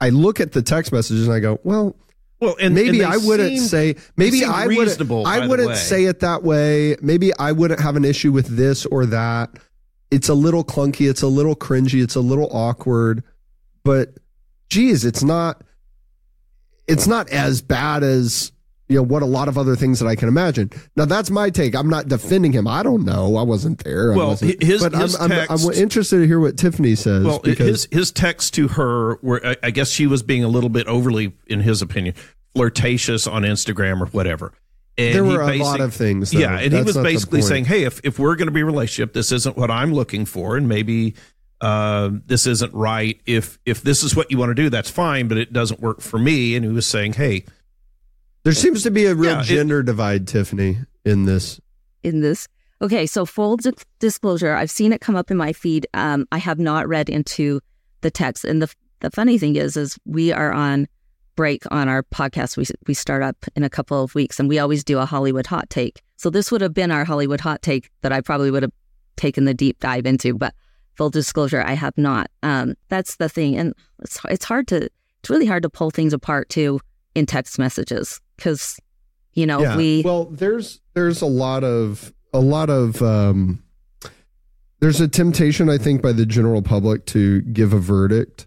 I 0.00 0.08
look 0.10 0.40
at 0.40 0.52
the 0.52 0.62
text 0.62 0.92
messages 0.92 1.28
and 1.28 1.34
I 1.34 1.40
go, 1.40 1.60
well, 1.62 1.96
well, 2.40 2.56
and 2.60 2.74
maybe 2.74 3.02
and 3.02 3.12
I 3.12 3.16
wouldn't 3.16 3.58
seem, 3.58 3.68
say 3.68 3.96
maybe 4.16 4.44
I 4.44 4.66
wouldn't 4.66 5.10
I 5.26 5.46
wouldn't 5.46 5.76
say 5.76 6.04
it 6.04 6.20
that 6.20 6.42
way. 6.42 6.96
Maybe 7.00 7.34
I 7.38 7.52
wouldn't 7.52 7.80
have 7.80 7.96
an 7.96 8.04
issue 8.04 8.32
with 8.32 8.56
this 8.56 8.84
or 8.86 9.06
that. 9.06 9.50
It's 10.10 10.28
a 10.28 10.34
little 10.34 10.64
clunky. 10.64 11.08
It's 11.08 11.22
a 11.22 11.28
little 11.28 11.56
cringy. 11.56 12.02
It's 12.02 12.14
a 12.14 12.20
little 12.20 12.48
awkward. 12.52 13.24
But 13.84 14.18
geez, 14.68 15.04
it's 15.04 15.22
not 15.22 15.62
it's 16.86 17.06
not 17.06 17.28
as 17.30 17.62
bad 17.62 18.02
as 18.02 18.52
you 18.88 18.96
know 18.96 19.02
what 19.02 19.22
a 19.22 19.26
lot 19.26 19.48
of 19.48 19.58
other 19.58 19.74
things 19.74 19.98
that 19.98 20.06
I 20.06 20.14
can 20.14 20.28
imagine. 20.28 20.70
Now 20.94 21.06
that's 21.06 21.30
my 21.30 21.50
take. 21.50 21.74
I'm 21.74 21.88
not 21.88 22.08
defending 22.08 22.52
him. 22.52 22.68
I 22.68 22.82
don't 22.82 23.04
know. 23.04 23.36
I 23.36 23.42
wasn't 23.42 23.82
there. 23.82 24.12
Well, 24.12 24.28
wasn't, 24.28 24.62
his, 24.62 24.82
but 24.82 24.92
his 24.92 25.18
I'm, 25.20 25.30
text, 25.30 25.50
I'm, 25.50 25.70
I'm, 25.70 25.74
interested 25.74 26.18
to 26.18 26.26
hear 26.26 26.38
what 26.38 26.56
Tiffany 26.56 26.94
says. 26.94 27.24
Well, 27.24 27.40
his 27.42 27.88
his 27.90 28.12
text 28.12 28.54
to 28.54 28.68
her, 28.68 29.16
where 29.16 29.56
I 29.62 29.70
guess 29.70 29.90
she 29.90 30.06
was 30.06 30.22
being 30.22 30.44
a 30.44 30.48
little 30.48 30.70
bit 30.70 30.86
overly, 30.86 31.32
in 31.48 31.60
his 31.60 31.82
opinion, 31.82 32.14
flirtatious 32.54 33.26
on 33.26 33.42
Instagram 33.42 34.00
or 34.00 34.06
whatever. 34.06 34.52
And 34.98 35.14
there 35.14 35.24
were 35.24 35.42
a 35.42 35.56
lot 35.56 35.80
of 35.80 35.92
things. 35.92 36.30
Though. 36.30 36.38
Yeah, 36.38 36.58
and 36.58 36.72
that's 36.72 36.92
he 36.92 36.98
was 36.98 37.04
basically 37.04 37.42
saying, 37.42 37.64
"Hey, 37.64 37.84
if 37.84 38.00
if 38.04 38.18
we're 38.18 38.36
going 38.36 38.46
to 38.46 38.52
be 38.52 38.60
a 38.60 38.64
relationship, 38.64 39.12
this 39.12 39.32
isn't 39.32 39.56
what 39.56 39.70
I'm 39.70 39.92
looking 39.92 40.24
for, 40.24 40.56
and 40.56 40.68
maybe." 40.68 41.14
Uh, 41.58 42.10
this 42.26 42.46
isn't 42.46 42.74
right. 42.74 43.18
If 43.24 43.58
if 43.64 43.80
this 43.80 44.02
is 44.02 44.14
what 44.14 44.30
you 44.30 44.36
want 44.36 44.50
to 44.50 44.54
do, 44.54 44.68
that's 44.68 44.90
fine, 44.90 45.26
but 45.26 45.38
it 45.38 45.54
doesn't 45.54 45.80
work 45.80 46.02
for 46.02 46.18
me. 46.18 46.54
And 46.54 46.66
he 46.66 46.70
was 46.70 46.86
saying, 46.86 47.14
"Hey, 47.14 47.46
there 48.46 48.52
seems 48.52 48.84
to 48.84 48.92
be 48.92 49.06
a 49.06 49.14
real 49.16 49.38
yeah, 49.38 49.42
gender 49.42 49.80
it, 49.80 49.86
divide, 49.86 50.28
Tiffany, 50.28 50.78
in 51.04 51.24
this. 51.24 51.60
In 52.04 52.20
this. 52.20 52.46
Okay, 52.80 53.04
so 53.04 53.26
full 53.26 53.56
di- 53.56 53.72
disclosure, 53.98 54.54
I've 54.54 54.70
seen 54.70 54.92
it 54.92 55.00
come 55.00 55.16
up 55.16 55.32
in 55.32 55.36
my 55.36 55.52
feed. 55.52 55.88
Um, 55.94 56.28
I 56.30 56.38
have 56.38 56.60
not 56.60 56.86
read 56.86 57.08
into 57.08 57.60
the 58.02 58.10
text, 58.12 58.44
and 58.44 58.62
the 58.62 58.72
the 59.00 59.10
funny 59.10 59.36
thing 59.36 59.56
is, 59.56 59.76
is 59.76 59.98
we 60.04 60.30
are 60.30 60.52
on 60.52 60.86
break 61.34 61.64
on 61.72 61.88
our 61.88 62.04
podcast. 62.04 62.56
We 62.56 62.66
we 62.86 62.94
start 62.94 63.24
up 63.24 63.34
in 63.56 63.64
a 63.64 63.68
couple 63.68 64.00
of 64.00 64.14
weeks, 64.14 64.38
and 64.38 64.48
we 64.48 64.60
always 64.60 64.84
do 64.84 65.00
a 65.00 65.06
Hollywood 65.06 65.48
hot 65.48 65.68
take. 65.68 66.00
So 66.14 66.30
this 66.30 66.52
would 66.52 66.60
have 66.60 66.72
been 66.72 66.92
our 66.92 67.04
Hollywood 67.04 67.40
hot 67.40 67.62
take 67.62 67.90
that 68.02 68.12
I 68.12 68.20
probably 68.20 68.52
would 68.52 68.62
have 68.62 68.72
taken 69.16 69.44
the 69.44 69.54
deep 69.54 69.80
dive 69.80 70.06
into, 70.06 70.34
but 70.34 70.54
full 70.94 71.10
disclosure, 71.10 71.64
I 71.66 71.72
have 71.72 71.98
not. 71.98 72.30
Um, 72.44 72.76
that's 72.90 73.16
the 73.16 73.28
thing, 73.28 73.56
and 73.56 73.74
it's 74.04 74.20
it's 74.28 74.44
hard 74.44 74.68
to 74.68 74.88
it's 75.18 75.30
really 75.30 75.46
hard 75.46 75.64
to 75.64 75.68
pull 75.68 75.90
things 75.90 76.12
apart 76.12 76.48
too 76.48 76.78
in 77.16 77.26
text 77.26 77.58
messages 77.58 78.20
because 78.36 78.78
you 79.32 79.46
know 79.46 79.60
yeah. 79.60 79.76
we 79.76 80.02
well 80.02 80.24
there's 80.26 80.80
there's 80.94 81.22
a 81.22 81.26
lot 81.26 81.62
of 81.62 82.12
a 82.32 82.40
lot 82.40 82.70
of 82.70 83.00
um 83.02 83.62
there's 84.80 85.00
a 85.00 85.08
temptation 85.08 85.68
i 85.68 85.78
think 85.78 86.02
by 86.02 86.12
the 86.12 86.26
general 86.26 86.62
public 86.62 87.06
to 87.06 87.40
give 87.42 87.72
a 87.72 87.78
verdict 87.78 88.46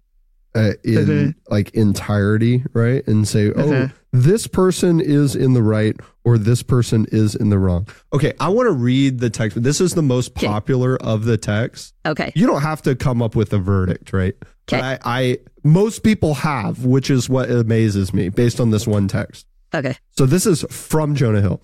uh, 0.56 0.74
in 0.84 1.06
mm-hmm. 1.06 1.54
like 1.54 1.70
entirety 1.76 2.64
right 2.74 3.06
and 3.08 3.28
say 3.28 3.50
oh 3.50 3.68
mm-hmm. 3.68 3.96
this 4.12 4.48
person 4.48 5.00
is 5.00 5.36
in 5.36 5.54
the 5.54 5.62
right 5.62 5.96
or 6.24 6.40
this 6.40 6.64
person 6.64 7.06
is 7.12 7.36
in 7.36 7.50
the 7.50 7.60
wrong 7.60 7.88
okay 8.14 8.34
i 8.40 8.50
want 8.50 8.66
to 8.66 8.72
read 8.72 9.20
the 9.20 9.30
text 9.30 9.62
this 9.62 9.80
is 9.80 9.94
the 9.94 10.02
most 10.02 10.34
popular 10.34 10.96
okay. 10.96 11.06
of 11.06 11.26
the 11.26 11.38
text 11.38 11.94
okay 12.04 12.32
you 12.36 12.48
don't 12.48 12.64
have 12.64 12.82
to 12.82 12.96
come 12.96 13.22
up 13.22 13.36
with 13.36 13.54
a 13.54 13.60
verdict 13.60 14.12
right 14.12 14.36
okay. 14.74 14.82
I, 14.82 15.00
I 15.04 15.38
most 15.64 16.04
people 16.04 16.34
have 16.34 16.84
which 16.84 17.12
is 17.12 17.30
what 17.30 17.52
amazes 17.52 18.12
me 18.12 18.30
based 18.30 18.60
on 18.60 18.72
this 18.72 18.88
one 18.88 19.08
text 19.08 19.46
Okay. 19.74 19.96
So 20.12 20.26
this 20.26 20.46
is 20.46 20.64
from 20.70 21.16
Jonah 21.16 21.42
Hill. 21.42 21.62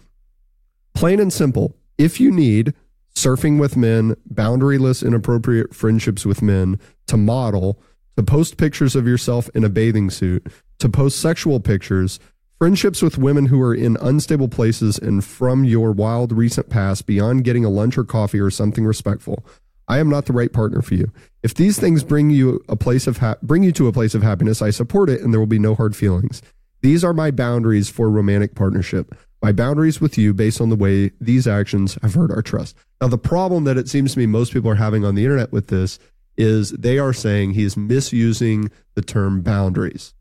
Plain 0.93 1.19
and 1.19 1.33
simple. 1.33 1.75
If 1.97 2.19
you 2.19 2.31
need 2.31 2.73
surfing 3.15 3.59
with 3.59 3.77
men, 3.77 4.15
boundaryless, 4.33 5.05
inappropriate 5.05 5.73
friendships 5.73 6.25
with 6.25 6.41
men 6.41 6.79
to 7.07 7.17
model, 7.17 7.79
to 8.17 8.23
post 8.23 8.57
pictures 8.57 8.95
of 8.95 9.07
yourself 9.07 9.49
in 9.55 9.63
a 9.63 9.69
bathing 9.69 10.09
suit, 10.09 10.45
to 10.79 10.89
post 10.89 11.19
sexual 11.19 11.59
pictures, 11.59 12.19
friendships 12.57 13.01
with 13.01 13.17
women 13.17 13.47
who 13.47 13.61
are 13.61 13.73
in 13.73 13.97
unstable 14.01 14.47
places 14.47 14.97
and 14.97 15.23
from 15.23 15.63
your 15.63 15.91
wild 15.91 16.31
recent 16.31 16.69
past 16.69 17.05
beyond 17.05 17.43
getting 17.43 17.65
a 17.65 17.69
lunch 17.69 17.97
or 17.97 18.03
coffee 18.03 18.39
or 18.39 18.49
something 18.49 18.85
respectful. 18.85 19.45
I 19.87 19.99
am 19.99 20.09
not 20.09 20.25
the 20.25 20.33
right 20.33 20.51
partner 20.51 20.81
for 20.81 20.95
you. 20.95 21.11
If 21.43 21.53
these 21.53 21.79
things 21.79 22.03
bring 22.03 22.31
you 22.31 22.63
a 22.67 22.75
place 22.75 23.05
of 23.07 23.17
ha- 23.17 23.35
bring 23.43 23.63
you 23.63 23.71
to 23.73 23.87
a 23.87 23.93
place 23.93 24.15
of 24.15 24.23
happiness, 24.23 24.61
I 24.61 24.71
support 24.71 25.09
it 25.09 25.21
and 25.21 25.31
there 25.31 25.39
will 25.39 25.47
be 25.47 25.59
no 25.59 25.75
hard 25.75 25.95
feelings. 25.95 26.41
These 26.85 27.03
are 27.03 27.13
my 27.13 27.31
boundaries 27.31 27.89
for 27.89 28.11
romantic 28.11 28.53
partnership. 28.53 29.15
My 29.41 29.51
boundaries 29.51 29.99
with 29.99 30.19
you 30.19 30.35
based 30.35 30.61
on 30.61 30.69
the 30.69 30.75
way 30.75 31.09
these 31.19 31.47
actions 31.47 31.97
have 32.03 32.13
hurt 32.13 32.29
our 32.29 32.43
trust. 32.43 32.77
Now, 33.01 33.07
the 33.07 33.17
problem 33.17 33.63
that 33.63 33.75
it 33.75 33.89
seems 33.89 34.13
to 34.13 34.19
me 34.19 34.27
most 34.27 34.53
people 34.53 34.69
are 34.69 34.75
having 34.75 35.03
on 35.03 35.15
the 35.15 35.23
internet 35.23 35.51
with 35.51 35.69
this 35.69 35.97
is 36.37 36.69
they 36.73 36.99
are 36.99 37.11
saying 37.11 37.53
he 37.53 37.63
is 37.63 37.75
misusing 37.75 38.69
the 38.93 39.01
term 39.01 39.41
boundaries. 39.41 40.13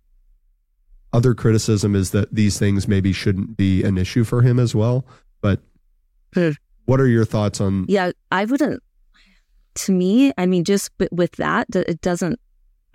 Other 1.13 1.35
criticism 1.35 1.95
is 1.95 2.13
that 2.13 2.35
these 2.35 2.59
things 2.59 2.89
maybe 2.89 3.13
shouldn't 3.13 3.59
be 3.59 3.83
an 3.83 3.99
issue 3.99 4.25
for 4.25 4.41
him 4.41 4.59
as 4.59 4.75
well. 4.75 5.05
But 5.43 5.61
hmm. 6.33 6.53
what 6.87 6.99
are 6.99 7.09
your 7.09 7.27
thoughts 7.27 7.61
on? 7.61 7.85
Yeah, 7.89 8.13
I 8.33 8.47
wouldn't. 8.47 8.83
To 9.75 9.93
me, 9.93 10.33
I 10.39 10.47
mean, 10.47 10.65
just 10.65 10.93
with 11.13 11.33
that, 11.33 11.67
it 11.77 12.01
doesn't. 12.01 12.41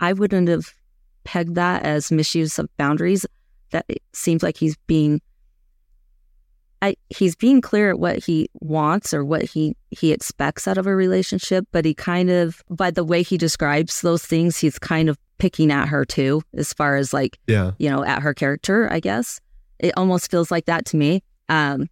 I 0.00 0.12
wouldn't 0.12 0.48
have 0.48 0.74
pegged 1.22 1.54
that 1.54 1.84
as 1.84 2.10
misuse 2.10 2.58
of 2.58 2.68
boundaries 2.76 3.26
that 3.70 3.84
it 3.88 4.02
seems 4.12 4.42
like 4.42 4.56
he's 4.56 4.76
being 4.86 5.20
I 6.82 6.96
he's 7.10 7.36
being 7.36 7.60
clear 7.60 7.90
at 7.90 7.98
what 7.98 8.18
he 8.24 8.48
wants 8.60 9.12
or 9.12 9.22
what 9.24 9.42
he 9.42 9.76
he 9.90 10.12
expects 10.12 10.66
out 10.66 10.78
of 10.78 10.86
a 10.86 10.94
relationship, 10.96 11.66
but 11.72 11.84
he 11.84 11.92
kind 11.94 12.30
of 12.30 12.62
by 12.70 12.90
the 12.90 13.04
way 13.04 13.22
he 13.22 13.36
describes 13.36 14.00
those 14.00 14.24
things, 14.24 14.56
he's 14.56 14.78
kind 14.78 15.08
of 15.10 15.18
picking 15.38 15.70
at 15.70 15.88
her 15.88 16.04
too, 16.04 16.42
as 16.54 16.72
far 16.72 16.96
as 16.96 17.12
like 17.12 17.38
Yeah. 17.46 17.72
you 17.78 17.90
know 17.90 18.02
at 18.02 18.22
her 18.22 18.32
character. 18.32 18.90
I 18.90 19.00
guess 19.00 19.40
it 19.78 19.92
almost 19.96 20.30
feels 20.30 20.50
like 20.50 20.64
that 20.66 20.86
to 20.86 20.96
me. 20.96 21.22
Um, 21.50 21.88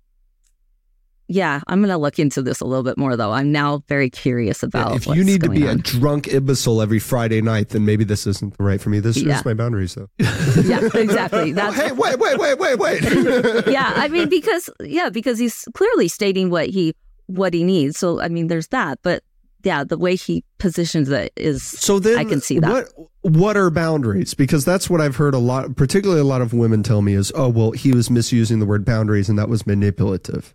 yeah, 1.28 1.60
I'm 1.66 1.80
gonna 1.80 1.98
look 1.98 2.18
into 2.18 2.42
this 2.42 2.60
a 2.60 2.64
little 2.64 2.82
bit 2.82 2.96
more 2.98 3.16
though. 3.16 3.32
I'm 3.32 3.52
now 3.52 3.82
very 3.86 4.10
curious 4.10 4.62
about. 4.62 4.96
if 4.96 5.06
what's 5.06 5.16
you 5.18 5.24
need 5.24 5.42
to 5.42 5.48
going 5.48 5.60
be 5.60 5.66
a 5.66 5.74
drunk 5.76 6.26
imbecile 6.28 6.80
every 6.82 6.98
Friday 6.98 7.40
night, 7.42 7.68
then 7.68 7.84
maybe 7.84 8.02
this 8.04 8.26
isn't 8.26 8.56
the 8.56 8.64
right 8.64 8.80
for 8.80 8.88
me. 8.90 8.98
This 9.00 9.16
Yeah. 9.18 9.38
is 9.38 9.44
my 9.44 9.54
boundaries, 9.54 9.94
though. 9.94 10.08
yeah, 10.18 10.80
exactly. 10.94 11.52
That's 11.58 11.76
hey, 11.76 11.92
wait, 11.92 12.18
wait, 12.18 12.38
wait, 12.38 12.58
wait, 12.58 12.78
wait. 12.78 13.02
yeah 13.68 13.92
i 13.96 14.08
mean 14.08 14.28
because 14.28 14.70
yeah 14.80 15.10
because 15.10 15.38
he's 15.38 15.66
clearly 15.74 16.08
stating 16.08 16.50
what 16.50 16.66
he 16.68 16.94
what 17.26 17.52
he 17.52 17.62
needs 17.64 17.98
so 17.98 18.20
i 18.20 18.28
mean 18.28 18.46
there's 18.46 18.68
that 18.68 18.98
but 19.02 19.22
yeah 19.64 19.84
the 19.84 19.98
way 19.98 20.14
he 20.16 20.42
positions 20.58 21.08
it 21.10 21.32
is 21.36 21.62
So 21.62 21.98
then, 21.98 22.16
I 22.18 22.24
can 22.24 22.40
see 22.40 22.58
that. 22.60 22.70
What 22.96 23.08
what 23.22 23.56
are 23.56 23.70
boundaries? 23.70 24.32
Because 24.34 24.64
that's 24.64 24.88
what 24.88 25.00
I've 25.00 25.16
heard 25.16 25.34
a 25.34 25.38
lot, 25.38 25.76
particularly 25.76 26.20
a 26.20 26.24
lot 26.24 26.40
of 26.40 26.52
women 26.54 26.82
tell 26.82 27.02
me 27.02 27.12
is, 27.14 27.30
oh, 27.34 27.48
well, 27.48 27.72
he 27.72 27.92
was 27.92 28.08
misusing 28.10 28.58
the 28.58 28.64
word 28.64 28.84
boundaries, 28.84 29.28
and 29.28 29.38
that 29.38 29.48
was 29.50 29.66
manipulative. 29.66 30.54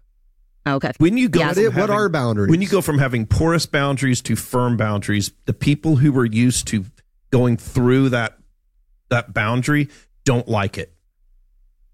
Okay 0.68 0.92
When 0.98 1.18
you 1.18 1.30
go, 1.30 1.40
Yeah. 1.40 1.48
What, 1.48 1.56
from 1.56 1.66
what 1.66 1.74
having- 1.76 1.96
are 1.96 2.10
boundaries? 2.10 2.50
when 2.50 2.62
you 2.62 2.68
go 2.70 2.82
from 2.82 2.98
having 3.00 3.26
porous 3.26 3.66
boundaries 3.66 4.22
to 4.24 4.36
firm 4.36 4.78
boundaries, 4.78 5.32
the 5.46 5.54
people 5.54 5.98
who 5.98 6.12
were 6.12 6.26
used 6.26 6.68
to 6.68 6.86
going 7.32 7.58
through 7.58 8.10
that 8.10 8.38
that 9.10 9.34
boundary 9.34 9.90
don't 10.26 10.48
like 10.48 10.78
it. 10.78 10.94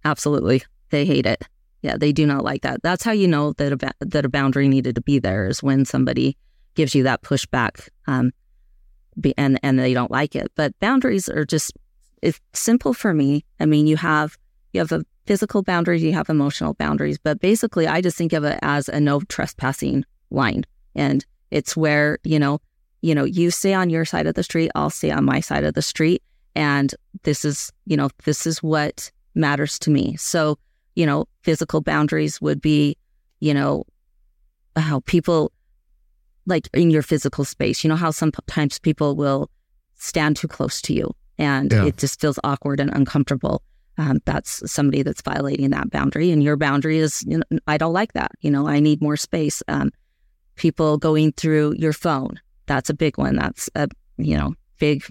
absolutely 0.06 0.64
they 0.92 1.06
hate 1.06 1.26
it 1.26 1.44
yeah 1.82 1.98
they 1.98 2.12
do 2.12 2.26
not 2.26 2.44
like 2.44 2.62
that 2.62 2.82
that's 2.84 3.04
how 3.04 3.12
you 3.12 3.28
know 3.28 3.54
that 3.54 3.72
a 3.74 3.78
ba- 3.78 3.94
that 4.00 4.26
a 4.26 4.30
boundary 4.30 4.68
needed 4.68 4.96
to 4.96 5.02
be 5.02 5.20
there 5.20 5.48
is 5.48 5.62
when 5.64 5.86
somebody 5.86 6.38
gives 6.76 6.96
you 6.96 7.04
that 7.04 7.22
pushback 7.22 7.90
um 8.08 8.32
be, 9.20 9.34
and 9.38 9.60
and 9.64 9.78
they 9.80 9.94
don't 9.94 10.12
like 10.12 10.36
it 10.36 10.52
but 10.56 10.78
boundaries 10.80 11.28
are 11.28 11.46
just 11.46 11.74
it's 12.22 12.40
simple 12.54 12.94
for 12.94 13.14
me 13.14 13.44
i 13.60 13.66
mean 13.66 13.88
you 13.88 13.98
have 13.98 14.38
you 14.74 14.80
have 14.80 14.92
a 14.92 15.04
physical 15.30 15.62
boundaries, 15.62 16.02
you 16.02 16.12
have 16.14 16.28
emotional 16.28 16.74
boundaries. 16.74 17.20
But 17.28 17.40
basically 17.40 17.86
i 17.96 18.02
just 18.02 18.18
think 18.18 18.34
of 18.34 18.44
it 18.44 18.58
as 18.64 18.90
a 18.90 19.00
no 19.00 19.20
trespassing 19.36 20.04
line. 20.32 20.64
And 20.96 21.24
it's 21.52 21.78
where 21.78 22.18
you 22.24 22.40
know 22.44 22.56
you 23.08 23.14
know 23.14 23.26
you 23.26 23.52
stay 23.52 23.76
on 23.82 23.92
your 23.92 24.06
side 24.06 24.28
of 24.28 24.34
the 24.36 24.44
street 24.44 24.72
i'll 24.76 24.90
stay 24.90 25.12
on 25.12 25.24
my 25.34 25.40
side 25.40 25.64
of 25.64 25.76
the 25.76 25.84
street. 25.94 26.22
And 26.56 26.88
this 27.28 27.46
is 27.46 27.72
you 27.86 27.96
know 27.96 28.10
this 28.26 28.48
is 28.48 28.64
what 28.64 29.12
matters 29.36 29.78
to 29.84 29.92
me. 29.92 30.16
So 30.18 30.58
you 30.96 31.06
know 31.06 31.20
physical 31.44 31.80
boundaries 31.82 32.42
would 32.42 32.60
be 32.60 32.98
you 33.40 33.54
know 33.54 33.86
how 34.76 35.02
people 35.02 35.52
like 36.48 36.68
in 36.74 36.90
your 36.90 37.04
physical 37.04 37.46
space. 37.46 37.84
You 37.84 37.90
know 37.92 38.02
how 38.06 38.12
sometimes 38.12 38.80
people 38.80 39.16
will 39.16 39.42
stand 39.96 40.38
too 40.38 40.48
close 40.48 40.82
to 40.88 40.94
you 40.94 41.08
and 41.38 41.72
Yeah. 41.72 41.86
it 41.90 41.98
just 41.98 42.20
feels 42.20 42.40
awkward 42.44 42.80
and 42.80 42.90
uncomfortable 43.00 43.62
um, 44.00 44.20
that's 44.26 44.70
somebody 44.72 45.04
that's 45.04 45.22
violating 45.22 45.70
that 45.70 45.92
boundary 45.92 46.32
and 46.32 46.42
your 46.42 46.58
boundary 46.58 46.98
is 46.98 47.24
you 47.28 47.38
know, 47.38 47.60
i 47.68 47.78
don't 47.78 47.94
like 47.94 48.14
that 48.14 48.32
you 48.42 48.50
know 48.50 48.68
i 48.68 48.80
need 48.80 49.02
more 49.02 49.18
space 49.18 49.62
um, 49.68 49.92
people 50.56 50.98
going 50.98 51.32
through 51.34 51.76
your 51.78 51.94
phone 51.94 52.40
that's 52.66 52.90
a 52.90 52.94
big 52.94 53.18
one 53.18 53.36
that's 53.36 53.70
a 53.76 53.88
you 54.18 54.36
know 54.36 54.54
big 54.80 55.04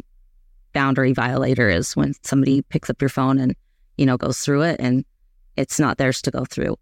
boundary 0.73 1.13
violator 1.13 1.69
is 1.69 1.97
when 1.97 2.15
somebody 2.23 2.63
picks 2.63 2.91
up 2.91 3.01
your 3.01 3.09
phone 3.09 3.39
and 3.39 3.55
you 3.97 4.07
know 4.07 4.17
goes 4.17 4.41
through 4.41 4.63
it 4.63 4.77
and 4.81 5.05
it's 5.57 5.81
not 5.81 5.99
theirs 5.99 6.23
to 6.23 6.31
go 6.31 6.45
through. 6.45 6.77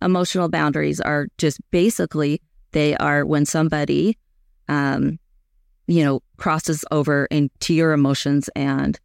Emotional 0.00 0.48
boundaries 0.48 1.00
are 1.00 1.26
just 1.38 1.60
basically 1.72 2.40
they 2.70 2.96
are 2.96 3.26
when 3.26 3.44
somebody 3.44 4.16
um 4.68 5.18
you 5.86 6.04
know 6.04 6.20
crosses 6.36 6.84
over 6.90 7.26
into 7.26 7.74
your 7.74 7.92
emotions 7.92 8.48
and 8.54 8.98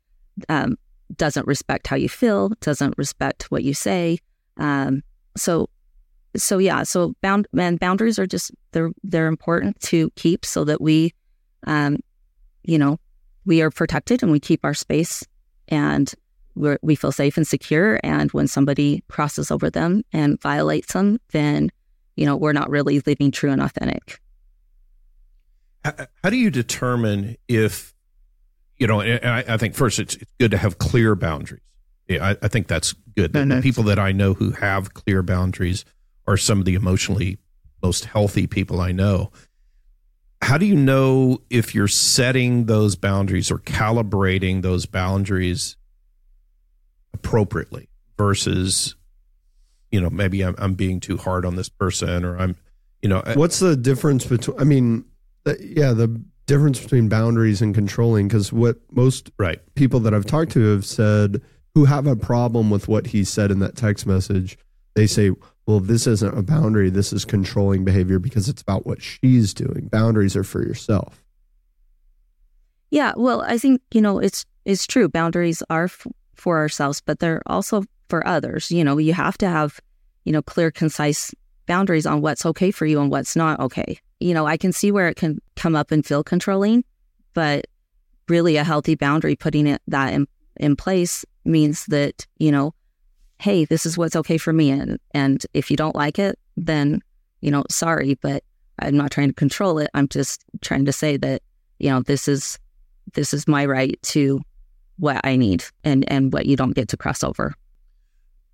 um 0.49 0.77
doesn't 1.15 1.47
respect 1.47 1.87
how 1.87 1.95
you 1.95 2.09
feel 2.09 2.49
doesn't 2.61 2.97
respect 2.97 3.49
what 3.49 3.63
you 3.63 3.73
say. 3.73 4.19
Um 4.57 5.03
so 5.35 5.69
so 6.35 6.57
yeah 6.57 6.83
so 6.83 7.15
bound 7.21 7.47
and 7.57 7.79
boundaries 7.79 8.19
are 8.19 8.27
just 8.27 8.51
they're 8.71 8.91
they're 9.03 9.27
important 9.27 9.79
to 9.79 10.09
keep 10.11 10.45
so 10.45 10.63
that 10.65 10.81
we 10.81 11.13
um 11.65 11.97
you 12.63 12.77
know 12.77 12.99
we 13.45 13.61
are 13.61 13.71
protected 13.71 14.21
and 14.21 14.31
we 14.31 14.39
keep 14.39 14.65
our 14.65 14.73
space 14.73 15.23
and 15.69 16.13
we're, 16.55 16.79
we 16.81 16.95
feel 16.95 17.11
safe 17.11 17.37
and 17.37 17.47
secure. 17.47 17.99
And 18.03 18.31
when 18.31 18.47
somebody 18.47 19.03
crosses 19.09 19.51
over 19.51 19.69
them 19.69 20.03
and 20.11 20.41
violates 20.41 20.93
them 20.93 21.19
then 21.29 21.71
you 22.15 22.25
know 22.25 22.35
we're 22.35 22.53
not 22.53 22.69
really 22.69 22.99
living 22.99 23.31
true 23.31 23.51
and 23.51 23.61
authentic. 23.61 24.19
How, 25.85 26.07
how 26.23 26.29
do 26.29 26.35
you 26.35 26.49
determine 26.49 27.37
if 27.47 27.93
you 28.77 28.87
know? 28.87 29.01
And 29.01 29.25
I, 29.25 29.55
I 29.55 29.57
think 29.57 29.75
first 29.75 29.99
it's, 29.99 30.15
it's 30.15 30.31
good 30.39 30.51
to 30.51 30.57
have 30.57 30.77
clear 30.77 31.15
boundaries. 31.15 31.61
Yeah, 32.07 32.25
I, 32.25 32.37
I 32.41 32.47
think 32.47 32.67
that's 32.67 32.93
good. 33.15 33.33
The, 33.33 33.39
No, 33.39 33.45
no. 33.45 33.55
the 33.57 33.61
people 33.61 33.83
that 33.83 33.99
I 33.99 34.11
know 34.11 34.33
who 34.33 34.51
have 34.51 34.93
clear 34.93 35.21
boundaries 35.23 35.83
are 36.25 36.37
some 36.37 36.59
of 36.59 36.65
the 36.65 36.75
emotionally 36.75 37.37
most 37.83 38.05
healthy 38.05 38.47
people 38.47 38.79
I 38.81 38.91
know. 38.91 39.31
How 40.41 40.57
do 40.57 40.65
you 40.65 40.75
know 40.75 41.39
if 41.49 41.73
you're 41.73 41.87
setting 41.87 42.65
those 42.65 42.95
boundaries 42.95 43.49
or 43.51 43.57
calibrating 43.57 44.61
those 44.61 44.85
boundaries 44.85 45.75
appropriately 47.13 47.89
versus, 48.17 48.95
you 49.91 49.99
know, 49.99 50.09
maybe 50.09 50.43
I'm, 50.43 50.55
I'm 50.57 50.75
being 50.75 50.99
too 50.99 51.17
hard 51.17 51.45
on 51.45 51.55
this 51.55 51.69
person 51.69 52.23
or 52.23 52.37
I'm, 52.37 52.55
you 53.01 53.09
know, 53.09 53.21
What's 53.35 53.59
the 53.59 53.75
difference 53.75 54.25
between? 54.25 54.59
I 54.59 54.63
mean, 54.63 55.05
the, 55.43 55.57
yeah, 55.59 55.93
the 55.93 56.21
difference 56.47 56.79
between 56.79 57.09
boundaries 57.09 57.61
and 57.61 57.75
controlling. 57.75 58.27
Because 58.27 58.51
what 58.51 58.77
most 58.91 59.29
right. 59.37 59.59
people 59.75 59.99
that 60.01 60.13
I've 60.13 60.25
talked 60.25 60.51
to 60.53 60.65
have 60.71 60.85
said 60.85 61.41
who 61.75 61.85
have 61.85 62.07
a 62.07 62.15
problem 62.15 62.71
with 62.71 62.87
what 62.87 63.07
he 63.07 63.23
said 63.23 63.51
in 63.51 63.59
that 63.59 63.75
text 63.75 64.07
message, 64.07 64.57
they 64.95 65.05
say, 65.05 65.31
well, 65.67 65.79
this 65.79 66.07
isn't 66.07 66.35
a 66.35 66.41
boundary. 66.41 66.89
This 66.89 67.13
is 67.13 67.25
controlling 67.25 67.85
behavior 67.85 68.17
because 68.17 68.49
it's 68.49 68.61
about 68.61 68.87
what 68.87 69.01
she's 69.03 69.53
doing. 69.53 69.89
Boundaries 69.91 70.35
are 70.35 70.43
for 70.43 70.63
yourself. 70.63 71.21
Yeah, 72.89 73.13
well, 73.17 73.41
I 73.41 73.57
think 73.57 73.81
you 73.91 74.01
know 74.01 74.17
it's 74.19 74.45
it's 74.63 74.87
true. 74.87 75.09
Boundaries 75.09 75.61
are 75.69 75.83
f- 75.85 76.07
for 76.35 76.57
ourselves, 76.57 77.01
but 77.01 77.19
they're 77.19 77.41
also 77.45 77.83
for 78.07 78.25
others. 78.25 78.71
You 78.71 78.85
know, 78.85 78.97
you 78.97 79.13
have 79.13 79.37
to 79.39 79.49
have 79.49 79.81
you 80.23 80.31
know 80.31 80.41
clear, 80.41 80.71
concise 80.71 81.35
boundaries 81.65 82.05
on 82.05 82.21
what's 82.21 82.45
okay 82.45 82.71
for 82.71 82.85
you 82.85 83.01
and 83.01 83.11
what's 83.11 83.35
not 83.35 83.59
okay. 83.59 83.99
You 84.19 84.33
know, 84.33 84.45
I 84.45 84.57
can 84.57 84.71
see 84.71 84.91
where 84.91 85.07
it 85.07 85.15
can 85.15 85.39
come 85.55 85.75
up 85.75 85.91
and 85.91 86.05
feel 86.05 86.23
controlling, 86.23 86.83
but 87.33 87.67
really 88.27 88.57
a 88.57 88.63
healthy 88.63 88.95
boundary, 88.95 89.35
putting 89.35 89.67
it 89.67 89.81
that 89.87 90.13
in 90.13 90.27
in 90.57 90.75
place 90.75 91.23
means 91.45 91.85
that 91.85 92.25
you 92.37 92.51
know, 92.51 92.73
hey, 93.39 93.65
this 93.65 93.85
is 93.85 93.97
what's 93.97 94.15
okay 94.15 94.37
for 94.37 94.53
me, 94.53 94.71
and 94.71 94.99
and 95.11 95.45
if 95.53 95.69
you 95.69 95.77
don't 95.77 95.95
like 95.95 96.19
it, 96.19 96.37
then 96.55 97.01
you 97.41 97.51
know, 97.51 97.63
sorry, 97.69 98.15
but 98.21 98.43
I'm 98.79 98.97
not 98.97 99.11
trying 99.11 99.29
to 99.29 99.33
control 99.33 99.79
it. 99.79 99.89
I'm 99.93 100.07
just 100.07 100.43
trying 100.61 100.85
to 100.85 100.91
say 100.91 101.17
that 101.17 101.41
you 101.79 101.89
know 101.89 102.01
this 102.01 102.27
is 102.27 102.59
this 103.13 103.33
is 103.33 103.47
my 103.47 103.65
right 103.65 103.99
to 104.03 104.41
what 104.97 105.21
I 105.23 105.35
need 105.35 105.63
and 105.83 106.09
and 106.11 106.33
what 106.33 106.45
you 106.45 106.55
don't 106.55 106.75
get 106.75 106.89
to 106.89 106.97
cross 106.97 107.23
over. 107.23 107.55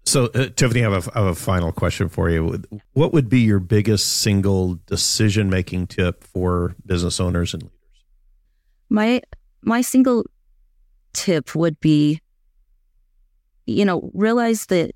So, 0.06 0.26
uh, 0.36 0.50
Tiffany, 0.56 0.84
I 0.84 0.92
have, 0.92 1.08
a, 1.08 1.18
I 1.18 1.20
have 1.24 1.32
a 1.32 1.36
final 1.36 1.72
question 1.72 2.10
for 2.10 2.30
you. 2.30 2.62
What 2.92 3.14
would 3.14 3.30
be 3.30 3.40
your 3.40 3.60
biggest 3.60 4.22
single 4.22 4.80
decision 4.86 5.50
making 5.50 5.88
tip 5.88 6.24
for 6.24 6.76
business 6.86 7.20
owners 7.20 7.54
and 7.54 7.64
leaders? 7.64 7.78
My 8.90 9.22
my 9.62 9.82
single 9.82 10.26
tip 11.14 11.56
would 11.56 11.80
be 11.80 12.20
you 13.66 13.86
know, 13.86 14.12
realize 14.14 14.66
that 14.68 14.92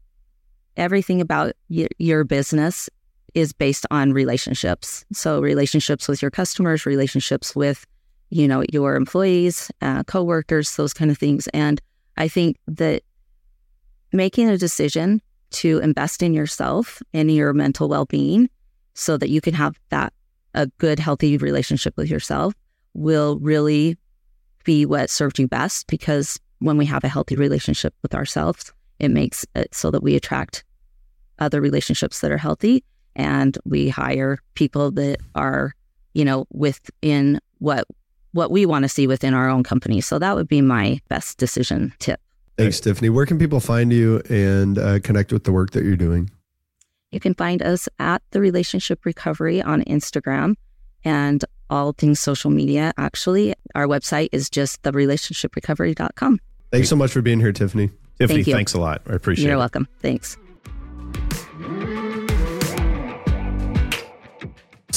everything 0.75 1.21
about 1.21 1.53
y- 1.69 1.87
your 1.97 2.23
business 2.23 2.89
is 3.33 3.53
based 3.53 3.85
on 3.91 4.13
relationships. 4.13 5.05
So 5.13 5.41
relationships 5.41 6.07
with 6.07 6.21
your 6.21 6.31
customers, 6.31 6.85
relationships 6.85 7.55
with 7.55 7.85
you 8.29 8.47
know 8.47 8.63
your 8.71 8.95
employees, 8.95 9.71
uh, 9.81 10.03
coworkers, 10.03 10.75
those 10.75 10.93
kind 10.93 11.11
of 11.11 11.17
things. 11.17 11.47
And 11.53 11.81
I 12.17 12.27
think 12.27 12.57
that 12.67 13.03
making 14.11 14.49
a 14.49 14.57
decision 14.57 15.21
to 15.49 15.79
invest 15.79 16.21
in 16.21 16.33
yourself 16.33 17.01
and 17.13 17.31
your 17.31 17.53
mental 17.53 17.87
well-being 17.87 18.49
so 18.93 19.17
that 19.17 19.29
you 19.29 19.41
can 19.41 19.53
have 19.53 19.79
that 19.89 20.13
a 20.53 20.67
good 20.77 20.99
healthy 20.99 21.37
relationship 21.37 21.95
with 21.97 22.09
yourself 22.09 22.53
will 22.93 23.37
really 23.39 23.95
be 24.63 24.85
what 24.85 25.09
served 25.09 25.39
you 25.39 25.47
best 25.47 25.87
because 25.87 26.39
when 26.59 26.77
we 26.77 26.85
have 26.85 27.03
a 27.03 27.09
healthy 27.09 27.35
relationship 27.35 27.93
with 28.01 28.15
ourselves 28.15 28.73
it 28.99 29.09
makes 29.09 29.45
it 29.55 29.73
so 29.73 29.91
that 29.91 30.03
we 30.03 30.15
attract 30.15 30.63
other 31.39 31.61
relationships 31.61 32.21
that 32.21 32.31
are 32.31 32.37
healthy 32.37 32.83
and 33.15 33.57
we 33.65 33.89
hire 33.89 34.39
people 34.55 34.91
that 34.91 35.17
are 35.35 35.73
you 36.13 36.25
know 36.25 36.45
within 36.51 37.39
what 37.59 37.85
what 38.33 38.51
we 38.51 38.65
want 38.65 38.83
to 38.83 38.89
see 38.89 39.07
within 39.07 39.33
our 39.33 39.49
own 39.49 39.63
company. 39.63 39.99
So 39.99 40.19
that 40.19 40.35
would 40.35 40.47
be 40.47 40.61
my 40.61 40.99
best 41.09 41.37
decision 41.37 41.93
tip 41.99 42.21
Thanks, 42.57 42.79
Tiffany. 42.79 43.09
Where 43.09 43.25
can 43.25 43.37
people 43.37 43.59
find 43.59 43.93
you 43.93 44.21
and 44.29 44.79
uh, 44.79 44.99
connect 44.99 45.31
with 45.31 45.43
the 45.43 45.51
work 45.51 45.71
that 45.71 45.83
you're 45.83 45.95
doing? 45.95 46.31
You 47.11 47.19
can 47.19 47.35
find 47.35 47.61
us 47.61 47.87
at 47.99 48.21
the 48.31 48.41
Relationship 48.41 49.05
Recovery 49.05 49.61
on 49.61 49.83
Instagram 49.83 50.55
and 51.03 51.45
all 51.69 51.93
things 51.93 52.19
social 52.19 52.51
media. 52.51 52.93
Actually, 52.97 53.53
our 53.75 53.85
website 53.85 54.29
is 54.31 54.49
just 54.49 54.81
therelationshiprecovery.com. 54.81 56.39
Thanks 56.71 56.89
so 56.89 56.95
much 56.95 57.11
for 57.11 57.21
being 57.21 57.39
here, 57.39 57.53
Tiffany. 57.53 57.91
Tiffany, 58.19 58.43
Thank 58.43 58.55
thanks 58.55 58.73
a 58.73 58.79
lot. 58.79 59.01
I 59.07 59.13
appreciate 59.13 59.45
it. 59.45 59.49
You're 59.49 59.57
welcome. 59.57 59.87
Thanks. 60.01 60.37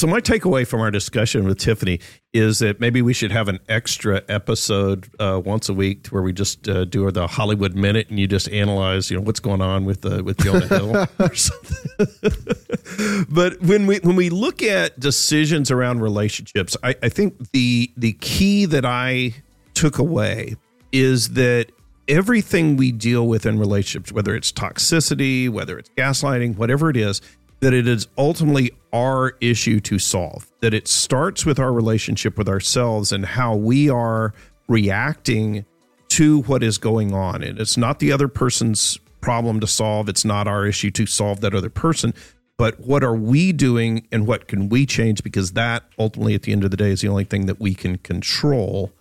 So 0.01 0.07
my 0.07 0.19
takeaway 0.19 0.65
from 0.65 0.81
our 0.81 0.89
discussion 0.89 1.43
with 1.43 1.59
Tiffany 1.59 1.99
is 2.33 2.57
that 2.57 2.79
maybe 2.79 3.03
we 3.03 3.13
should 3.13 3.31
have 3.31 3.47
an 3.47 3.59
extra 3.69 4.23
episode 4.27 5.07
uh, 5.19 5.39
once 5.45 5.69
a 5.69 5.75
week 5.75 6.07
where 6.07 6.23
we 6.23 6.33
just 6.33 6.67
uh, 6.67 6.85
do 6.85 7.11
the 7.11 7.27
Hollywood 7.27 7.75
minute 7.75 8.09
and 8.09 8.19
you 8.19 8.25
just 8.25 8.49
analyze, 8.49 9.11
you 9.11 9.17
know, 9.17 9.21
what's 9.21 9.39
going 9.39 9.61
on 9.61 9.85
with 9.85 10.03
uh, 10.03 10.23
with 10.23 10.37
Jonah 10.39 10.65
Hill 10.65 11.07
or 11.19 11.35
something. 11.35 13.25
but 13.29 13.61
when 13.61 13.85
we 13.85 13.99
when 13.99 14.15
we 14.15 14.31
look 14.31 14.63
at 14.63 14.99
decisions 14.99 15.69
around 15.69 16.01
relationships, 16.01 16.75
I, 16.81 16.95
I 17.03 17.09
think 17.09 17.51
the 17.51 17.91
the 17.95 18.13
key 18.13 18.65
that 18.65 18.85
I 18.85 19.35
took 19.75 19.99
away 19.99 20.55
is 20.91 21.29
that 21.33 21.67
everything 22.07 22.75
we 22.75 22.91
deal 22.91 23.27
with 23.27 23.45
in 23.45 23.59
relationships, 23.59 24.11
whether 24.11 24.35
it's 24.35 24.51
toxicity, 24.51 25.47
whether 25.47 25.77
it's 25.77 25.89
gaslighting, 25.91 26.57
whatever 26.57 26.89
it 26.89 26.97
is, 26.97 27.21
that 27.61 27.73
it 27.73 27.87
is 27.87 28.07
ultimately 28.17 28.71
our 28.91 29.37
issue 29.39 29.79
to 29.79 29.97
solve. 29.97 30.51
That 30.59 30.73
it 30.73 30.87
starts 30.87 31.45
with 31.45 31.59
our 31.59 31.71
relationship 31.71 32.37
with 32.37 32.49
ourselves 32.49 33.11
and 33.11 33.25
how 33.25 33.55
we 33.55 33.89
are 33.89 34.33
reacting 34.67 35.65
to 36.09 36.41
what 36.41 36.63
is 36.63 36.77
going 36.77 37.13
on. 37.13 37.41
And 37.41 37.59
it's 37.59 37.77
not 37.77 37.99
the 37.99 38.11
other 38.11 38.27
person's 38.27 38.99
problem 39.21 39.59
to 39.59 39.67
solve, 39.67 40.09
it's 40.09 40.25
not 40.25 40.47
our 40.47 40.65
issue 40.65 40.91
to 40.91 41.05
solve 41.05 41.41
that 41.41 41.53
other 41.53 41.69
person. 41.69 42.13
But 42.57 42.79
what 42.79 43.03
are 43.03 43.15
we 43.15 43.53
doing 43.53 44.07
and 44.11 44.27
what 44.27 44.47
can 44.47 44.69
we 44.69 44.85
change? 44.85 45.23
Because 45.23 45.53
that 45.53 45.83
ultimately, 45.97 46.35
at 46.35 46.43
the 46.43 46.51
end 46.51 46.63
of 46.63 46.71
the 46.71 46.77
day, 46.77 46.91
is 46.91 47.01
the 47.01 47.07
only 47.07 47.23
thing 47.23 47.45
that 47.45 47.59
we 47.59 47.73
can 47.73 47.97
control. 47.99 48.91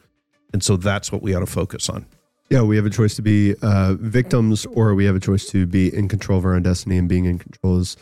And 0.53 0.63
so 0.63 0.77
that's 0.77 1.11
what 1.11 1.23
we 1.23 1.35
ought 1.35 1.41
to 1.41 1.47
focus 1.47 1.89
on. 1.89 2.07
Yeah, 2.49 2.63
we 2.63 2.77
have 2.77 2.87
a 2.87 2.91
choice 2.91 3.15
to 3.17 3.23
be 3.23 3.55
uh, 3.63 3.95
victims 3.95 4.67
or 4.67 4.95
we 4.95 5.05
have 5.05 5.15
a 5.15 5.21
choice 5.21 5.47
to 5.51 5.67
be 5.67 5.95
in 5.95 6.09
control 6.09 6.39
of 6.39 6.45
our 6.45 6.55
own 6.55 6.63
destiny, 6.63 6.97
and 6.97 7.09
being 7.09 7.25
in 7.25 7.39
control 7.39 7.79
is 7.79 7.97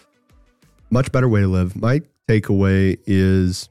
much 0.90 1.12
better 1.12 1.28
way 1.28 1.40
to 1.40 1.48
live. 1.48 1.76
My 1.76 2.02
takeaway 2.28 2.98
is 3.06 3.68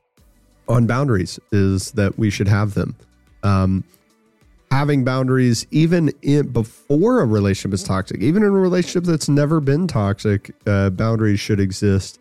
on 0.67 0.87
boundaries 0.87 1.39
is 1.51 1.91
that 1.91 2.17
we 2.17 2.29
should 2.29 2.47
have 2.47 2.73
them. 2.73 2.95
Um, 3.43 3.83
having 4.71 5.03
boundaries, 5.03 5.65
even 5.71 6.11
in, 6.21 6.49
before 6.49 7.21
a 7.21 7.25
relationship 7.25 7.73
is 7.73 7.83
toxic, 7.83 8.21
even 8.21 8.43
in 8.43 8.49
a 8.49 8.51
relationship 8.51 9.05
that's 9.05 9.29
never 9.29 9.59
been 9.59 9.87
toxic, 9.87 10.53
uh, 10.65 10.89
boundaries 10.89 11.39
should 11.39 11.59
exist, 11.59 12.19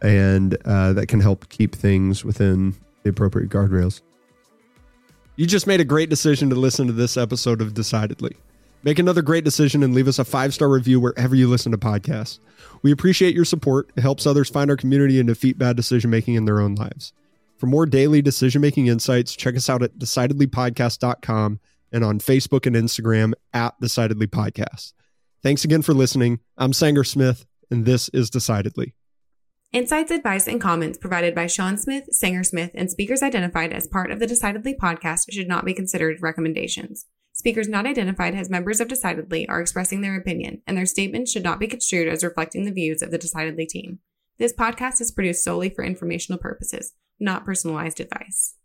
and 0.00 0.56
uh, 0.64 0.92
that 0.92 1.08
can 1.08 1.20
help 1.20 1.48
keep 1.48 1.74
things 1.74 2.24
within 2.24 2.74
the 3.02 3.10
appropriate 3.10 3.50
guardrails. 3.50 4.00
You 5.36 5.46
just 5.46 5.66
made 5.66 5.80
a 5.80 5.84
great 5.84 6.10
decision 6.10 6.50
to 6.50 6.56
listen 6.56 6.86
to 6.88 6.92
this 6.92 7.16
episode 7.16 7.60
of 7.60 7.74
Decidedly. 7.74 8.36
Make 8.82 8.98
another 8.98 9.22
great 9.22 9.44
decision 9.44 9.82
and 9.82 9.94
leave 9.94 10.08
us 10.08 10.18
a 10.18 10.24
five 10.24 10.54
star 10.54 10.68
review 10.68 11.00
wherever 11.00 11.34
you 11.34 11.48
listen 11.48 11.72
to 11.72 11.78
podcasts. 11.78 12.38
We 12.82 12.92
appreciate 12.92 13.34
your 13.34 13.44
support. 13.44 13.90
It 13.96 14.02
helps 14.02 14.26
others 14.26 14.48
find 14.48 14.70
our 14.70 14.76
community 14.76 15.18
and 15.18 15.26
defeat 15.26 15.58
bad 15.58 15.76
decision 15.76 16.10
making 16.10 16.34
in 16.34 16.44
their 16.44 16.60
own 16.60 16.74
lives. 16.74 17.12
For 17.56 17.66
more 17.66 17.86
daily 17.86 18.22
decision 18.22 18.60
making 18.60 18.86
insights, 18.86 19.34
check 19.34 19.56
us 19.56 19.68
out 19.68 19.82
at 19.82 19.98
decidedlypodcast.com 19.98 21.58
and 21.90 22.04
on 22.04 22.20
Facebook 22.20 22.66
and 22.66 22.76
Instagram 22.76 23.32
at 23.52 23.78
Decidedly 23.80 24.28
Podcast. 24.28 24.92
Thanks 25.42 25.64
again 25.64 25.82
for 25.82 25.94
listening. 25.94 26.38
I'm 26.56 26.72
Sanger 26.72 27.04
Smith, 27.04 27.46
and 27.70 27.84
this 27.84 28.08
is 28.10 28.30
Decidedly. 28.30 28.94
Insights, 29.72 30.10
advice, 30.10 30.46
and 30.46 30.60
comments 30.60 30.98
provided 30.98 31.34
by 31.34 31.46
Shawn 31.46 31.76
Smith, 31.76 32.04
Sanger 32.10 32.44
Smith, 32.44 32.70
and 32.74 32.90
speakers 32.90 33.22
identified 33.22 33.72
as 33.72 33.86
part 33.86 34.10
of 34.10 34.18
the 34.18 34.26
Decidedly 34.26 34.74
podcast 34.74 35.30
should 35.30 35.48
not 35.48 35.64
be 35.64 35.74
considered 35.74 36.22
recommendations. 36.22 37.06
Speakers 37.38 37.68
not 37.68 37.86
identified 37.86 38.34
as 38.34 38.50
members 38.50 38.80
of 38.80 38.88
Decidedly 38.88 39.48
are 39.48 39.60
expressing 39.60 40.00
their 40.00 40.16
opinion, 40.16 40.60
and 40.66 40.76
their 40.76 40.86
statements 40.86 41.30
should 41.30 41.44
not 41.44 41.60
be 41.60 41.68
construed 41.68 42.08
as 42.08 42.24
reflecting 42.24 42.64
the 42.64 42.72
views 42.72 43.00
of 43.00 43.12
the 43.12 43.18
Decidedly 43.18 43.64
team. 43.64 44.00
This 44.38 44.52
podcast 44.52 45.00
is 45.00 45.12
produced 45.12 45.44
solely 45.44 45.70
for 45.70 45.84
informational 45.84 46.40
purposes, 46.40 46.94
not 47.20 47.44
personalized 47.44 48.00
advice. 48.00 48.56